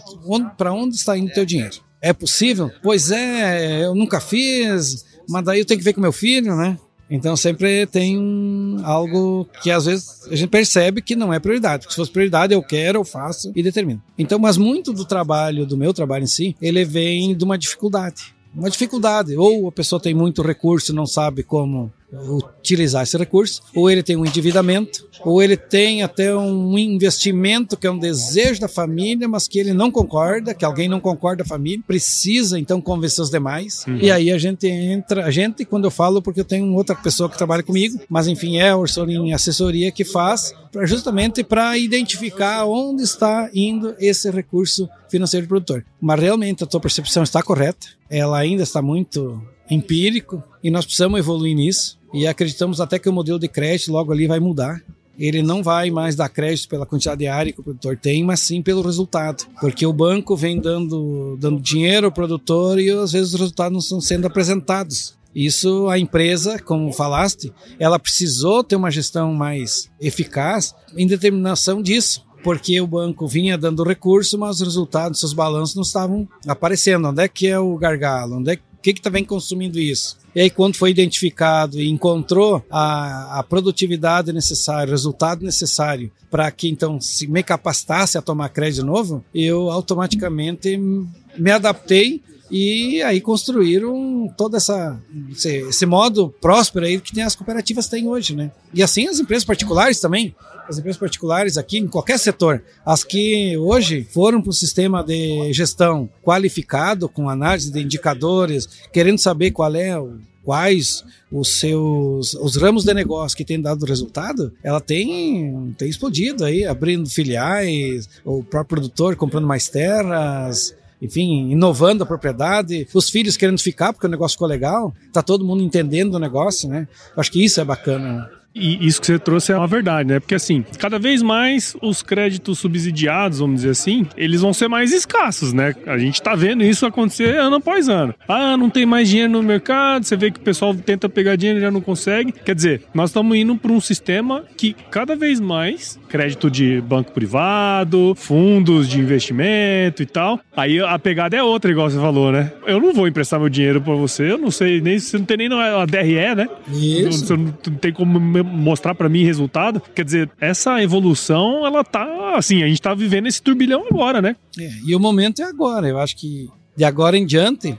Para 0.57 0.73
onde 0.73 0.97
está 0.97 1.17
indo 1.17 1.31
o 1.31 1.35
teu 1.35 1.45
dinheiro. 1.45 1.77
É 2.01 2.13
possível? 2.13 2.71
Pois 2.83 3.11
é, 3.11 3.85
eu 3.87 3.95
nunca 3.95 4.21
fiz, 4.21 5.05
mas 5.27 5.43
daí 5.43 5.61
eu 5.61 5.65
tenho 5.65 5.79
que 5.79 5.85
ver 5.85 5.95
com 5.95 6.01
meu 6.03 6.13
filho, 6.13 6.55
né? 6.55 6.79
Então 7.11 7.37
sempre 7.37 7.87
tem 7.87 8.19
um- 8.19 8.81
algo 8.83 9.47
que 9.63 9.71
às 9.71 9.85
vezes 9.87 10.27
a 10.31 10.35
gente 10.35 10.49
percebe 10.49 11.03
que 11.03 11.15
não 11.15 11.33
é 11.33 11.39
prioridade. 11.39 11.87
Se 11.89 11.95
fosse 11.97 12.11
prioridade, 12.11 12.55
eu 12.55 12.63
quero, 12.63 12.99
eu 13.01 13.05
faço 13.05 13.53
e 13.55 13.63
determino. 13.63 14.03
Então, 14.19 14.39
mas 14.39 14.57
muito 14.57 14.93
do 14.93 15.05
trabalho, 15.05 15.67
do 15.67 15.77
meu 15.77 15.93
trabalho 15.93 16.25
em 16.25 16.29
si, 16.29 16.57
ele 16.61 16.85
vem 16.85 17.37
de 17.37 17.45
uma 17.45 17.59
dificuldade 17.59 18.35
uma 18.57 18.71
dificuldade. 18.71 19.37
Ou 19.37 19.67
a 19.67 19.73
pessoa 19.73 20.01
tem 20.01 20.15
muito 20.15 20.41
recurso 20.41 20.93
e 20.93 20.95
não 20.95 21.07
sabe 21.07 21.43
como 21.43 21.93
utilizar 22.13 23.03
esse 23.03 23.17
recurso, 23.17 23.61
ou 23.75 23.91
ele 23.91 24.03
tem 24.03 24.17
um 24.17 24.25
endividamento, 24.25 25.07
ou 25.25 25.43
ele 25.43 25.57
tem 25.57 26.03
até 26.03 26.35
um 26.35 26.79
investimento 26.79 27.77
que 27.77 27.87
é 27.87 27.91
um 27.91 27.99
desejo 27.99 28.61
da 28.61 28.69
família, 28.69 29.27
mas 29.29 29.49
que 29.49 29.59
ele 29.59 29.73
não 29.73 29.91
concorda, 29.91 30.55
que 30.55 30.65
alguém 30.65 30.89
não 30.89 31.01
concorda 31.01 31.43
da 31.43 31.49
família, 31.49 31.83
precisa 31.87 32.59
então 32.59 32.81
convencer 32.81 33.23
os 33.23 33.31
demais. 33.31 33.85
E 34.01 34.11
aí 34.11 34.31
a 34.31 34.39
gente 34.39 34.67
entra, 34.67 35.25
a 35.25 35.31
gente, 35.31 35.65
quando 35.65 35.85
eu 35.85 35.91
falo, 35.91 36.23
porque 36.23 36.41
eu 36.41 36.45
tenho 36.45 36.73
outra 36.75 36.95
pessoa 36.95 37.29
que 37.29 37.37
trabalha 37.37 37.63
comigo, 37.63 37.99
mas 38.09 38.29
enfim, 38.29 38.59
é 38.59 38.71
a 38.71 38.77
Ursolim 38.77 39.33
Assessoria 39.33 39.91
que 39.91 40.05
faz, 40.05 40.55
pra- 40.71 40.87
justamente 40.87 41.43
para 41.43 41.77
identificar 41.79 42.65
onde 42.67 43.03
está 43.03 43.51
indo 43.55 43.95
esse 43.99 44.31
recurso 44.31 44.89
financeiro 45.09 45.47
do 45.47 45.49
produtor. 45.49 45.85
Mas 46.01 46.21
realmente 46.21 46.63
a 46.63 46.67
tua 46.67 46.81
percepção 46.81 47.23
está 47.23 47.43
correta, 47.43 47.87
ela 48.11 48.39
ainda 48.39 48.63
está 48.63 48.81
muito 48.83 49.43
empírico 49.71 50.43
e 50.63 50.71
nós 50.71 50.85
precisamos 50.85 51.19
evoluir 51.19 51.55
nisso 51.55 51.99
e 52.13 52.27
acreditamos 52.27 52.81
até 52.81 52.99
que 52.99 53.09
o 53.09 53.13
modelo 53.13 53.39
de 53.39 53.49
crédito 53.49 53.93
logo 53.93 54.13
ali 54.13 54.27
vai 54.27 54.41
mudar. 54.41 54.83
Ele 55.19 55.43
não 55.43 55.63
vai 55.63 55.91
mais 55.91 56.17
dar 56.17 56.29
crédito 56.29 56.69
pela 56.69 56.87
quantidade 56.87 57.21
de 57.21 57.29
área 57.29 57.53
que 57.53 57.61
o 57.61 57.63
produtor 57.63 57.97
tem, 57.97 58.25
mas 58.25 58.41
sim 58.41 58.61
pelo 58.61 58.83
resultado. 58.83 59.45
Porque 59.61 59.87
o 59.87 59.93
banco 59.93 60.37
vem 60.37 60.61
dando, 60.61 61.37
dando 61.39 61.61
dinheiro 61.61 62.07
ao 62.07 62.13
produtor 62.13 62.81
e 62.81 62.91
às 62.91 63.13
vezes 63.13 63.33
os 63.33 63.41
resultados 63.41 63.73
não 63.73 63.81
estão 63.81 64.01
sendo 64.01 64.27
apresentados. 64.27 65.17
Isso 65.35 65.89
a 65.89 65.99
empresa, 65.99 66.59
como 66.61 66.93
falaste, 66.93 67.53
ela 67.79 67.99
precisou 67.99 68.63
ter 68.63 68.77
uma 68.77 68.91
gestão 68.91 69.33
mais 69.35 69.91
eficaz 70.01 70.75
em 70.97 71.07
determinação 71.07 71.83
disso. 71.83 72.25
Porque 72.43 72.79
o 72.81 72.87
banco 72.87 73.27
vinha 73.27 73.57
dando 73.57 73.83
recurso, 73.83 74.39
mas 74.39 74.57
os 74.57 74.63
resultados, 74.63 75.19
seus 75.19 75.33
balanços 75.33 75.75
não 75.75 75.83
estavam 75.83 76.29
aparecendo. 76.47 77.09
Onde 77.09 77.23
é 77.23 77.29
que 77.29 77.47
é 77.47 77.59
o 77.59 77.77
gargalo? 77.77 78.37
Onde 78.37 78.53
é 78.53 78.59
o 78.91 78.95
que 78.95 79.01
está 79.01 79.09
vem 79.09 79.25
consumindo 79.25 79.81
isso? 79.81 80.19
E 80.35 80.41
aí, 80.41 80.51
quando 80.51 80.77
foi 80.77 80.91
identificado 80.91 81.81
e 81.81 81.89
encontrou 81.89 82.63
a, 82.71 83.39
a 83.39 83.43
produtividade 83.43 84.33
necessária, 84.33 84.89
o 84.89 84.91
resultado 84.91 85.45
necessário 85.45 86.11
para 86.31 86.51
que 86.51 86.69
então 86.69 87.01
se 87.01 87.29
me 87.29 87.43
capacitasse 87.43 88.19
a 88.19 88.23
tomar 88.23 88.49
crédito 88.49 88.85
novo, 88.85 89.25
eu 89.33 89.71
automaticamente 89.71 90.77
me 90.77 91.51
adaptei 91.51 92.21
e 92.57 93.03
aí 93.03 93.21
construíram 93.21 94.33
todo 94.37 94.57
essa, 94.57 94.97
esse, 95.29 95.85
modo 95.85 96.33
próspero 96.41 96.87
aí 96.87 97.01
que 97.01 97.13
tem 97.13 97.25
as 97.25 97.35
cooperativas 97.35 97.89
têm 97.89 98.07
hoje, 98.07 98.37
né? 98.37 98.53
E 98.73 98.81
assim 98.81 99.09
as 99.09 99.19
empresas 99.19 99.45
particulares 99.45 99.99
também. 99.99 100.33
As 100.69 100.79
empresas 100.79 100.97
particulares 100.97 101.59
aqui, 101.59 101.79
em 101.79 101.89
qualquer 101.89 102.17
setor, 102.17 102.63
as 102.87 103.03
que 103.03 103.57
hoje 103.57 104.07
foram 104.09 104.41
para 104.41 104.51
o 104.51 104.53
sistema 104.53 105.03
de 105.03 105.53
gestão 105.53 106.09
qualificado, 106.23 107.09
com 107.09 107.29
análise 107.29 107.73
de 107.73 107.83
indicadores, 107.83 108.69
querendo 108.93 109.19
saber 109.19 109.51
qual 109.51 109.75
é 109.75 109.99
o 109.99 110.21
quais 110.45 111.03
os 111.33 111.59
seus 111.59 112.35
os 112.35 112.55
ramos 112.55 112.85
de 112.85 112.95
negócio 112.95 113.37
que 113.37 113.45
têm 113.45 113.61
dado 113.61 113.85
resultado, 113.85 114.53
ela 114.63 114.81
tem 114.81 115.75
tem 115.77 115.89
explodido 115.89 116.45
aí, 116.45 116.65
abrindo 116.65 117.11
filiais, 117.11 118.09
o 118.25 118.45
próprio 118.45 118.77
produtor 118.77 119.17
comprando 119.17 119.47
mais 119.47 119.69
terras, 119.69 120.77
enfim, 121.05 121.51
inovando 121.51 122.03
a 122.03 122.07
propriedade, 122.07 122.89
os 122.95 123.09
filhos 123.11 123.37
querendo 123.37 123.59
ficar 123.59 123.93
porque 123.93 124.07
o 124.07 124.11
negócio 124.11 124.35
ficou 124.35 124.49
legal, 124.49 124.95
tá 125.13 125.23
todo 125.23 125.45
mundo 125.45 125.63
entendendo 125.63 126.15
o 126.15 126.19
negócio, 126.19 126.69
né? 126.69 126.89
Acho 127.17 127.31
que 127.31 127.45
isso 127.45 127.61
é 127.61 127.65
bacana. 127.65 128.31
E 128.55 128.87
isso 128.87 129.01
que 129.01 129.07
você 129.09 129.19
trouxe 129.19 129.53
é 129.53 129.57
uma 129.57 129.67
verdade, 129.67 130.09
né? 130.09 130.21
Porque 130.21 130.35
assim, 130.35 130.65
cada 130.79 130.99
vez 130.99 131.23
mais 131.23 131.77
os 131.83 132.03
créditos 132.03 132.59
subsidiados, 132.59 133.41
vamos 133.41 133.57
dizer 133.57 133.71
assim, 133.71 134.07
eles 134.17 134.43
vão 134.43 134.53
ser 134.53 134.69
mais 134.69 134.93
escassos, 134.93 135.53
né? 135.53 135.75
A 135.87 135.99
gente 135.99 136.23
tá 136.23 136.35
vendo 136.35 136.63
isso 136.63 136.87
acontecer 136.87 137.37
ano 137.37 137.57
após 137.57 137.89
ano. 137.89 138.15
Ah, 138.29 138.57
não 138.57 138.71
tem 138.71 138.87
mais 138.87 139.09
dinheiro 139.09 139.33
no 139.33 139.43
mercado, 139.43 140.05
você 140.05 140.17
vê 140.17 140.31
que 140.31 140.39
o 140.39 140.43
pessoal 140.43 140.75
tenta 140.75 141.09
pegar 141.09 141.37
dinheiro 141.37 141.59
e 141.59 141.63
já 141.63 141.71
não 141.71 141.81
consegue. 141.81 142.31
Quer 142.33 142.55
dizer, 142.55 142.83
nós 142.95 143.11
estamos 143.11 143.37
indo 143.37 143.57
para 143.57 143.73
um 143.73 143.81
sistema 143.81 144.45
que 144.57 144.75
cada 144.91 145.17
vez 145.17 145.41
mais 145.41 145.99
crédito 146.09 146.49
de 146.49 146.81
banco 146.81 147.11
privado, 147.13 148.15
fundos 148.17 148.89
de 148.89 149.01
investimento 149.01 150.01
e 150.01 150.07
tal. 150.07 150.39
Aí 150.57 150.81
a 150.81 150.97
pegada 150.97 151.37
é 151.37 151.43
outra, 151.43 151.71
igual 151.73 151.91
você 151.91 151.99
falou, 151.99 152.31
né? 152.31 152.53
Eu 152.67 152.81
não 152.81 152.93
vou 152.93 153.09
emprestar 153.09 153.41
meu 153.41 153.49
dinheiro 153.49 153.81
para 153.81 153.95
você, 153.95 154.31
eu 154.31 154.39
não 154.39 154.51
sei 154.51 154.81
nem 154.81 154.97
se 154.99 155.19
não 155.19 155.25
tem 155.25 155.37
nem 155.37 155.53
a 155.53 155.85
DRE, 155.85 156.35
né? 156.37 156.49
Isso. 156.73 157.27
Você 157.27 157.37
não 157.37 157.53
tem 157.53 157.93
como 157.93 158.44
mostrar 158.45 158.95
para 158.95 159.09
mim 159.09 159.25
resultado. 159.25 159.81
Quer 159.95 160.05
dizer, 160.05 160.31
essa 160.41 160.83
evolução, 160.83 161.67
ela 161.67 161.83
tá 161.83 162.37
assim, 162.37 162.63
a 162.63 162.69
gente 162.69 162.83
tá 162.83 162.95
vivendo 162.95 163.27
esse 163.27 163.43
turbilhão 163.43 163.85
agora, 163.91 164.21
né? 164.21 164.37
É, 164.59 164.71
e 164.87 164.95
o 164.95 165.01
momento 165.01 165.43
é 165.43 165.45
agora. 165.45 165.89
Eu 165.89 165.99
acho 165.99 166.17
que 166.17 166.49
de 166.77 166.85
agora 166.85 167.17
em 167.17 167.25
diante 167.25 167.77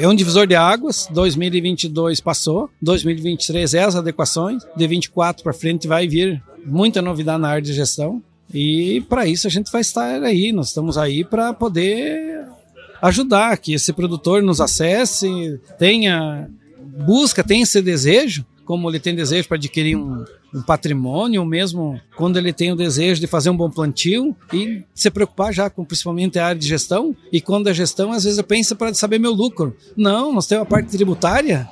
é 0.00 0.06
um 0.06 0.14
divisor 0.14 0.46
de 0.46 0.54
águas. 0.54 1.08
2022 1.10 2.20
passou, 2.20 2.70
2023 2.80 3.74
é 3.74 3.84
as 3.84 3.96
adequações, 3.96 4.62
de 4.76 4.86
24 4.86 5.42
para 5.42 5.52
frente 5.52 5.88
vai 5.88 6.06
vir 6.06 6.42
muita 6.64 7.00
novidade 7.00 7.40
na 7.40 7.48
área 7.48 7.62
de 7.62 7.72
gestão. 7.72 8.22
E 8.52 9.02
para 9.08 9.26
isso 9.26 9.46
a 9.46 9.50
gente 9.50 9.72
vai 9.72 9.80
estar 9.80 10.22
aí, 10.22 10.52
nós 10.52 10.68
estamos 10.68 10.98
aí 10.98 11.24
para 11.24 11.52
poder 11.52 12.44
ajudar 13.02 13.56
que 13.58 13.74
esse 13.74 13.92
produtor 13.92 14.42
nos 14.42 14.60
acesse, 14.60 15.60
tenha 15.78 16.48
busca, 17.04 17.42
tenha 17.42 17.62
esse 17.62 17.82
desejo 17.82 18.44
como 18.64 18.90
ele 18.90 19.00
tem 19.00 19.14
desejo 19.14 19.48
para 19.48 19.56
adquirir 19.56 19.96
um, 19.96 20.24
um, 20.54 20.62
patrimônio, 20.62 21.40
ou 21.40 21.46
mesmo 21.46 22.00
quando 22.16 22.38
ele 22.38 22.52
tem 22.52 22.72
o 22.72 22.76
desejo 22.76 23.20
de 23.20 23.26
fazer 23.26 23.50
um 23.50 23.56
bom 23.56 23.70
plantio 23.70 24.34
e 24.52 24.82
se 24.94 25.10
preocupar 25.10 25.52
já 25.52 25.68
com 25.68 25.84
principalmente 25.84 26.38
a 26.38 26.46
área 26.46 26.58
de 26.58 26.66
gestão. 26.66 27.14
E 27.32 27.40
quando 27.40 27.68
a 27.68 27.72
gestão, 27.72 28.12
às 28.12 28.24
vezes, 28.24 28.40
pensa 28.42 28.74
para 28.74 28.94
saber 28.94 29.18
meu 29.18 29.32
lucro. 29.32 29.76
Não, 29.96 30.32
nós 30.32 30.46
temos 30.46 30.62
a 30.62 30.68
parte 30.68 30.90
tributária. 30.90 31.68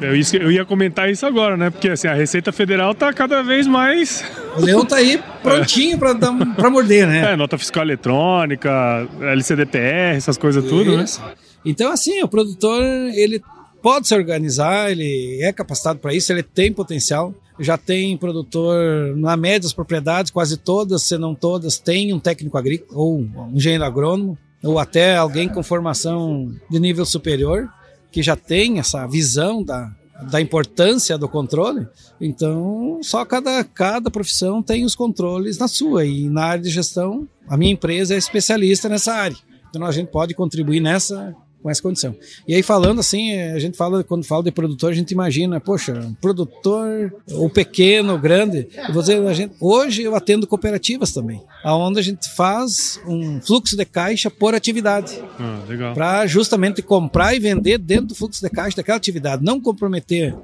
Eu, 0.00 0.14
eu 0.40 0.50
ia 0.50 0.64
comentar 0.64 1.10
isso 1.10 1.24
agora, 1.24 1.56
né? 1.56 1.70
Porque 1.70 1.90
assim, 1.90 2.08
a 2.08 2.14
Receita 2.14 2.50
Federal 2.50 2.92
está 2.92 3.12
cada 3.12 3.42
vez 3.42 3.66
mais. 3.66 4.24
O 4.56 4.60
leão 4.60 4.84
tá 4.84 4.96
aí 4.96 5.22
prontinho 5.42 5.98
para 5.98 6.70
morder, 6.70 7.06
né? 7.06 7.22
É, 7.32 7.36
nota 7.36 7.56
fiscal 7.56 7.84
eletrônica, 7.84 9.08
LCDPR, 9.20 10.16
essas 10.16 10.36
coisas 10.36 10.64
tudo, 10.64 10.96
né? 10.96 11.04
Então, 11.64 11.92
assim, 11.92 12.20
o 12.22 12.28
produtor, 12.28 12.82
ele 13.14 13.40
pode 13.82 14.06
se 14.06 14.14
organizar, 14.14 14.90
ele 14.90 15.42
é 15.42 15.52
capacitado 15.52 15.98
para 15.98 16.14
isso, 16.14 16.32
ele 16.32 16.42
tem 16.42 16.72
potencial. 16.72 17.34
Já 17.58 17.76
tem 17.76 18.16
produtor, 18.16 19.14
na 19.16 19.36
média 19.36 19.60
das 19.60 19.74
propriedades, 19.74 20.30
quase 20.30 20.56
todas, 20.56 21.02
se 21.02 21.18
não 21.18 21.34
todas, 21.34 21.78
tem 21.78 22.12
um 22.12 22.18
técnico 22.18 22.56
agrícola 22.56 22.98
ou 22.98 23.18
um 23.18 23.52
engenheiro 23.52 23.84
agrônomo, 23.84 24.38
ou 24.64 24.78
até 24.78 25.16
alguém 25.16 25.48
com 25.48 25.62
formação 25.62 26.50
de 26.70 26.80
nível 26.80 27.04
superior, 27.04 27.68
que 28.10 28.22
já 28.22 28.36
tem 28.36 28.78
essa 28.78 29.06
visão 29.06 29.62
da, 29.62 29.90
da 30.30 30.40
importância 30.40 31.18
do 31.18 31.28
controle. 31.28 31.86
Então, 32.20 33.00
só 33.02 33.24
cada, 33.24 33.62
cada 33.64 34.10
profissão 34.10 34.62
tem 34.62 34.84
os 34.84 34.94
controles 34.94 35.58
na 35.58 35.68
sua. 35.68 36.04
E 36.04 36.28
na 36.28 36.44
área 36.44 36.64
de 36.64 36.70
gestão, 36.70 37.28
a 37.48 37.56
minha 37.56 37.72
empresa 37.72 38.14
é 38.14 38.18
especialista 38.18 38.88
nessa 38.88 39.12
área. 39.12 39.36
Então, 39.68 39.84
a 39.84 39.92
gente 39.92 40.08
pode 40.10 40.34
contribuir 40.34 40.80
nessa 40.80 41.34
com 41.62 41.70
essa 41.70 41.80
condição. 41.80 42.14
E 42.46 42.54
aí 42.54 42.62
falando 42.62 42.98
assim, 42.98 43.38
a 43.40 43.58
gente 43.58 43.76
fala 43.76 44.02
quando 44.02 44.24
fala 44.24 44.42
de 44.42 44.50
produtor, 44.50 44.90
a 44.90 44.94
gente 44.94 45.12
imagina, 45.12 45.60
poxa, 45.60 45.92
um 45.92 46.14
produtor 46.14 47.14
ou 47.30 47.48
pequeno, 47.48 48.12
ou 48.12 48.18
grande. 48.18 48.68
Eu 48.88 48.92
vou 48.92 49.02
dizer, 49.02 49.24
a 49.26 49.32
gente, 49.32 49.54
hoje 49.60 50.02
eu 50.02 50.14
atendo 50.14 50.46
cooperativas 50.46 51.12
também, 51.12 51.42
aonde 51.62 51.98
a 51.98 52.02
gente 52.02 52.28
faz 52.34 53.00
um 53.06 53.40
fluxo 53.40 53.76
de 53.76 53.84
caixa 53.84 54.30
por 54.30 54.54
atividade. 54.54 55.22
Ah, 55.38 55.92
para 55.94 56.26
justamente 56.26 56.82
comprar 56.82 57.34
e 57.34 57.38
vender 57.38 57.78
dentro 57.78 58.06
do 58.06 58.14
fluxo 58.14 58.42
de 58.42 58.50
caixa 58.50 58.76
daquela 58.76 58.96
atividade, 58.96 59.44
não 59.44 59.60
comprometer 59.60 60.34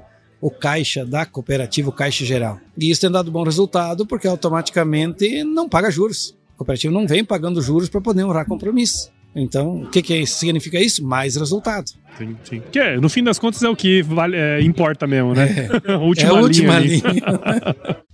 o 0.41 0.49
caixa 0.49 1.05
da 1.05 1.25
cooperativa, 1.25 1.89
o 1.89 1.93
caixa 1.93 2.23
geral. 2.23 2.59
E 2.77 2.89
isso 2.89 3.01
tem 3.01 3.11
dado 3.11 3.31
bom 3.31 3.43
resultado 3.43 4.05
porque 4.05 4.27
automaticamente 4.27 5.43
não 5.43 5.67
paga 5.67 5.91
juros. 5.91 6.35
A 6.55 6.57
cooperativa 6.59 6.93
não 6.93 7.05
vem 7.05 7.25
pagando 7.25 7.61
juros 7.61 7.89
para 7.89 8.01
poder 8.01 8.23
honrar 8.23 8.45
compromisso. 8.45 9.11
Então, 9.35 9.83
o 9.83 9.89
que, 9.89 10.01
que 10.01 10.25
significa 10.25 10.79
isso? 10.79 11.05
Mais 11.05 11.35
resultado. 11.35 11.91
Sim, 12.17 12.35
sim. 12.43 12.61
Que 12.71 12.79
é, 12.79 12.97
no 12.97 13.09
fim 13.09 13.23
das 13.23 13.37
contas 13.37 13.61
é 13.63 13.69
o 13.69 13.75
que 13.75 14.01
vale, 14.01 14.35
é, 14.35 14.61
importa 14.61 15.05
mesmo, 15.05 15.33
né? 15.33 15.69
É, 15.85 15.91
a 15.93 15.97
última, 15.97 16.29
é 16.29 16.35
a 16.35 16.41
última 16.41 16.79
linha. 16.79 17.03
linha. 17.07 17.23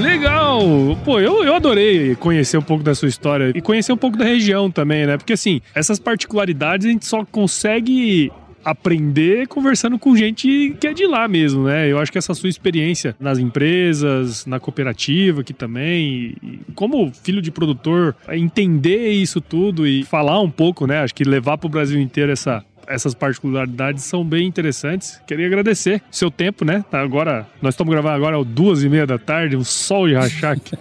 Legal! 0.00 0.60
Pô, 1.04 1.18
eu, 1.18 1.44
eu 1.44 1.54
adorei 1.54 2.14
conhecer 2.14 2.56
um 2.56 2.62
pouco 2.62 2.84
da 2.84 2.94
sua 2.94 3.08
história 3.08 3.52
e 3.54 3.60
conhecer 3.60 3.92
um 3.92 3.96
pouco 3.96 4.16
da 4.16 4.24
região 4.24 4.70
também, 4.70 5.06
né? 5.06 5.16
Porque 5.16 5.32
assim, 5.32 5.60
essas 5.74 5.98
particularidades 5.98 6.86
a 6.86 6.90
gente 6.90 7.04
só 7.04 7.24
consegue 7.24 8.30
aprender 8.70 9.48
conversando 9.48 9.98
com 9.98 10.14
gente 10.14 10.76
que 10.78 10.86
é 10.86 10.92
de 10.92 11.06
lá 11.06 11.26
mesmo, 11.26 11.64
né? 11.64 11.90
Eu 11.90 11.98
acho 11.98 12.12
que 12.12 12.18
essa 12.18 12.34
sua 12.34 12.48
experiência 12.48 13.16
nas 13.18 13.38
empresas, 13.38 14.44
na 14.44 14.60
cooperativa 14.60 15.40
aqui 15.40 15.54
também, 15.54 16.36
como 16.74 17.10
filho 17.22 17.40
de 17.40 17.50
produtor, 17.50 18.14
entender 18.30 19.10
isso 19.10 19.40
tudo 19.40 19.86
e 19.86 20.04
falar 20.04 20.40
um 20.40 20.50
pouco, 20.50 20.86
né? 20.86 21.00
Acho 21.02 21.14
que 21.14 21.24
levar 21.24 21.56
para 21.56 21.66
o 21.66 21.70
Brasil 21.70 22.00
inteiro 22.00 22.30
essa 22.30 22.64
essas 22.88 23.14
particularidades 23.14 24.02
são 24.04 24.24
bem 24.24 24.46
interessantes. 24.46 25.20
Queria 25.26 25.46
agradecer 25.46 26.02
seu 26.10 26.30
tempo, 26.30 26.64
né? 26.64 26.84
Tá 26.90 27.00
agora, 27.00 27.46
nós 27.60 27.74
estamos 27.74 27.92
gravando 27.92 28.14
agora 28.14 28.40
às 28.40 28.46
duas 28.46 28.82
e 28.82 28.88
meia 28.88 29.06
da 29.06 29.18
tarde, 29.18 29.56
um 29.56 29.64
sol 29.64 30.08
de 30.08 30.14
rachar 30.14 30.52
aqui. 30.52 30.76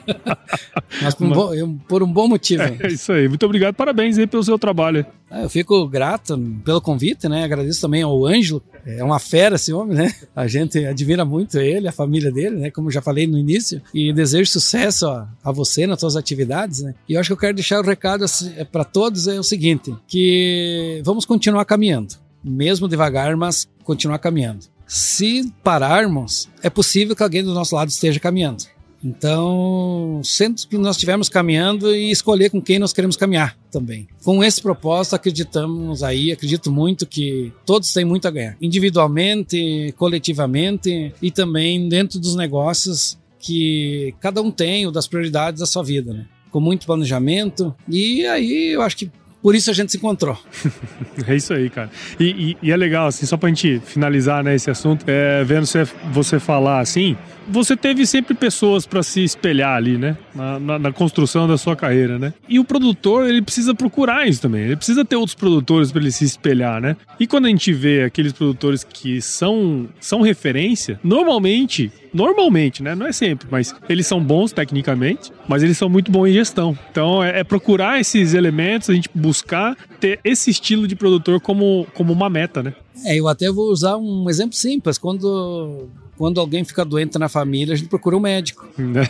Mas 1.01 1.13
por 1.13 1.27
um, 1.27 1.31
bom, 1.31 1.77
por 1.87 2.03
um 2.03 2.11
bom 2.11 2.27
motivo. 2.27 2.63
É 2.63 2.87
isso 2.87 3.11
aí. 3.11 3.27
Muito 3.27 3.45
obrigado, 3.45 3.75
parabéns 3.75 4.17
aí 4.17 4.25
pelo 4.25 4.43
seu 4.43 4.57
trabalho. 4.57 5.05
Ah, 5.29 5.41
eu 5.41 5.49
fico 5.49 5.87
grato 5.87 6.37
pelo 6.63 6.79
convite, 6.79 7.27
né? 7.27 7.43
Agradeço 7.43 7.81
também 7.81 8.01
ao 8.01 8.25
Ângelo. 8.25 8.63
É 8.85 9.03
uma 9.03 9.19
fera 9.19 9.55
esse 9.55 9.73
homem, 9.73 9.97
né? 9.97 10.13
A 10.35 10.47
gente 10.47 10.85
admira 10.85 11.25
muito 11.25 11.59
ele, 11.59 11.87
a 11.87 11.91
família 11.91 12.31
dele, 12.31 12.55
né? 12.55 12.71
Como 12.71 12.89
já 12.89 13.01
falei 13.01 13.27
no 13.27 13.37
início. 13.37 13.81
E 13.93 14.13
desejo 14.13 14.49
sucesso 14.49 15.07
a, 15.07 15.27
a 15.43 15.51
você 15.51 15.85
nas 15.85 15.99
suas 15.99 16.15
atividades, 16.15 16.81
né? 16.81 16.95
E 17.09 17.13
eu 17.13 17.19
acho 17.19 17.29
que 17.29 17.33
eu 17.33 17.37
quero 17.37 17.55
deixar 17.55 17.79
o 17.81 17.85
recado 17.85 18.23
assim, 18.23 18.53
é, 18.55 18.63
para 18.63 18.85
todos 18.85 19.27
é 19.27 19.37
o 19.37 19.43
seguinte, 19.43 19.93
que 20.07 21.01
vamos 21.03 21.25
continuar 21.25 21.65
caminhando. 21.65 22.15
Mesmo 22.43 22.87
devagar, 22.87 23.35
mas 23.35 23.67
continuar 23.83 24.19
caminhando. 24.19 24.65
Se 24.85 25.51
pararmos, 25.61 26.47
é 26.63 26.69
possível 26.69 27.13
que 27.13 27.23
alguém 27.23 27.43
do 27.43 27.53
nosso 27.53 27.75
lado 27.75 27.89
esteja 27.89 28.21
caminhando. 28.21 28.63
Então, 29.07 30.19
sempre 30.21 30.67
que 30.67 30.77
nós 30.77 30.97
estivermos 30.97 31.29
caminhando 31.29 31.95
e 31.95 32.11
escolher 32.11 32.49
com 32.49 32.61
quem 32.61 32.77
nós 32.77 32.91
queremos 32.91 33.15
caminhar 33.15 33.57
também. 33.71 34.05
Com 34.21 34.43
esse 34.43 34.61
propósito, 34.61 35.15
acreditamos 35.15 36.03
aí, 36.03 36.29
acredito 36.29 36.69
muito 36.69 37.07
que 37.07 37.53
todos 37.65 37.93
têm 37.93 38.03
muito 38.03 38.27
a 38.27 38.31
ganhar, 38.31 38.57
individualmente, 38.61 39.93
coletivamente 39.97 41.13
e 41.21 41.31
também 41.31 41.87
dentro 41.87 42.19
dos 42.19 42.35
negócios 42.35 43.17
que 43.39 44.13
cada 44.19 44.41
um 44.41 44.51
tem, 44.51 44.85
ou 44.85 44.91
das 44.91 45.07
prioridades 45.07 45.61
da 45.61 45.65
sua 45.65 45.83
vida, 45.83 46.13
né? 46.13 46.25
Com 46.51 46.59
muito 46.59 46.85
planejamento. 46.85 47.73
E 47.87 48.25
aí 48.25 48.73
eu 48.73 48.81
acho 48.81 48.97
que 48.97 49.11
por 49.41 49.55
isso 49.55 49.69
a 49.69 49.73
gente 49.73 49.91
se 49.91 49.97
encontrou. 49.97 50.37
é 51.27 51.35
isso 51.35 51.53
aí, 51.53 51.69
cara. 51.69 51.89
E, 52.19 52.25
e, 52.61 52.67
e, 52.67 52.71
é 52.71 52.77
legal, 52.77 53.07
assim, 53.07 53.25
só 53.25 53.37
pra 53.37 53.49
gente 53.49 53.79
finalizar 53.85 54.43
né, 54.43 54.55
esse 54.55 54.69
assunto, 54.69 55.05
é, 55.07 55.43
vendo 55.43 55.65
você, 55.65 55.83
você 56.11 56.39
falar 56.39 56.79
assim, 56.79 57.15
você 57.47 57.77
teve 57.77 58.05
sempre 58.05 58.33
pessoas 58.33 58.85
para 58.85 59.01
se 59.01 59.23
espelhar 59.23 59.75
ali, 59.75 59.97
né? 59.97 60.17
Na, 60.35 60.59
na, 60.59 60.79
na, 60.79 60.91
construção 60.91 61.47
da 61.47 61.57
sua 61.57 61.75
carreira, 61.75 62.19
né? 62.19 62.33
E 62.47 62.59
o 62.59 62.63
produtor, 62.63 63.27
ele 63.27 63.41
precisa 63.41 63.73
procurar 63.73 64.27
isso 64.27 64.41
também. 64.41 64.63
Ele 64.63 64.75
precisa 64.75 65.05
ter 65.05 65.15
outros 65.15 65.35
produtores 65.35 65.91
para 65.91 66.01
ele 66.01 66.11
se 66.11 66.25
espelhar, 66.25 66.81
né? 66.81 66.97
E 67.19 67.25
quando 67.25 67.45
a 67.45 67.49
gente 67.49 67.71
vê 67.71 68.03
aqueles 68.03 68.33
produtores 68.33 68.83
que 68.83 69.21
são, 69.21 69.87
são 69.99 70.21
referência, 70.21 70.99
normalmente, 71.03 71.91
normalmente, 72.17 72.81
né? 72.81 72.95
Não 72.95 73.05
é 73.05 73.11
sempre, 73.11 73.47
mas 73.51 73.75
eles 73.87 74.07
são 74.07 74.21
bons 74.21 74.51
tecnicamente, 74.51 75.31
mas 75.47 75.61
eles 75.61 75.77
são 75.77 75.87
muito 75.87 76.11
bons 76.11 76.27
em 76.27 76.33
gestão. 76.33 76.77
Então 76.91 77.23
é, 77.23 77.39
é 77.39 77.43
procurar 77.43 77.99
esses 77.99 78.33
elementos, 78.33 78.89
a 78.89 78.93
gente 78.93 79.09
buscar 79.13 79.77
ter 79.99 80.19
esse 80.23 80.49
estilo 80.49 80.87
de 80.87 80.95
produtor 80.95 81.39
como, 81.39 81.85
como 81.93 82.11
uma 82.11 82.29
meta, 82.29 82.63
né? 82.63 82.73
É, 83.05 83.15
eu 83.15 83.27
até 83.27 83.51
vou 83.51 83.69
usar 83.71 83.97
um 83.97 84.27
exemplo 84.27 84.55
simples. 84.55 84.97
Quando 84.97 85.87
quando 86.17 86.41
alguém 86.41 86.63
fica 86.63 86.83
doente 86.83 87.17
na 87.19 87.29
família, 87.29 87.73
a 87.73 87.77
gente 87.77 87.89
procura 87.89 88.17
um 88.17 88.19
médico. 88.19 88.67
né? 88.77 89.07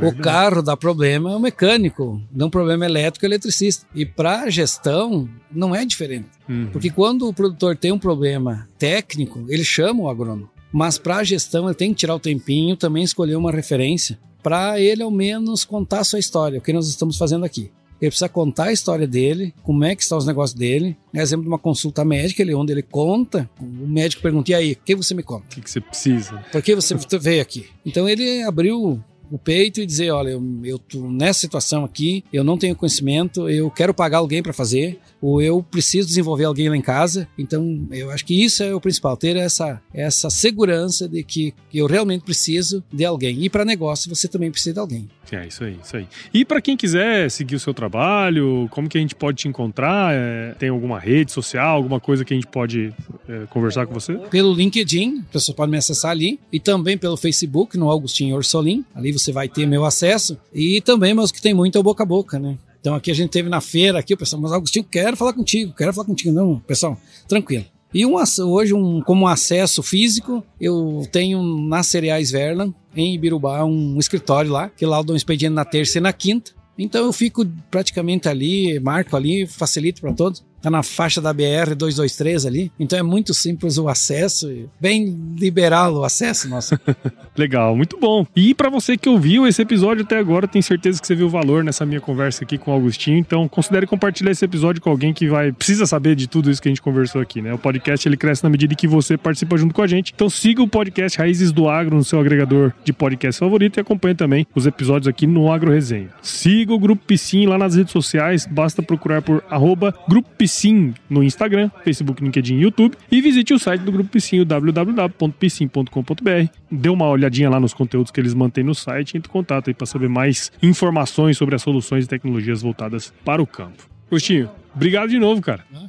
É 0.00 0.06
o 0.06 0.16
carro 0.16 0.62
dá 0.62 0.76
problema, 0.76 1.32
é 1.32 1.36
o 1.36 1.40
mecânico. 1.40 2.20
Dá 2.30 2.46
um 2.46 2.50
problema 2.50 2.86
elétrico, 2.86 3.26
é 3.26 3.28
o 3.28 3.30
eletricista. 3.30 3.86
E 3.94 4.06
para 4.06 4.42
a 4.42 4.50
gestão, 4.50 5.28
não 5.52 5.74
é 5.74 5.84
diferente. 5.84 6.28
Uhum. 6.48 6.68
Porque 6.72 6.90
quando 6.90 7.28
o 7.28 7.34
produtor 7.34 7.76
tem 7.76 7.92
um 7.92 7.98
problema 7.98 8.66
técnico, 8.78 9.44
ele 9.48 9.64
chama 9.64 10.02
o 10.02 10.08
agrônomo. 10.08 10.48
Mas 10.72 10.98
para 10.98 11.16
a 11.16 11.24
gestão, 11.24 11.66
ele 11.66 11.74
tem 11.74 11.90
que 11.90 12.00
tirar 12.00 12.14
o 12.14 12.20
tempinho, 12.20 12.76
também 12.76 13.02
escolher 13.02 13.36
uma 13.36 13.50
referência, 13.50 14.18
para 14.42 14.80
ele 14.80 15.02
ao 15.02 15.10
menos 15.10 15.64
contar 15.64 16.00
a 16.00 16.04
sua 16.04 16.18
história, 16.18 16.58
o 16.58 16.62
que 16.62 16.72
nós 16.72 16.88
estamos 16.88 17.16
fazendo 17.18 17.44
aqui. 17.44 17.70
ele 18.00 18.10
precisa 18.10 18.28
contar 18.28 18.64
a 18.64 18.72
história 18.72 19.06
dele, 19.06 19.52
como 19.62 19.84
é 19.84 19.94
que 19.94 20.02
estão 20.02 20.16
os 20.16 20.26
negócios 20.26 20.58
dele. 20.58 20.96
Exemplo 21.12 21.42
de 21.42 21.48
uma 21.48 21.58
consulta 21.58 22.04
médica, 22.04 22.40
ele, 22.40 22.54
onde 22.54 22.72
ele 22.72 22.82
conta, 22.82 23.50
o 23.60 23.86
médico 23.86 24.22
pergunta, 24.22 24.50
e 24.50 24.54
aí, 24.54 24.72
o 24.72 24.76
que 24.76 24.94
você 24.94 25.12
me 25.12 25.22
conta? 25.22 25.44
O 25.44 25.48
que, 25.48 25.60
que 25.60 25.70
você 25.70 25.80
precisa? 25.80 26.42
Por 26.50 26.62
que 26.62 26.74
você 26.74 26.96
veio 27.18 27.42
aqui? 27.42 27.66
Então 27.84 28.08
ele 28.08 28.42
abriu 28.42 29.02
o 29.30 29.38
peito 29.38 29.80
e 29.80 29.86
dizer, 29.86 30.10
olha, 30.10 30.30
eu, 30.30 30.42
eu 30.64 30.78
tô 30.78 31.10
nessa 31.10 31.40
situação 31.40 31.84
aqui, 31.84 32.24
eu 32.32 32.42
não 32.42 32.58
tenho 32.58 32.74
conhecimento, 32.74 33.48
eu 33.48 33.70
quero 33.70 33.94
pagar 33.94 34.18
alguém 34.18 34.42
para 34.42 34.52
fazer, 34.52 34.98
ou 35.20 35.40
eu 35.40 35.62
preciso 35.62 36.08
desenvolver 36.08 36.44
alguém 36.44 36.68
lá 36.68 36.76
em 36.76 36.82
casa. 36.82 37.28
Então, 37.38 37.86
eu 37.90 38.10
acho 38.10 38.24
que 38.24 38.42
isso 38.42 38.62
é 38.62 38.74
o 38.74 38.80
principal, 38.80 39.16
ter 39.16 39.36
essa, 39.36 39.80
essa 39.92 40.30
segurança 40.30 41.08
de 41.08 41.22
que 41.22 41.54
eu 41.72 41.86
realmente 41.86 42.24
preciso 42.24 42.82
de 42.92 43.04
alguém. 43.04 43.44
E 43.44 43.50
para 43.50 43.64
negócio, 43.64 44.08
você 44.08 44.26
também 44.26 44.50
precisa 44.50 44.74
de 44.74 44.80
alguém. 44.80 45.08
É, 45.30 45.46
isso 45.46 45.62
aí, 45.62 45.76
isso 45.82 45.96
aí. 45.96 46.08
E 46.34 46.44
para 46.44 46.60
quem 46.60 46.76
quiser 46.76 47.30
seguir 47.30 47.54
o 47.54 47.60
seu 47.60 47.72
trabalho, 47.72 48.66
como 48.70 48.88
que 48.88 48.98
a 48.98 49.00
gente 49.00 49.14
pode 49.14 49.38
te 49.38 49.48
encontrar? 49.48 50.12
É, 50.12 50.54
tem 50.58 50.70
alguma 50.70 50.98
rede 50.98 51.30
social, 51.30 51.76
alguma 51.76 52.00
coisa 52.00 52.24
que 52.24 52.34
a 52.34 52.36
gente 52.36 52.48
pode 52.48 52.92
é, 53.28 53.46
conversar 53.50 53.86
com 53.86 53.94
você? 53.94 54.14
Pelo 54.14 54.52
LinkedIn, 54.52 55.20
a 55.28 55.32
pessoa 55.32 55.54
pode 55.54 55.70
me 55.70 55.76
acessar 55.76 56.10
ali, 56.10 56.40
e 56.52 56.58
também 56.58 56.98
pelo 56.98 57.16
Facebook, 57.16 57.78
no 57.78 57.88
Augustinho 57.88 58.34
Orsolim. 58.34 58.84
Ali 58.94 59.12
você 59.12 59.19
vai 59.32 59.48
ter 59.48 59.66
meu 59.66 59.84
acesso. 59.84 60.38
E 60.52 60.80
também, 60.80 61.14
mas 61.14 61.30
que 61.30 61.40
tem 61.40 61.54
muito 61.54 61.76
é 61.76 61.80
o 61.80 61.82
boca 61.82 62.02
a 62.02 62.06
boca, 62.06 62.38
né? 62.38 62.58
Então 62.80 62.94
aqui 62.94 63.10
a 63.10 63.14
gente 63.14 63.30
teve 63.30 63.48
na 63.48 63.60
feira 63.60 63.98
aqui, 63.98 64.14
o 64.14 64.16
pessoal, 64.16 64.40
mas 64.40 64.52
Agostinho, 64.52 64.84
quero 64.84 65.16
falar 65.16 65.32
contigo, 65.32 65.74
quero 65.74 65.92
falar 65.92 66.06
contigo. 66.06 66.32
Não, 66.32 66.58
pessoal, 66.60 66.98
tranquilo. 67.28 67.64
E 67.92 68.06
um, 68.06 68.14
hoje, 68.14 68.72
um, 68.72 69.00
como 69.02 69.26
acesso 69.26 69.82
físico, 69.82 70.42
eu 70.60 71.06
tenho 71.10 71.42
na 71.42 71.82
Cereais 71.82 72.30
Verlan, 72.30 72.72
em 72.94 73.14
Ibirubá, 73.14 73.64
um 73.64 73.98
escritório 73.98 74.50
lá, 74.50 74.68
que 74.68 74.86
lá 74.86 74.98
eu 74.98 75.04
dou 75.04 75.14
um 75.14 75.16
expediente 75.16 75.54
na 75.54 75.64
terça 75.64 75.98
e 75.98 76.00
na 76.00 76.12
quinta. 76.12 76.52
Então 76.78 77.04
eu 77.04 77.12
fico 77.12 77.44
praticamente 77.70 78.28
ali, 78.28 78.78
marco 78.80 79.16
ali, 79.16 79.46
facilito 79.46 80.00
para 80.00 80.12
todos 80.12 80.42
tá 80.60 80.70
na 80.70 80.82
faixa 80.82 81.20
da 81.20 81.32
BR 81.32 81.74
223 81.76 82.46
ali. 82.46 82.72
Então 82.78 82.98
é 82.98 83.02
muito 83.02 83.32
simples 83.32 83.78
o 83.78 83.88
acesso, 83.88 84.48
bem 84.78 85.16
liberal 85.38 85.94
o 85.94 86.04
acesso, 86.04 86.48
nossa. 86.48 86.80
Legal, 87.36 87.74
muito 87.74 87.98
bom. 87.98 88.26
E 88.36 88.54
para 88.54 88.68
você 88.68 88.96
que 88.96 89.08
ouviu 89.08 89.46
esse 89.46 89.62
episódio 89.62 90.04
até 90.04 90.18
agora, 90.18 90.46
tenho 90.46 90.62
certeza 90.62 91.00
que 91.00 91.06
você 91.06 91.14
viu 91.14 91.28
valor 91.28 91.64
nessa 91.64 91.86
minha 91.86 92.00
conversa 92.00 92.44
aqui 92.44 92.58
com 92.58 92.70
o 92.70 92.74
Augustinho. 92.74 93.18
Então 93.18 93.48
considere 93.48 93.86
compartilhar 93.86 94.30
esse 94.30 94.44
episódio 94.44 94.82
com 94.82 94.90
alguém 94.90 95.12
que 95.12 95.28
vai 95.28 95.52
precisa 95.52 95.86
saber 95.86 96.14
de 96.14 96.26
tudo 96.26 96.50
isso 96.50 96.60
que 96.60 96.68
a 96.68 96.70
gente 96.70 96.82
conversou 96.82 97.20
aqui, 97.20 97.40
né? 97.40 97.54
O 97.54 97.58
podcast 97.58 98.06
ele 98.06 98.16
cresce 98.16 98.44
na 98.44 98.50
medida 98.50 98.74
que 98.74 98.86
você 98.86 99.16
participa 99.16 99.56
junto 99.56 99.74
com 99.74 99.82
a 99.82 99.86
gente. 99.86 100.12
Então 100.14 100.28
siga 100.28 100.62
o 100.62 100.68
podcast 100.68 101.18
Raízes 101.18 101.52
do 101.52 101.68
Agro 101.68 101.96
no 101.96 102.04
seu 102.04 102.20
agregador 102.20 102.72
de 102.84 102.92
podcast 102.92 103.38
favorito 103.38 103.78
e 103.78 103.80
acompanhe 103.80 104.14
também 104.14 104.46
os 104.54 104.66
episódios 104.66 105.08
aqui 105.08 105.26
no 105.26 105.50
Agro 105.50 105.72
Resenha. 105.72 106.10
Siga 106.20 106.74
o 106.74 106.78
Grupo 106.78 107.04
Piscin 107.06 107.46
lá 107.46 107.56
nas 107.56 107.74
redes 107.74 107.92
sociais, 107.92 108.46
basta 108.46 108.82
procurar 108.82 109.22
por 109.22 109.42
arroba 109.48 109.94
Grupo 110.08 110.28
Piscin 110.36 110.49
Piscin 110.50 110.94
no 111.08 111.22
Instagram, 111.22 111.70
Facebook, 111.84 112.20
LinkedIn 112.22 112.56
e 112.56 112.62
YouTube. 112.62 112.96
E 113.08 113.20
visite 113.20 113.54
o 113.54 113.58
site 113.58 113.82
do 113.82 113.92
Grupo 113.92 114.10
Piscin, 114.10 114.44
www.piscin.com.br. 114.44 116.48
Dê 116.68 116.88
uma 116.88 117.08
olhadinha 117.08 117.48
lá 117.48 117.60
nos 117.60 117.72
conteúdos 117.72 118.10
que 118.10 118.20
eles 118.20 118.34
mantêm 118.34 118.64
no 118.64 118.74
site 118.74 119.14
e 119.14 119.18
entre 119.18 119.30
em 119.30 119.32
contato 119.32 119.70
aí 119.70 119.74
para 119.74 119.86
saber 119.86 120.08
mais 120.08 120.50
informações 120.60 121.38
sobre 121.38 121.54
as 121.54 121.62
soluções 121.62 122.04
e 122.04 122.08
tecnologias 122.08 122.62
voltadas 122.62 123.14
para 123.24 123.40
o 123.40 123.46
campo. 123.46 123.88
Agostinho, 124.08 124.50
obrigado 124.74 125.08
de 125.08 125.20
novo, 125.20 125.40
cara. 125.40 125.64
Ah, 125.72 125.86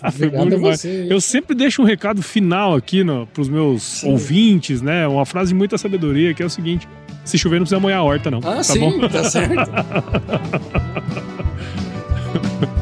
cara. 0.00 0.12
Foi 0.12 0.28
bom 0.28 0.48
demais. 0.48 0.84
Eu 0.84 1.20
sempre 1.20 1.54
deixo 1.54 1.80
um 1.80 1.84
recado 1.84 2.20
final 2.20 2.74
aqui 2.74 3.04
para 3.32 3.40
os 3.40 3.48
meus 3.48 3.82
sim. 3.82 4.10
ouvintes, 4.10 4.82
né? 4.82 5.06
Uma 5.06 5.24
frase 5.24 5.50
de 5.50 5.54
muita 5.54 5.78
sabedoria 5.78 6.34
que 6.34 6.42
é 6.42 6.46
o 6.46 6.50
seguinte: 6.50 6.88
se 7.24 7.38
chover 7.38 7.60
não 7.60 7.62
precisa 7.62 7.80
molhar 7.80 8.00
a 8.00 8.02
horta, 8.02 8.32
não. 8.32 8.38
Ah, 8.38 8.56
tá 8.56 8.64
sim, 8.64 8.80
bom? 8.80 9.08
tá 9.08 9.22
certo. 9.22 9.70